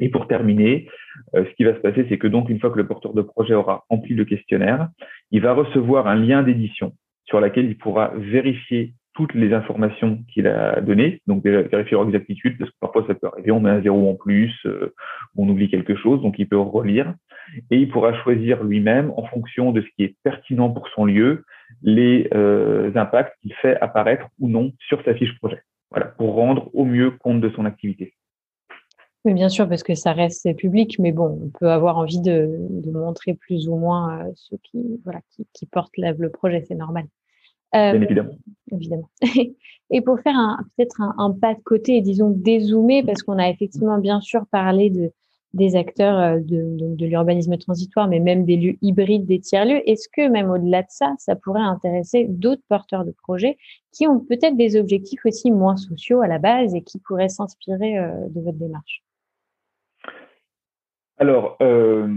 Et 0.00 0.08
pour 0.08 0.26
terminer, 0.26 0.88
euh, 1.34 1.44
ce 1.44 1.54
qui 1.54 1.64
va 1.64 1.74
se 1.74 1.80
passer, 1.80 2.06
c'est 2.08 2.18
que 2.18 2.26
donc 2.26 2.48
une 2.48 2.60
fois 2.60 2.70
que 2.70 2.76
le 2.76 2.86
porteur 2.86 3.14
de 3.14 3.22
projet 3.22 3.54
aura 3.54 3.84
rempli 3.88 4.14
le 4.14 4.24
questionnaire, 4.24 4.88
il 5.30 5.40
va 5.40 5.52
recevoir 5.52 6.06
un 6.06 6.16
lien 6.16 6.42
d'édition 6.42 6.92
sur 7.26 7.40
laquelle 7.40 7.66
il 7.66 7.78
pourra 7.78 8.12
vérifier 8.16 8.94
toutes 9.14 9.34
les 9.34 9.52
informations 9.52 10.18
qu'il 10.32 10.46
a 10.48 10.80
données, 10.80 11.22
donc 11.26 11.44
vérifier 11.44 11.92
leur 11.92 12.06
exactitude, 12.06 12.58
parce 12.58 12.70
que 12.70 12.76
parfois 12.80 13.04
ça 13.06 13.14
peut 13.14 13.28
arriver, 13.28 13.52
on 13.52 13.60
met 13.60 13.70
un 13.70 13.80
zéro 13.80 14.10
en 14.10 14.14
plus, 14.14 14.52
euh, 14.66 14.92
on 15.36 15.48
oublie 15.48 15.70
quelque 15.70 15.96
chose, 15.96 16.20
donc 16.20 16.34
il 16.38 16.48
peut 16.48 16.58
relire, 16.58 17.14
et 17.70 17.78
il 17.78 17.88
pourra 17.88 18.12
choisir 18.22 18.64
lui-même, 18.64 19.12
en 19.16 19.24
fonction 19.24 19.70
de 19.70 19.82
ce 19.82 19.86
qui 19.96 20.04
est 20.04 20.16
pertinent 20.24 20.70
pour 20.70 20.88
son 20.88 21.04
lieu, 21.04 21.44
les 21.82 22.28
euh, 22.34 22.90
impacts 22.96 23.40
qu'il 23.40 23.54
fait 23.54 23.80
apparaître 23.80 24.26
ou 24.40 24.48
non 24.48 24.72
sur 24.80 25.02
sa 25.04 25.14
fiche 25.14 25.38
projet, 25.38 25.62
voilà, 25.90 26.06
pour 26.06 26.34
rendre 26.34 26.70
au 26.74 26.84
mieux 26.84 27.12
compte 27.12 27.40
de 27.40 27.50
son 27.50 27.64
activité. 27.64 28.14
Oui, 29.24 29.32
bien 29.32 29.48
sûr, 29.48 29.66
parce 29.68 29.82
que 29.82 29.94
ça 29.94 30.12
reste 30.12 30.54
public, 30.56 30.98
mais 30.98 31.12
bon, 31.12 31.40
on 31.44 31.58
peut 31.58 31.70
avoir 31.70 31.96
envie 31.96 32.20
de, 32.20 32.58
montrer 32.92 33.34
plus 33.34 33.68
ou 33.68 33.76
moins 33.76 34.18
euh, 34.18 34.32
ceux 34.34 34.58
qui, 34.62 35.00
voilà, 35.04 35.20
qui, 35.30 35.46
qui 35.54 35.66
portent 35.66 35.96
le 35.96 36.28
projet, 36.30 36.62
c'est 36.66 36.74
normal. 36.74 37.04
Bien 37.74 38.02
évidemment. 38.02 38.38
Évidemment. 38.70 39.10
et 39.90 40.00
pour 40.00 40.20
faire 40.20 40.36
peut-être 40.76 41.00
un, 41.00 41.32
pas 41.32 41.54
de 41.54 41.60
côté 41.60 41.96
et 41.96 42.00
disons 42.00 42.30
dézoomer, 42.30 43.02
parce 43.04 43.22
qu'on 43.22 43.38
a 43.38 43.48
effectivement 43.48 43.98
bien 43.98 44.20
sûr 44.20 44.46
parlé 44.50 44.90
de, 44.90 45.12
des 45.54 45.76
acteurs 45.76 46.18
euh, 46.18 46.40
de, 46.40 46.94
de 46.94 47.06
l'urbanisme 47.06 47.56
transitoire, 47.56 48.08
mais 48.08 48.20
même 48.20 48.44
des 48.44 48.56
lieux 48.56 48.76
hybrides, 48.82 49.24
des 49.24 49.40
tiers-lieux, 49.40 49.88
est-ce 49.88 50.08
que 50.08 50.28
même 50.28 50.50
au-delà 50.50 50.82
de 50.82 50.88
ça, 50.90 51.14
ça 51.18 51.36
pourrait 51.36 51.62
intéresser 51.62 52.26
d'autres 52.28 52.62
porteurs 52.68 53.04
de 53.04 53.12
projets 53.12 53.56
qui 53.92 54.06
ont 54.06 54.20
peut-être 54.20 54.56
des 54.56 54.76
objectifs 54.76 55.24
aussi 55.24 55.50
moins 55.50 55.76
sociaux 55.76 56.20
à 56.20 56.26
la 56.26 56.38
base 56.38 56.74
et 56.74 56.82
qui 56.82 56.98
pourraient 56.98 57.28
s'inspirer 57.28 57.98
euh, 57.98 58.10
de 58.28 58.40
votre 58.40 58.58
démarche? 58.58 59.02
Alors, 61.16 61.56
euh, 61.62 62.08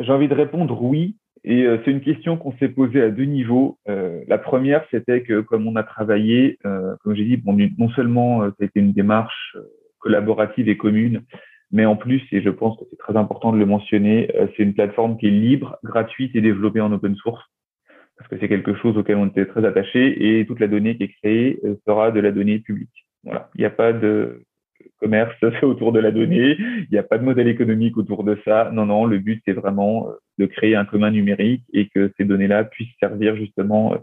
j'ai 0.00 0.12
envie 0.12 0.28
de 0.28 0.34
répondre 0.34 0.82
oui, 0.82 1.16
et 1.44 1.64
euh, 1.64 1.78
c'est 1.84 1.90
une 1.90 2.00
question 2.00 2.36
qu'on 2.36 2.52
s'est 2.58 2.68
posée 2.68 3.02
à 3.02 3.10
deux 3.10 3.24
niveaux. 3.24 3.78
Euh, 3.88 4.22
la 4.26 4.38
première, 4.38 4.84
c'était 4.90 5.22
que 5.22 5.40
comme 5.40 5.66
on 5.66 5.76
a 5.76 5.82
travaillé, 5.82 6.58
euh, 6.66 6.96
comme 7.02 7.14
j'ai 7.14 7.24
dit, 7.24 7.42
non 7.78 7.88
seulement 7.90 8.40
ça 8.40 8.54
a 8.60 8.64
été 8.64 8.80
une 8.80 8.92
démarche 8.92 9.56
collaborative 9.98 10.68
et 10.68 10.76
commune, 10.76 11.22
mais 11.70 11.84
en 11.84 11.96
plus, 11.96 12.22
et 12.32 12.40
je 12.40 12.50
pense 12.50 12.78
que 12.78 12.84
c'est 12.90 12.98
très 12.98 13.16
important 13.16 13.52
de 13.52 13.58
le 13.58 13.66
mentionner, 13.66 14.30
c'est 14.56 14.62
une 14.62 14.74
plateforme 14.74 15.18
qui 15.18 15.26
est 15.26 15.30
libre, 15.30 15.76
gratuite 15.82 16.34
et 16.34 16.40
développée 16.40 16.80
en 16.80 16.92
open 16.92 17.14
source, 17.16 17.44
parce 18.16 18.30
que 18.30 18.38
c'est 18.38 18.48
quelque 18.48 18.74
chose 18.74 18.96
auquel 18.96 19.16
on 19.16 19.26
était 19.26 19.44
très 19.44 19.64
attaché, 19.66 20.38
et 20.38 20.46
toute 20.46 20.60
la 20.60 20.68
donnée 20.68 20.96
qui 20.96 21.04
est 21.04 21.14
créée 21.20 21.60
sera 21.86 22.10
de 22.10 22.20
la 22.20 22.30
donnée 22.32 22.60
publique. 22.60 23.06
Voilà, 23.24 23.50
il 23.56 23.60
n'y 23.60 23.66
a 23.66 23.70
pas 23.70 23.92
de 23.92 24.44
commerce 25.00 25.36
autour 25.62 25.92
de 25.92 26.00
la 26.00 26.10
donnée, 26.10 26.56
il 26.58 26.88
n'y 26.90 26.98
a 26.98 27.02
pas 27.02 27.18
de 27.18 27.24
modèle 27.24 27.48
économique 27.48 27.96
autour 27.96 28.24
de 28.24 28.38
ça. 28.44 28.70
Non, 28.72 28.86
non, 28.86 29.04
le 29.04 29.18
but 29.18 29.42
c'est 29.44 29.52
vraiment 29.52 30.08
euh, 30.08 30.12
de 30.38 30.46
créer 30.46 30.76
un 30.76 30.84
commun 30.84 31.10
numérique 31.10 31.64
et 31.72 31.88
que 31.88 32.12
ces 32.16 32.24
données-là 32.24 32.64
puissent 32.64 32.94
servir 33.00 33.36
justement, 33.36 33.94
euh, 33.94 33.98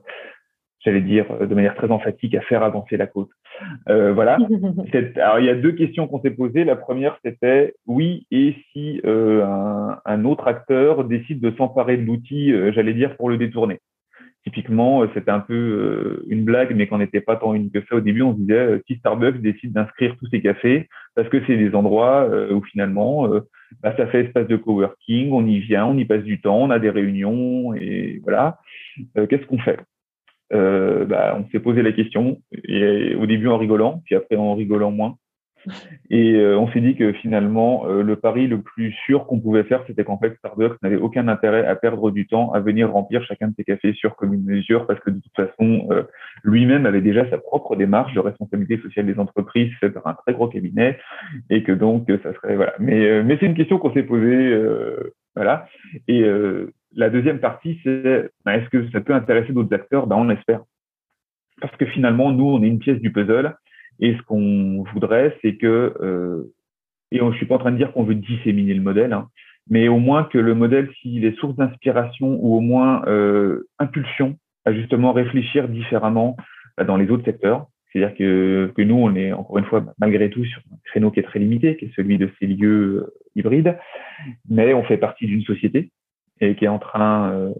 j'allais 0.79 1.01
dire 1.01 1.25
euh, 1.31 1.47
de 1.47 1.55
manière 1.55 1.75
très 1.75 1.89
emphatique, 1.91 2.35
à 2.35 2.41
faire 2.41 2.63
avancer 2.63 2.97
la 2.97 3.07
cause. 3.07 3.29
Euh, 3.89 4.13
voilà. 4.13 4.37
Alors 5.15 5.39
il 5.39 5.45
y 5.45 5.49
a 5.49 5.55
deux 5.55 5.71
questions 5.71 6.07
qu'on 6.07 6.21
s'est 6.21 6.31
posées. 6.31 6.63
La 6.63 6.75
première 6.75 7.17
c'était 7.23 7.73
oui 7.85 8.27
et 8.31 8.55
si 8.71 9.01
euh, 9.05 9.43
un, 9.45 9.99
un, 10.05 10.25
autre 10.25 10.47
acteur 10.47 11.05
décide 11.05 11.39
de 11.39 11.51
s'emparer 11.57 11.97
de 11.97 12.03
l'outil, 12.03 12.53
j'allais 12.73 12.93
dire 12.93 13.15
pour 13.17 13.29
le 13.29 13.37
détourner? 13.37 13.79
Typiquement, 14.45 15.01
euh, 15.01 15.09
c'était 15.15 15.31
un 15.31 15.39
peu 15.39 15.53
euh, 15.55 16.23
une 16.27 16.45
blague, 16.45 16.75
mais 16.75 16.85
qu'on 16.85 16.99
n'était 16.99 17.19
pas 17.19 17.35
tant 17.35 17.55
une 17.55 17.71
que 17.71 17.83
ça 17.89 17.95
au 17.95 17.99
début. 17.99 18.21
On 18.21 18.35
se 18.35 18.39
disait, 18.39 18.53
euh, 18.53 18.79
si 18.85 18.95
Starbucks 18.97 19.41
décide 19.41 19.73
d'inscrire 19.73 20.15
tous 20.19 20.27
ses 20.27 20.39
cafés, 20.39 20.87
parce 21.15 21.27
que 21.29 21.43
c'est 21.47 21.57
des 21.57 21.73
endroits 21.73 22.29
où 22.51 22.61
finalement, 22.61 23.27
bah, 23.81 23.95
ça 23.97 24.05
fait 24.07 24.25
espace 24.25 24.47
de 24.47 24.57
coworking, 24.57 25.31
on 25.31 25.47
y 25.47 25.59
vient, 25.59 25.87
on 25.87 25.97
y 25.97 26.05
passe 26.05 26.23
du 26.23 26.41
temps, 26.41 26.61
on 26.61 26.69
a 26.69 26.77
des 26.77 26.89
réunions, 26.91 27.73
et 27.73 28.19
voilà. 28.23 28.59
Qu'est-ce 29.15 29.45
qu'on 29.45 29.57
fait? 29.59 29.79
Bah, 30.51 31.39
On 31.39 31.49
s'est 31.49 31.61
posé 31.61 31.81
la 31.81 31.93
question, 31.93 32.41
au 32.51 33.25
début 33.25 33.47
en 33.47 33.57
rigolant, 33.57 34.01
puis 34.05 34.15
après 34.15 34.35
en 34.35 34.55
rigolant 34.55 34.91
moins. 34.91 35.15
Et 36.09 36.35
euh, 36.35 36.57
on 36.57 36.67
s'est 36.71 36.81
dit 36.81 36.95
que 36.95 37.13
finalement, 37.13 37.87
euh, 37.87 38.03
le 38.03 38.15
pari 38.15 38.47
le 38.47 38.61
plus 38.61 38.91
sûr 39.05 39.25
qu'on 39.25 39.39
pouvait 39.39 39.63
faire, 39.63 39.83
c'était 39.87 40.03
qu'en 40.03 40.17
fait, 40.17 40.35
Starbucks 40.37 40.81
n'avait 40.81 40.97
aucun 40.97 41.27
intérêt 41.27 41.65
à 41.65 41.75
perdre 41.75 42.11
du 42.11 42.27
temps 42.27 42.51
à 42.53 42.59
venir 42.59 42.91
remplir 42.91 43.23
chacun 43.23 43.47
de 43.47 43.53
ses 43.55 43.63
cafés 43.63 43.93
sur 43.93 44.15
commune 44.15 44.43
mesure, 44.43 44.87
parce 44.87 44.99
que 44.99 45.09
de 45.09 45.19
toute 45.19 45.35
façon, 45.35 45.87
euh, 45.91 46.03
lui-même 46.43 46.85
avait 46.85 47.01
déjà 47.01 47.29
sa 47.29 47.37
propre 47.37 47.75
démarche 47.75 48.13
de 48.13 48.19
responsabilité 48.19 48.81
sociale 48.81 49.05
des 49.05 49.19
entreprises 49.19 49.71
faite 49.79 49.93
par 49.93 50.07
un 50.07 50.13
très 50.13 50.33
gros 50.33 50.47
cabinet, 50.47 50.97
et 51.49 51.63
que 51.63 51.71
donc, 51.71 52.11
ça 52.23 52.33
serait 52.33 52.55
voilà. 52.55 52.73
Mais 52.79 53.23
mais 53.23 53.37
c'est 53.39 53.45
une 53.45 53.55
question 53.55 53.77
qu'on 53.77 53.93
s'est 53.93 54.03
posée, 54.03 54.57
voilà. 55.35 55.67
Et 56.07 56.23
la 56.95 57.09
deuxième 57.09 57.39
partie, 57.39 57.79
c'est 57.83 58.29
ben, 58.45 58.53
est-ce 58.53 58.69
que 58.69 58.89
ça 58.91 59.01
peut 59.01 59.13
intéresser 59.13 59.53
d'autres 59.53 59.73
acteurs? 59.73 60.07
Ben 60.07 60.15
on 60.15 60.25
l'espère, 60.25 60.61
parce 61.61 61.75
que 61.77 61.85
finalement, 61.85 62.31
nous, 62.31 62.45
on 62.45 62.63
est 62.63 62.67
une 62.67 62.79
pièce 62.79 62.99
du 62.99 63.11
puzzle 63.11 63.55
et 63.99 64.15
ce 64.15 64.21
qu'on 64.23 64.83
voudrait, 64.93 65.37
c'est 65.41 65.55
que, 65.55 65.93
euh, 66.01 66.53
et 67.11 67.19
je 67.19 67.37
suis 67.37 67.45
pas 67.45 67.55
en 67.55 67.59
train 67.59 67.71
de 67.71 67.77
dire 67.77 67.91
qu'on 67.93 68.03
veut 68.03 68.15
disséminer 68.15 68.73
le 68.73 68.81
modèle, 68.81 69.13
hein, 69.13 69.29
mais 69.69 69.87
au 69.87 69.97
moins 69.97 70.23
que 70.23 70.37
le 70.37 70.53
modèle, 70.53 70.89
s'il 71.01 71.25
est 71.25 71.37
source 71.37 71.55
d'inspiration 71.55 72.37
ou 72.41 72.55
au 72.55 72.61
moins 72.61 73.03
euh, 73.07 73.67
impulsion 73.79 74.37
à 74.65 74.73
justement 74.73 75.11
réfléchir 75.11 75.67
différemment 75.67 76.37
bah, 76.77 76.83
dans 76.83 76.97
les 76.97 77.09
autres 77.09 77.25
secteurs. 77.25 77.67
C'est-à-dire 77.91 78.17
que, 78.17 78.73
que 78.75 78.81
nous, 78.81 78.95
on 78.95 79.15
est 79.15 79.31
encore 79.31 79.57
une 79.57 79.65
fois 79.65 79.83
malgré 79.99 80.29
tout 80.29 80.43
sur 80.43 80.61
un 80.71 80.77
créneau 80.85 81.11
qui 81.11 81.21
est 81.21 81.23
très 81.23 81.39
limité, 81.39 81.77
qui 81.77 81.85
est 81.85 81.93
celui 81.95 82.17
de 82.17 82.29
ces 82.39 82.47
lieux 82.47 83.03
euh, 83.03 83.13
hybrides, 83.35 83.77
mais 84.49 84.73
on 84.73 84.83
fait 84.83 84.97
partie 84.97 85.25
d'une 85.25 85.43
société 85.43 85.91
et 86.41 86.55
qui 86.55 86.65
est 86.65 86.69
en 86.69 86.79
train 86.79 87.31
euh, 87.31 87.53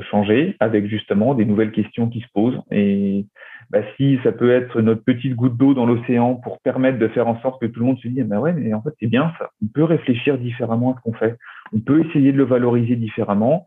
changer 0.00 0.56
avec 0.60 0.86
justement 0.86 1.34
des 1.34 1.44
nouvelles 1.44 1.72
questions 1.72 2.08
qui 2.08 2.20
se 2.20 2.26
posent. 2.34 2.60
Et 2.70 3.26
bah, 3.70 3.80
si 3.96 4.18
ça 4.22 4.32
peut 4.32 4.52
être 4.52 4.80
notre 4.80 5.02
petite 5.02 5.34
goutte 5.34 5.56
d'eau 5.56 5.74
dans 5.74 5.86
l'océan 5.86 6.34
pour 6.34 6.60
permettre 6.60 6.98
de 6.98 7.08
faire 7.08 7.26
en 7.26 7.40
sorte 7.40 7.60
que 7.60 7.66
tout 7.66 7.80
le 7.80 7.86
monde 7.86 7.98
se 7.98 8.08
dise, 8.08 8.24
bah 8.24 8.40
ouais, 8.40 8.52
mais 8.52 8.72
en 8.74 8.82
fait, 8.82 8.94
c'est 9.00 9.08
bien 9.08 9.32
ça. 9.38 9.50
On 9.62 9.68
peut 9.68 9.84
réfléchir 9.84 10.38
différemment 10.38 10.92
à 10.92 10.96
ce 10.96 11.02
qu'on 11.02 11.16
fait. 11.16 11.36
On 11.72 11.80
peut 11.80 12.04
essayer 12.06 12.32
de 12.32 12.36
le 12.36 12.44
valoriser 12.44 12.96
différemment. 12.96 13.66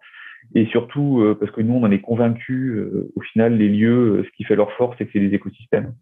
Et 0.56 0.66
surtout, 0.68 1.22
euh, 1.22 1.38
parce 1.40 1.52
que 1.52 1.62
nous, 1.62 1.74
on 1.74 1.84
en 1.84 1.92
est 1.92 2.00
convaincus, 2.00 2.72
euh, 2.74 3.12
au 3.16 3.22
final, 3.22 3.58
les 3.58 3.70
lieux, 3.70 4.24
ce 4.26 4.38
qui 4.38 4.46
fait 4.46 4.56
leur 4.56 4.72
force, 4.74 4.96
c'est 4.98 5.06
que 5.06 5.12
c'est 5.14 5.20
des 5.20 5.36
écosystèmes. 5.36 5.94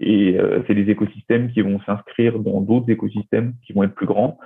Et 0.00 0.38
euh, 0.38 0.62
c'est 0.66 0.74
des 0.74 0.90
écosystèmes 0.90 1.50
qui 1.50 1.60
vont 1.60 1.80
s'inscrire 1.80 2.38
dans 2.38 2.60
d'autres 2.60 2.90
écosystèmes 2.90 3.54
qui 3.66 3.72
vont 3.72 3.82
être 3.82 3.94
plus 3.94 4.06
grands. 4.06 4.38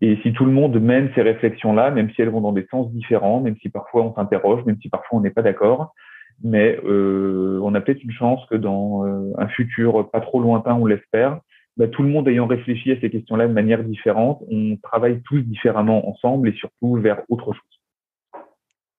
Et 0.00 0.18
si 0.22 0.32
tout 0.32 0.44
le 0.44 0.52
monde 0.52 0.78
mène 0.80 1.10
ces 1.14 1.22
réflexions-là, 1.22 1.90
même 1.90 2.10
si 2.10 2.22
elles 2.22 2.28
vont 2.28 2.42
dans 2.42 2.52
des 2.52 2.66
sens 2.70 2.90
différents, 2.92 3.40
même 3.40 3.56
si 3.62 3.70
parfois 3.70 4.02
on 4.02 4.14
s'interroge, 4.14 4.64
même 4.66 4.78
si 4.82 4.88
parfois 4.88 5.18
on 5.18 5.22
n'est 5.22 5.30
pas 5.30 5.42
d'accord, 5.42 5.94
mais 6.42 6.78
euh, 6.84 7.58
on 7.62 7.74
a 7.74 7.80
peut-être 7.80 8.02
une 8.02 8.12
chance 8.12 8.44
que 8.50 8.54
dans 8.54 9.06
euh, 9.06 9.32
un 9.38 9.48
futur 9.48 10.10
pas 10.10 10.20
trop 10.20 10.40
lointain, 10.40 10.74
on 10.74 10.86
l'espère, 10.86 11.40
bah, 11.78 11.88
tout 11.88 12.02
le 12.02 12.08
monde 12.08 12.28
ayant 12.28 12.46
réfléchi 12.46 12.92
à 12.92 13.00
ces 13.00 13.08
questions-là 13.08 13.48
de 13.48 13.52
manière 13.52 13.82
différente, 13.84 14.42
on 14.50 14.76
travaille 14.76 15.22
tous 15.22 15.40
différemment 15.40 16.08
ensemble 16.08 16.48
et 16.48 16.52
surtout 16.52 16.96
vers 16.96 17.22
autre 17.28 17.52
chose. 17.52 17.77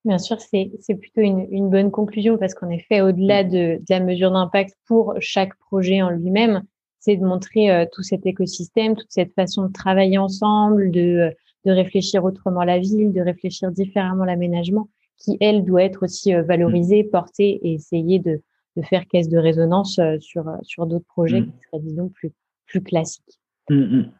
Bien 0.04 0.18
sûr, 0.18 0.40
c'est 0.40 0.70
plutôt 0.98 1.20
une, 1.20 1.46
une, 1.50 1.68
bonne 1.68 1.90
conclusion 1.90 2.38
parce 2.38 2.54
qu'en 2.54 2.70
effet, 2.70 3.02
au-delà 3.02 3.44
de, 3.44 3.76
de, 3.76 3.84
la 3.90 4.00
mesure 4.00 4.30
d'impact 4.30 4.74
pour 4.86 5.14
chaque 5.20 5.54
projet 5.56 6.00
en 6.00 6.08
lui-même, 6.08 6.62
c'est 7.00 7.16
de 7.16 7.24
montrer 7.24 7.70
euh, 7.70 7.84
tout 7.90 8.02
cet 8.02 8.24
écosystème, 8.24 8.96
toute 8.96 9.10
cette 9.10 9.34
façon 9.34 9.66
de 9.66 9.72
travailler 9.72 10.16
ensemble, 10.16 10.90
de, 10.90 11.34
de 11.66 11.70
réfléchir 11.70 12.24
autrement 12.24 12.64
la 12.64 12.78
ville, 12.78 13.12
de 13.12 13.20
réfléchir 13.20 13.70
différemment 13.70 14.24
l'aménagement, 14.24 14.88
qui, 15.18 15.36
elle, 15.40 15.64
doit 15.64 15.82
être 15.82 16.04
aussi 16.04 16.34
euh, 16.34 16.42
valorisée, 16.42 17.04
portée 17.04 17.60
et 17.62 17.74
essayer 17.74 18.18
de, 18.18 18.40
de 18.76 18.82
faire 18.82 19.06
caisse 19.06 19.28
de 19.28 19.38
résonance 19.38 19.98
euh, 19.98 20.18
sur, 20.20 20.44
sur 20.62 20.86
d'autres 20.86 21.06
projets 21.06 21.42
mm. 21.42 21.46
qui 21.46 21.58
seraient, 21.66 21.82
disons, 21.82 22.08
plus, 22.08 22.32
plus 22.66 22.82
classiques. 22.82 23.40
Mm, 23.68 23.98
mm. 23.98 24.12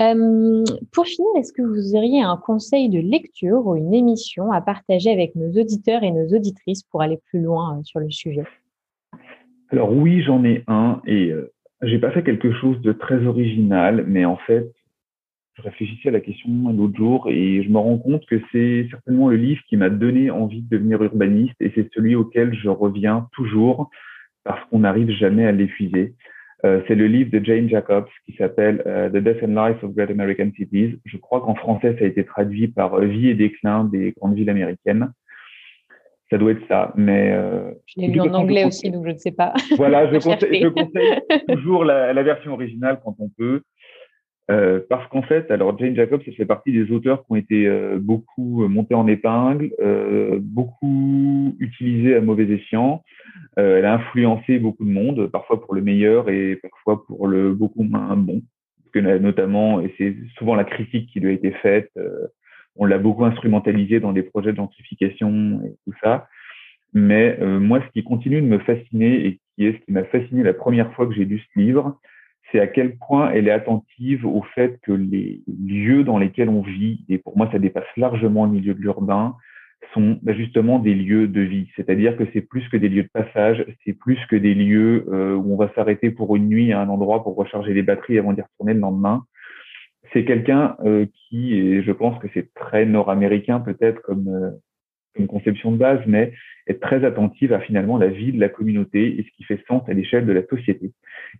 Euh, 0.00 0.64
pour 0.92 1.06
finir, 1.06 1.28
est-ce 1.38 1.52
que 1.52 1.62
vous 1.62 1.96
auriez 1.96 2.22
un 2.22 2.36
conseil 2.36 2.88
de 2.88 3.00
lecture 3.00 3.66
ou 3.66 3.74
une 3.74 3.92
émission 3.92 4.52
à 4.52 4.60
partager 4.60 5.10
avec 5.10 5.34
nos 5.34 5.50
auditeurs 5.60 6.04
et 6.04 6.12
nos 6.12 6.28
auditrices 6.28 6.84
pour 6.84 7.02
aller 7.02 7.18
plus 7.30 7.40
loin 7.40 7.78
euh, 7.78 7.82
sur 7.82 7.98
le 7.98 8.10
sujet? 8.10 8.44
Alors 9.70 9.92
oui, 9.92 10.22
j'en 10.22 10.44
ai 10.44 10.62
un 10.68 11.02
et 11.04 11.32
euh, 11.32 11.52
j'ai 11.82 11.98
pas 11.98 12.12
fait 12.12 12.22
quelque 12.22 12.52
chose 12.52 12.80
de 12.80 12.92
très 12.92 13.26
original, 13.26 14.04
mais 14.06 14.24
en 14.24 14.36
fait, 14.36 14.72
je 15.54 15.62
réfléchissais 15.62 16.10
à 16.10 16.12
la 16.12 16.20
question 16.20 16.48
l'autre 16.72 16.96
jour 16.96 17.26
et 17.28 17.64
je 17.64 17.68
me 17.68 17.78
rends 17.78 17.98
compte 17.98 18.24
que 18.26 18.40
c'est 18.52 18.86
certainement 18.90 19.28
le 19.28 19.36
livre 19.36 19.60
qui 19.68 19.76
m'a 19.76 19.90
donné 19.90 20.30
envie 20.30 20.62
de 20.62 20.68
devenir 20.68 21.02
urbaniste 21.02 21.56
et 21.60 21.72
c'est 21.74 21.92
celui 21.92 22.14
auquel 22.14 22.54
je 22.54 22.68
reviens 22.68 23.28
toujours 23.32 23.90
parce 24.44 24.64
qu'on 24.70 24.78
n'arrive 24.80 25.10
jamais 25.10 25.44
à 25.44 25.52
l'épuiser. 25.52 26.14
Euh, 26.64 26.82
c'est 26.88 26.96
le 26.96 27.06
livre 27.06 27.30
de 27.30 27.44
Jane 27.44 27.68
Jacobs 27.68 28.08
qui 28.26 28.32
s'appelle 28.36 28.82
euh, 28.86 29.08
The 29.08 29.18
Death 29.18 29.44
and 29.44 29.54
Life 29.54 29.82
of 29.84 29.94
Great 29.94 30.10
American 30.10 30.50
Cities. 30.56 30.98
Je 31.04 31.16
crois 31.16 31.40
qu'en 31.40 31.54
français, 31.54 31.94
ça 31.98 32.04
a 32.04 32.08
été 32.08 32.24
traduit 32.24 32.66
par 32.66 32.94
euh, 32.94 33.06
Vie 33.06 33.28
et 33.28 33.34
déclin 33.34 33.84
des 33.84 34.12
grandes 34.18 34.34
villes 34.34 34.50
américaines. 34.50 35.12
Ça 36.30 36.36
doit 36.36 36.50
être 36.50 36.66
ça, 36.68 36.92
mais... 36.94 37.34
je 37.86 38.00
l'ai 38.02 38.08
lu 38.08 38.20
en 38.20 38.34
anglais 38.34 38.66
aussi, 38.66 38.90
donc 38.90 39.06
je 39.06 39.12
ne 39.12 39.16
sais 39.16 39.30
pas. 39.30 39.54
Voilà, 39.78 40.12
je, 40.12 40.18
conseille, 40.22 40.62
je 40.62 40.68
conseille 40.68 41.22
toujours 41.48 41.84
la, 41.84 42.12
la, 42.12 42.22
version 42.22 42.52
originale 42.52 43.00
quand 43.02 43.16
on 43.18 43.30
peut. 43.30 43.62
Euh, 44.50 44.80
parce 44.88 45.06
qu'en 45.08 45.22
fait, 45.22 45.50
alors 45.50 45.78
Jane 45.78 45.94
Jacobs, 45.94 46.22
elle 46.26 46.34
fait 46.34 46.46
partie 46.46 46.72
des 46.72 46.90
auteurs 46.90 47.24
qui 47.24 47.32
ont 47.32 47.36
été 47.36 47.66
euh, 47.66 47.98
beaucoup 48.00 48.64
euh, 48.64 48.68
montés 48.68 48.94
en 48.94 49.06
épingle, 49.06 49.72
euh, 49.78 50.38
beaucoup 50.40 51.54
utilisés 51.58 52.16
à 52.16 52.22
mauvais 52.22 52.50
escient. 52.50 53.02
elle 53.56 53.84
a 53.84 53.94
influencé 53.94 54.58
beaucoup 54.58 54.86
de 54.86 54.90
monde, 54.90 55.26
parfois 55.26 55.60
pour 55.60 55.74
le 55.74 55.82
meilleur 55.82 56.30
et 56.30 56.56
parfois 56.56 57.04
pour 57.04 57.26
le 57.26 57.52
beaucoup 57.52 57.82
moins 57.82 58.16
bon. 58.16 58.42
Parce 58.78 59.04
que 59.04 59.18
notamment, 59.18 59.80
et 59.80 59.94
c'est 59.98 60.16
souvent 60.38 60.54
la 60.54 60.64
critique 60.64 61.10
qui 61.12 61.20
lui 61.20 61.28
a 61.28 61.32
été 61.32 61.50
faite, 61.50 61.90
on 62.74 62.86
l'a 62.86 62.96
beaucoup 62.96 63.26
instrumentalisé 63.26 64.00
dans 64.00 64.12
des 64.14 64.22
projets 64.22 64.52
de 64.52 64.56
gentrification 64.56 65.60
et 65.66 65.74
tout 65.84 65.94
ça. 66.02 66.26
Mais 66.94 67.36
moi, 67.58 67.82
ce 67.86 67.92
qui 67.92 68.02
continue 68.02 68.40
de 68.40 68.46
me 68.46 68.58
fasciner 68.60 69.26
et 69.26 69.40
qui 69.54 69.66
est 69.66 69.72
ce 69.72 69.84
qui 69.84 69.92
m'a 69.92 70.04
fasciné 70.04 70.42
la 70.42 70.54
première 70.54 70.90
fois 70.94 71.06
que 71.06 71.12
j'ai 71.12 71.26
lu 71.26 71.38
ce 71.38 71.60
livre, 71.60 72.00
c'est 72.50 72.60
à 72.60 72.66
quel 72.66 72.96
point 72.96 73.30
elle 73.30 73.48
est 73.48 73.52
attentive 73.52 74.26
au 74.26 74.42
fait 74.54 74.78
que 74.82 74.92
les 74.92 75.42
lieux 75.46 76.04
dans 76.04 76.18
lesquels 76.18 76.48
on 76.48 76.62
vit, 76.62 77.04
et 77.08 77.18
pour 77.18 77.36
moi 77.36 77.48
ça 77.52 77.58
dépasse 77.58 77.86
largement 77.96 78.46
le 78.46 78.52
milieu 78.52 78.74
de 78.74 78.80
l'urbain, 78.80 79.36
sont 79.94 80.18
justement 80.26 80.78
des 80.78 80.94
lieux 80.94 81.28
de 81.28 81.40
vie. 81.40 81.68
C'est-à-dire 81.76 82.16
que 82.16 82.24
c'est 82.32 82.40
plus 82.40 82.68
que 82.68 82.76
des 82.76 82.88
lieux 82.88 83.04
de 83.04 83.10
passage, 83.12 83.64
c'est 83.84 83.92
plus 83.92 84.18
que 84.26 84.36
des 84.36 84.54
lieux 84.54 85.06
euh, 85.08 85.34
où 85.34 85.54
on 85.54 85.56
va 85.56 85.72
s'arrêter 85.74 86.10
pour 86.10 86.36
une 86.36 86.48
nuit 86.48 86.72
à 86.72 86.80
un 86.80 86.88
endroit 86.88 87.22
pour 87.22 87.36
recharger 87.36 87.72
les 87.74 87.82
batteries 87.82 88.18
avant 88.18 88.32
d'y 88.32 88.42
retourner 88.42 88.74
le 88.74 88.80
lendemain. 88.80 89.24
C'est 90.12 90.24
quelqu'un 90.24 90.76
euh, 90.84 91.06
qui, 91.28 91.54
et 91.54 91.82
je 91.82 91.92
pense 91.92 92.18
que 92.18 92.28
c'est 92.34 92.52
très 92.54 92.86
nord-américain 92.86 93.60
peut-être 93.60 94.00
comme, 94.02 94.28
euh, 94.28 94.50
une 95.18 95.26
conception 95.26 95.72
de 95.72 95.76
base, 95.76 96.00
mais 96.06 96.32
être 96.68 96.80
très 96.80 97.04
attentive 97.04 97.52
à 97.52 97.60
finalement 97.60 97.96
la 97.96 98.08
vie 98.08 98.32
de 98.32 98.40
la 98.40 98.48
communauté 98.48 99.18
et 99.18 99.22
ce 99.22 99.36
qui 99.36 99.44
fait 99.44 99.62
sens 99.66 99.82
à 99.88 99.92
l'échelle 99.94 100.26
de 100.26 100.32
la 100.32 100.46
société. 100.46 100.92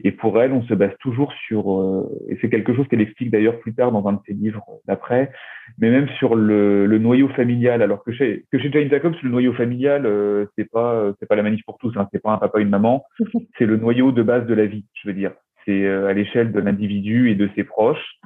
Et 0.03 0.13
pour 0.13 0.41
elle, 0.41 0.53
on 0.53 0.63
se 0.63 0.75
base 0.75 0.93
toujours 1.01 1.33
sur, 1.47 1.81
euh, 1.81 2.09
et 2.29 2.39
c'est 2.41 2.49
quelque 2.49 2.75
chose 2.75 2.87
qu'elle 2.89 3.01
explique 3.01 3.31
d'ailleurs 3.31 3.59
plus 3.61 3.75
tard 3.75 3.93
dans 3.93 4.07
un 4.07 4.15
de 4.15 4.21
ses 4.27 4.33
livres 4.33 4.65
d'après, 4.87 5.31
mais 5.79 5.91
même 5.91 6.09
sur 6.19 6.35
le, 6.35 6.87
le, 6.87 6.99
noyau 6.99 7.29
familial. 7.29 7.83
Alors 7.83 8.03
que 8.05 8.13
chez, 8.13 8.45
que 8.51 8.59
chez 8.59 8.71
Jane 8.73 8.89
Jacobs, 8.89 9.15
le 9.23 9.31
noyau 9.31 9.53
familial, 9.53 10.07
euh, 10.07 10.47
c'est 10.57 10.71
pas, 10.71 11.13
c'est 11.19 11.27
pas 11.27 11.37
la 11.37 11.43
manif 11.43 11.65
pour 11.65 11.79
tous, 11.79 11.93
hein, 11.97 12.09
c'est 12.13 12.23
pas 12.23 12.33
un 12.33 12.39
papa, 12.39 12.61
une 12.61 12.71
maman, 12.71 13.05
c'est 13.59 13.67
le 13.67 13.77
noyau 13.77 14.13
de 14.13 14.23
base 14.23 14.47
de 14.47 14.55
la 14.55 14.67
vie, 14.67 14.85
je 14.95 15.09
veux 15.09 15.15
dire. 15.15 15.33
C'est 15.67 15.85
euh, 15.85 16.09
à 16.09 16.15
l'échelle 16.15 16.53
de 16.53 16.61
l'individu 16.61 17.31
et 17.31 17.35
de 17.35 17.51
ses 17.55 17.65
proches 17.65 18.19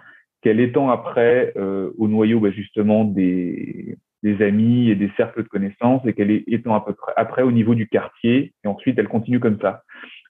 qu'elle 0.43 0.61
étend 0.61 0.91
après 0.91 1.53
euh, 1.57 1.91
au 1.99 2.09
noyau 2.09 2.41
bah, 2.41 2.51
justement 2.51 3.05
des, 3.05 3.97
des 4.23 4.43
amis 4.45 4.91
et 4.91 4.95
des 4.95 5.11
cercles 5.17 5.43
de 5.43 5.49
connaissances 5.49 6.05
et 6.07 6.13
qu'elle 6.13 6.31
est 6.31 6.45
étant 6.47 6.75
à 6.75 6.81
peu 6.81 6.93
près 6.93 7.13
après 7.17 7.43
au 7.43 7.53
niveau 7.53 7.75
du 7.75 7.89
quartier 7.89 8.55
et 8.65 8.69
ensuite 8.69 8.99
elle 8.99 9.09
continue 9.09 9.41
comme 9.41 9.59
ça. 9.61 9.83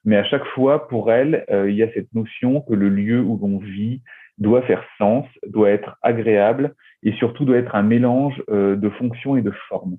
Mais 0.05 0.17
à 0.17 0.23
chaque 0.25 0.45
fois, 0.47 0.87
pour 0.87 1.11
elle, 1.11 1.45
euh, 1.49 1.69
il 1.69 1.75
y 1.75 1.83
a 1.83 1.91
cette 1.93 2.13
notion 2.13 2.61
que 2.61 2.73
le 2.73 2.89
lieu 2.89 3.21
où 3.21 3.37
l'on 3.41 3.59
vit 3.59 4.01
doit 4.37 4.63
faire 4.63 4.83
sens, 4.97 5.25
doit 5.47 5.69
être 5.69 5.97
agréable 6.01 6.73
et 7.03 7.13
surtout 7.13 7.45
doit 7.45 7.57
être 7.57 7.75
un 7.75 7.83
mélange 7.83 8.41
euh, 8.49 8.75
de 8.75 8.89
fonctions 8.89 9.37
et 9.37 9.41
de 9.41 9.51
formes. 9.69 9.97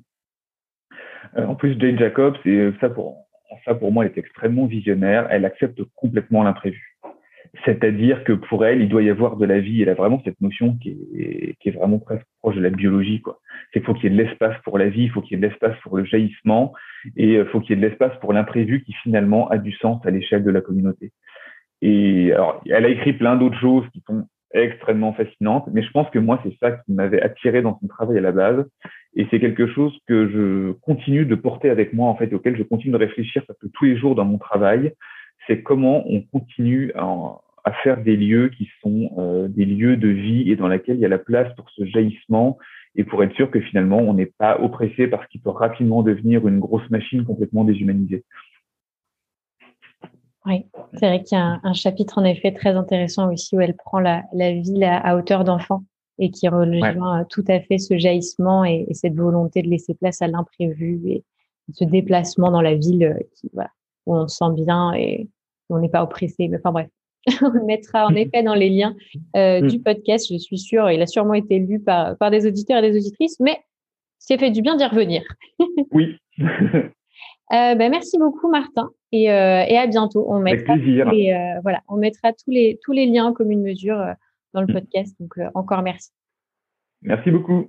Euh, 1.37 1.46
en 1.46 1.54
plus, 1.54 1.78
Jane 1.78 1.98
Jacobs, 1.98 2.37
et 2.44 2.70
ça 2.80 2.90
pour, 2.90 3.26
ça 3.64 3.74
pour 3.74 3.92
moi, 3.92 4.04
elle 4.04 4.12
est 4.12 4.18
extrêmement 4.18 4.66
visionnaire, 4.66 5.26
elle 5.30 5.44
accepte 5.44 5.80
complètement 5.94 6.42
l'imprévu. 6.42 6.93
C'est-à-dire 7.64 8.24
que 8.24 8.32
pour 8.32 8.64
elle, 8.64 8.82
il 8.82 8.88
doit 8.88 9.02
y 9.02 9.10
avoir 9.10 9.36
de 9.36 9.46
la 9.46 9.60
vie. 9.60 9.82
Elle 9.82 9.88
a 9.88 9.94
vraiment 9.94 10.20
cette 10.24 10.40
notion 10.40 10.76
qui 10.76 10.90
est, 11.14 11.54
qui 11.60 11.68
est 11.68 11.72
vraiment 11.72 11.98
presque 11.98 12.26
proche 12.40 12.56
de 12.56 12.60
la 12.60 12.70
biologie. 12.70 13.20
quoi. 13.20 13.38
C'est 13.72 13.80
qu'il 13.80 13.86
faut 13.86 13.94
qu'il 13.94 14.10
y 14.10 14.12
ait 14.12 14.16
de 14.16 14.22
l'espace 14.22 14.56
pour 14.64 14.78
la 14.78 14.88
vie, 14.88 15.04
il 15.04 15.10
faut 15.10 15.20
qu'il 15.20 15.32
y 15.32 15.34
ait 15.34 15.42
de 15.42 15.46
l'espace 15.46 15.76
pour 15.82 15.96
le 15.96 16.04
jaillissement, 16.04 16.72
et 17.16 17.34
il 17.34 17.36
euh, 17.36 17.44
faut 17.46 17.60
qu'il 17.60 17.70
y 17.70 17.72
ait 17.78 17.82
de 17.82 17.86
l'espace 17.86 18.12
pour 18.20 18.32
l'imprévu 18.32 18.82
qui 18.82 18.92
finalement 19.02 19.48
a 19.48 19.58
du 19.58 19.72
sens 19.72 20.04
à 20.04 20.10
l'échelle 20.10 20.42
de 20.42 20.50
la 20.50 20.60
communauté. 20.60 21.12
Et 21.82 22.32
alors, 22.32 22.62
elle 22.68 22.84
a 22.84 22.88
écrit 22.88 23.12
plein 23.12 23.36
d'autres 23.36 23.58
choses 23.58 23.84
qui 23.92 24.02
sont 24.06 24.26
extrêmement 24.52 25.12
fascinantes, 25.12 25.68
mais 25.72 25.82
je 25.82 25.90
pense 25.90 26.08
que 26.10 26.18
moi, 26.18 26.40
c'est 26.44 26.56
ça 26.60 26.70
qui 26.72 26.92
m'avait 26.92 27.20
attiré 27.20 27.60
dans 27.60 27.78
son 27.80 27.88
travail 27.88 28.18
à 28.18 28.20
la 28.20 28.32
base. 28.32 28.64
Et 29.16 29.26
c'est 29.31 29.40
quelque 29.40 29.66
chose 29.66 29.96
que 30.06 30.29
je 30.29 30.72
continue 30.81 31.26
de 31.26 31.35
porter 31.35 31.70
avec 31.70 31.92
moi, 31.92 32.08
en 32.08 32.16
fait, 32.16 32.33
auquel 32.33 32.56
je 32.56 32.62
continue 32.62 32.92
de 32.92 32.98
réfléchir 32.98 33.44
parce 33.46 33.58
que 33.58 33.66
tous 33.66 33.85
les 33.85 33.96
jours 33.96 34.14
dans 34.14 34.24
mon 34.24 34.38
travail, 34.38 34.92
c'est 35.46 35.62
comment 35.62 36.04
on 36.08 36.22
continue 36.22 36.92
à, 36.94 37.04
à 37.65 37.73
faire 37.73 38.02
des 38.02 38.17
lieux 38.17 38.50
qui 38.50 38.69
sont 38.83 39.10
euh, 39.19 39.48
des 39.48 39.65
lieux 39.65 39.96
de 39.96 40.08
vie 40.08 40.50
et 40.50 40.56
dans 40.56 40.69
lesquels 40.69 40.96
il 40.96 41.00
y 41.00 41.06
a 41.06 41.08
la 41.08 41.19
place 41.19 41.52
pour 41.56 41.69
ce 41.71 41.85
jaillissement 41.87 42.58
et 42.94 43.04
pour 43.04 43.23
être 43.25 43.35
sûr 43.35 43.50
que 43.50 43.60
finalement 43.60 43.98
on 43.98 44.15
n'est 44.15 44.33
pas 44.38 44.60
oppressé 44.60 45.06
parce 45.06 45.27
qu'il 45.29 45.40
peut 45.40 45.50
rapidement 45.50 46.02
devenir 46.02 46.46
une 46.46 46.60
grosse 46.60 46.88
machine 46.90 47.25
complètement 47.25 47.65
déshumanisée. 47.65 48.25
Oui, 50.46 50.67
c'est 50.92 51.06
vrai 51.06 51.23
qu'il 51.23 51.38
y 51.38 51.40
a 51.40 51.58
un, 51.62 51.73
chapitre 51.73 52.19
en 52.19 52.25
effet 52.25 52.52
très 52.52 52.77
intéressant 52.77 53.33
aussi 53.33 53.56
où 53.56 53.60
elle 53.62 53.75
prend 53.75 53.98
la, 53.98 54.25
la 54.35 54.52
ville 54.52 54.85
à, 54.85 55.17
hauteur 55.17 55.42
d'enfant 55.42 55.85
et 56.19 56.31
qui 56.31 56.48
rejoint 56.48 57.21
euh, 57.21 57.25
tout 57.31 57.44
à 57.48 57.60
fait 57.60 57.79
ce 57.79 57.96
jaillissement 57.96 58.62
et, 58.62 58.87
cette 58.92 59.15
volonté 59.15 59.62
de 59.62 59.69
laisser 59.69 59.94
place 59.94 60.21
à 60.21 60.29
l'imprévu 60.29 61.00
et 61.06 61.25
ce 61.73 61.85
déplacement 61.85 62.50
dans 62.50 62.60
la 62.60 62.75
ville 62.75 63.04
euh, 63.04 63.19
qui, 63.35 63.48
voilà, 63.54 63.71
où 64.04 64.15
on 64.15 64.29
se 64.29 64.37
sent 64.37 64.52
bien 64.54 64.92
et 64.92 65.29
on 65.71 65.79
n'est 65.79 65.88
pas 65.88 66.02
oppressé. 66.02 66.46
Mais 66.48 66.58
enfin 66.58 66.73
bref, 66.73 66.88
on 67.42 67.50
le 67.50 67.64
mettra 67.64 68.06
en 68.06 68.14
effet 68.14 68.42
dans 68.42 68.54
les 68.54 68.70
liens 68.70 68.94
euh, 69.37 69.60
mm. 69.60 69.68
du 69.68 69.81
podcast, 69.81 70.27
je 70.31 70.38
suis 70.38 70.58
sûre. 70.58 70.90
Il 70.90 71.00
a 71.02 71.06
sûrement 71.06 71.35
été 71.35 71.58
lu 71.58 71.81
par, 71.81 72.16
par 72.18 72.31
des 72.31 72.46
auditeurs 72.46 72.83
et 72.83 72.90
des 72.90 72.98
auditrices, 72.98 73.40
mais 73.40 73.58
c'est 74.18 74.38
fait 74.38 74.50
du 74.50 74.62
bien 74.62 74.77
d'y 74.77 74.85
revenir. 74.85 75.22
oui. 75.92 76.16
Euh, 77.52 77.75
ben, 77.75 77.90
merci 77.90 78.18
beaucoup, 78.18 78.50
Martin, 78.50 78.90
et, 79.12 79.31
euh, 79.31 79.64
et 79.68 79.77
à 79.77 79.87
bientôt. 79.87 80.25
On 80.29 80.40
mettra, 80.40 80.72
Avec 80.72 80.85
plaisir. 80.85 81.10
voilà, 81.62 81.83
on 81.88 81.96
mettra 81.96 82.33
tous 82.33 82.50
les, 82.50 82.79
tous 82.83 82.92
les 82.92 83.06
liens 83.06 83.33
comme 83.35 83.50
une 83.50 83.62
mesure 83.62 84.02
dans 84.54 84.62
le 84.62 84.66
mm. 84.66 84.72
podcast. 84.72 85.16
Donc, 85.20 85.35
encore 85.54 85.83
merci. 85.83 86.10
Merci 87.02 87.31
beaucoup. 87.31 87.68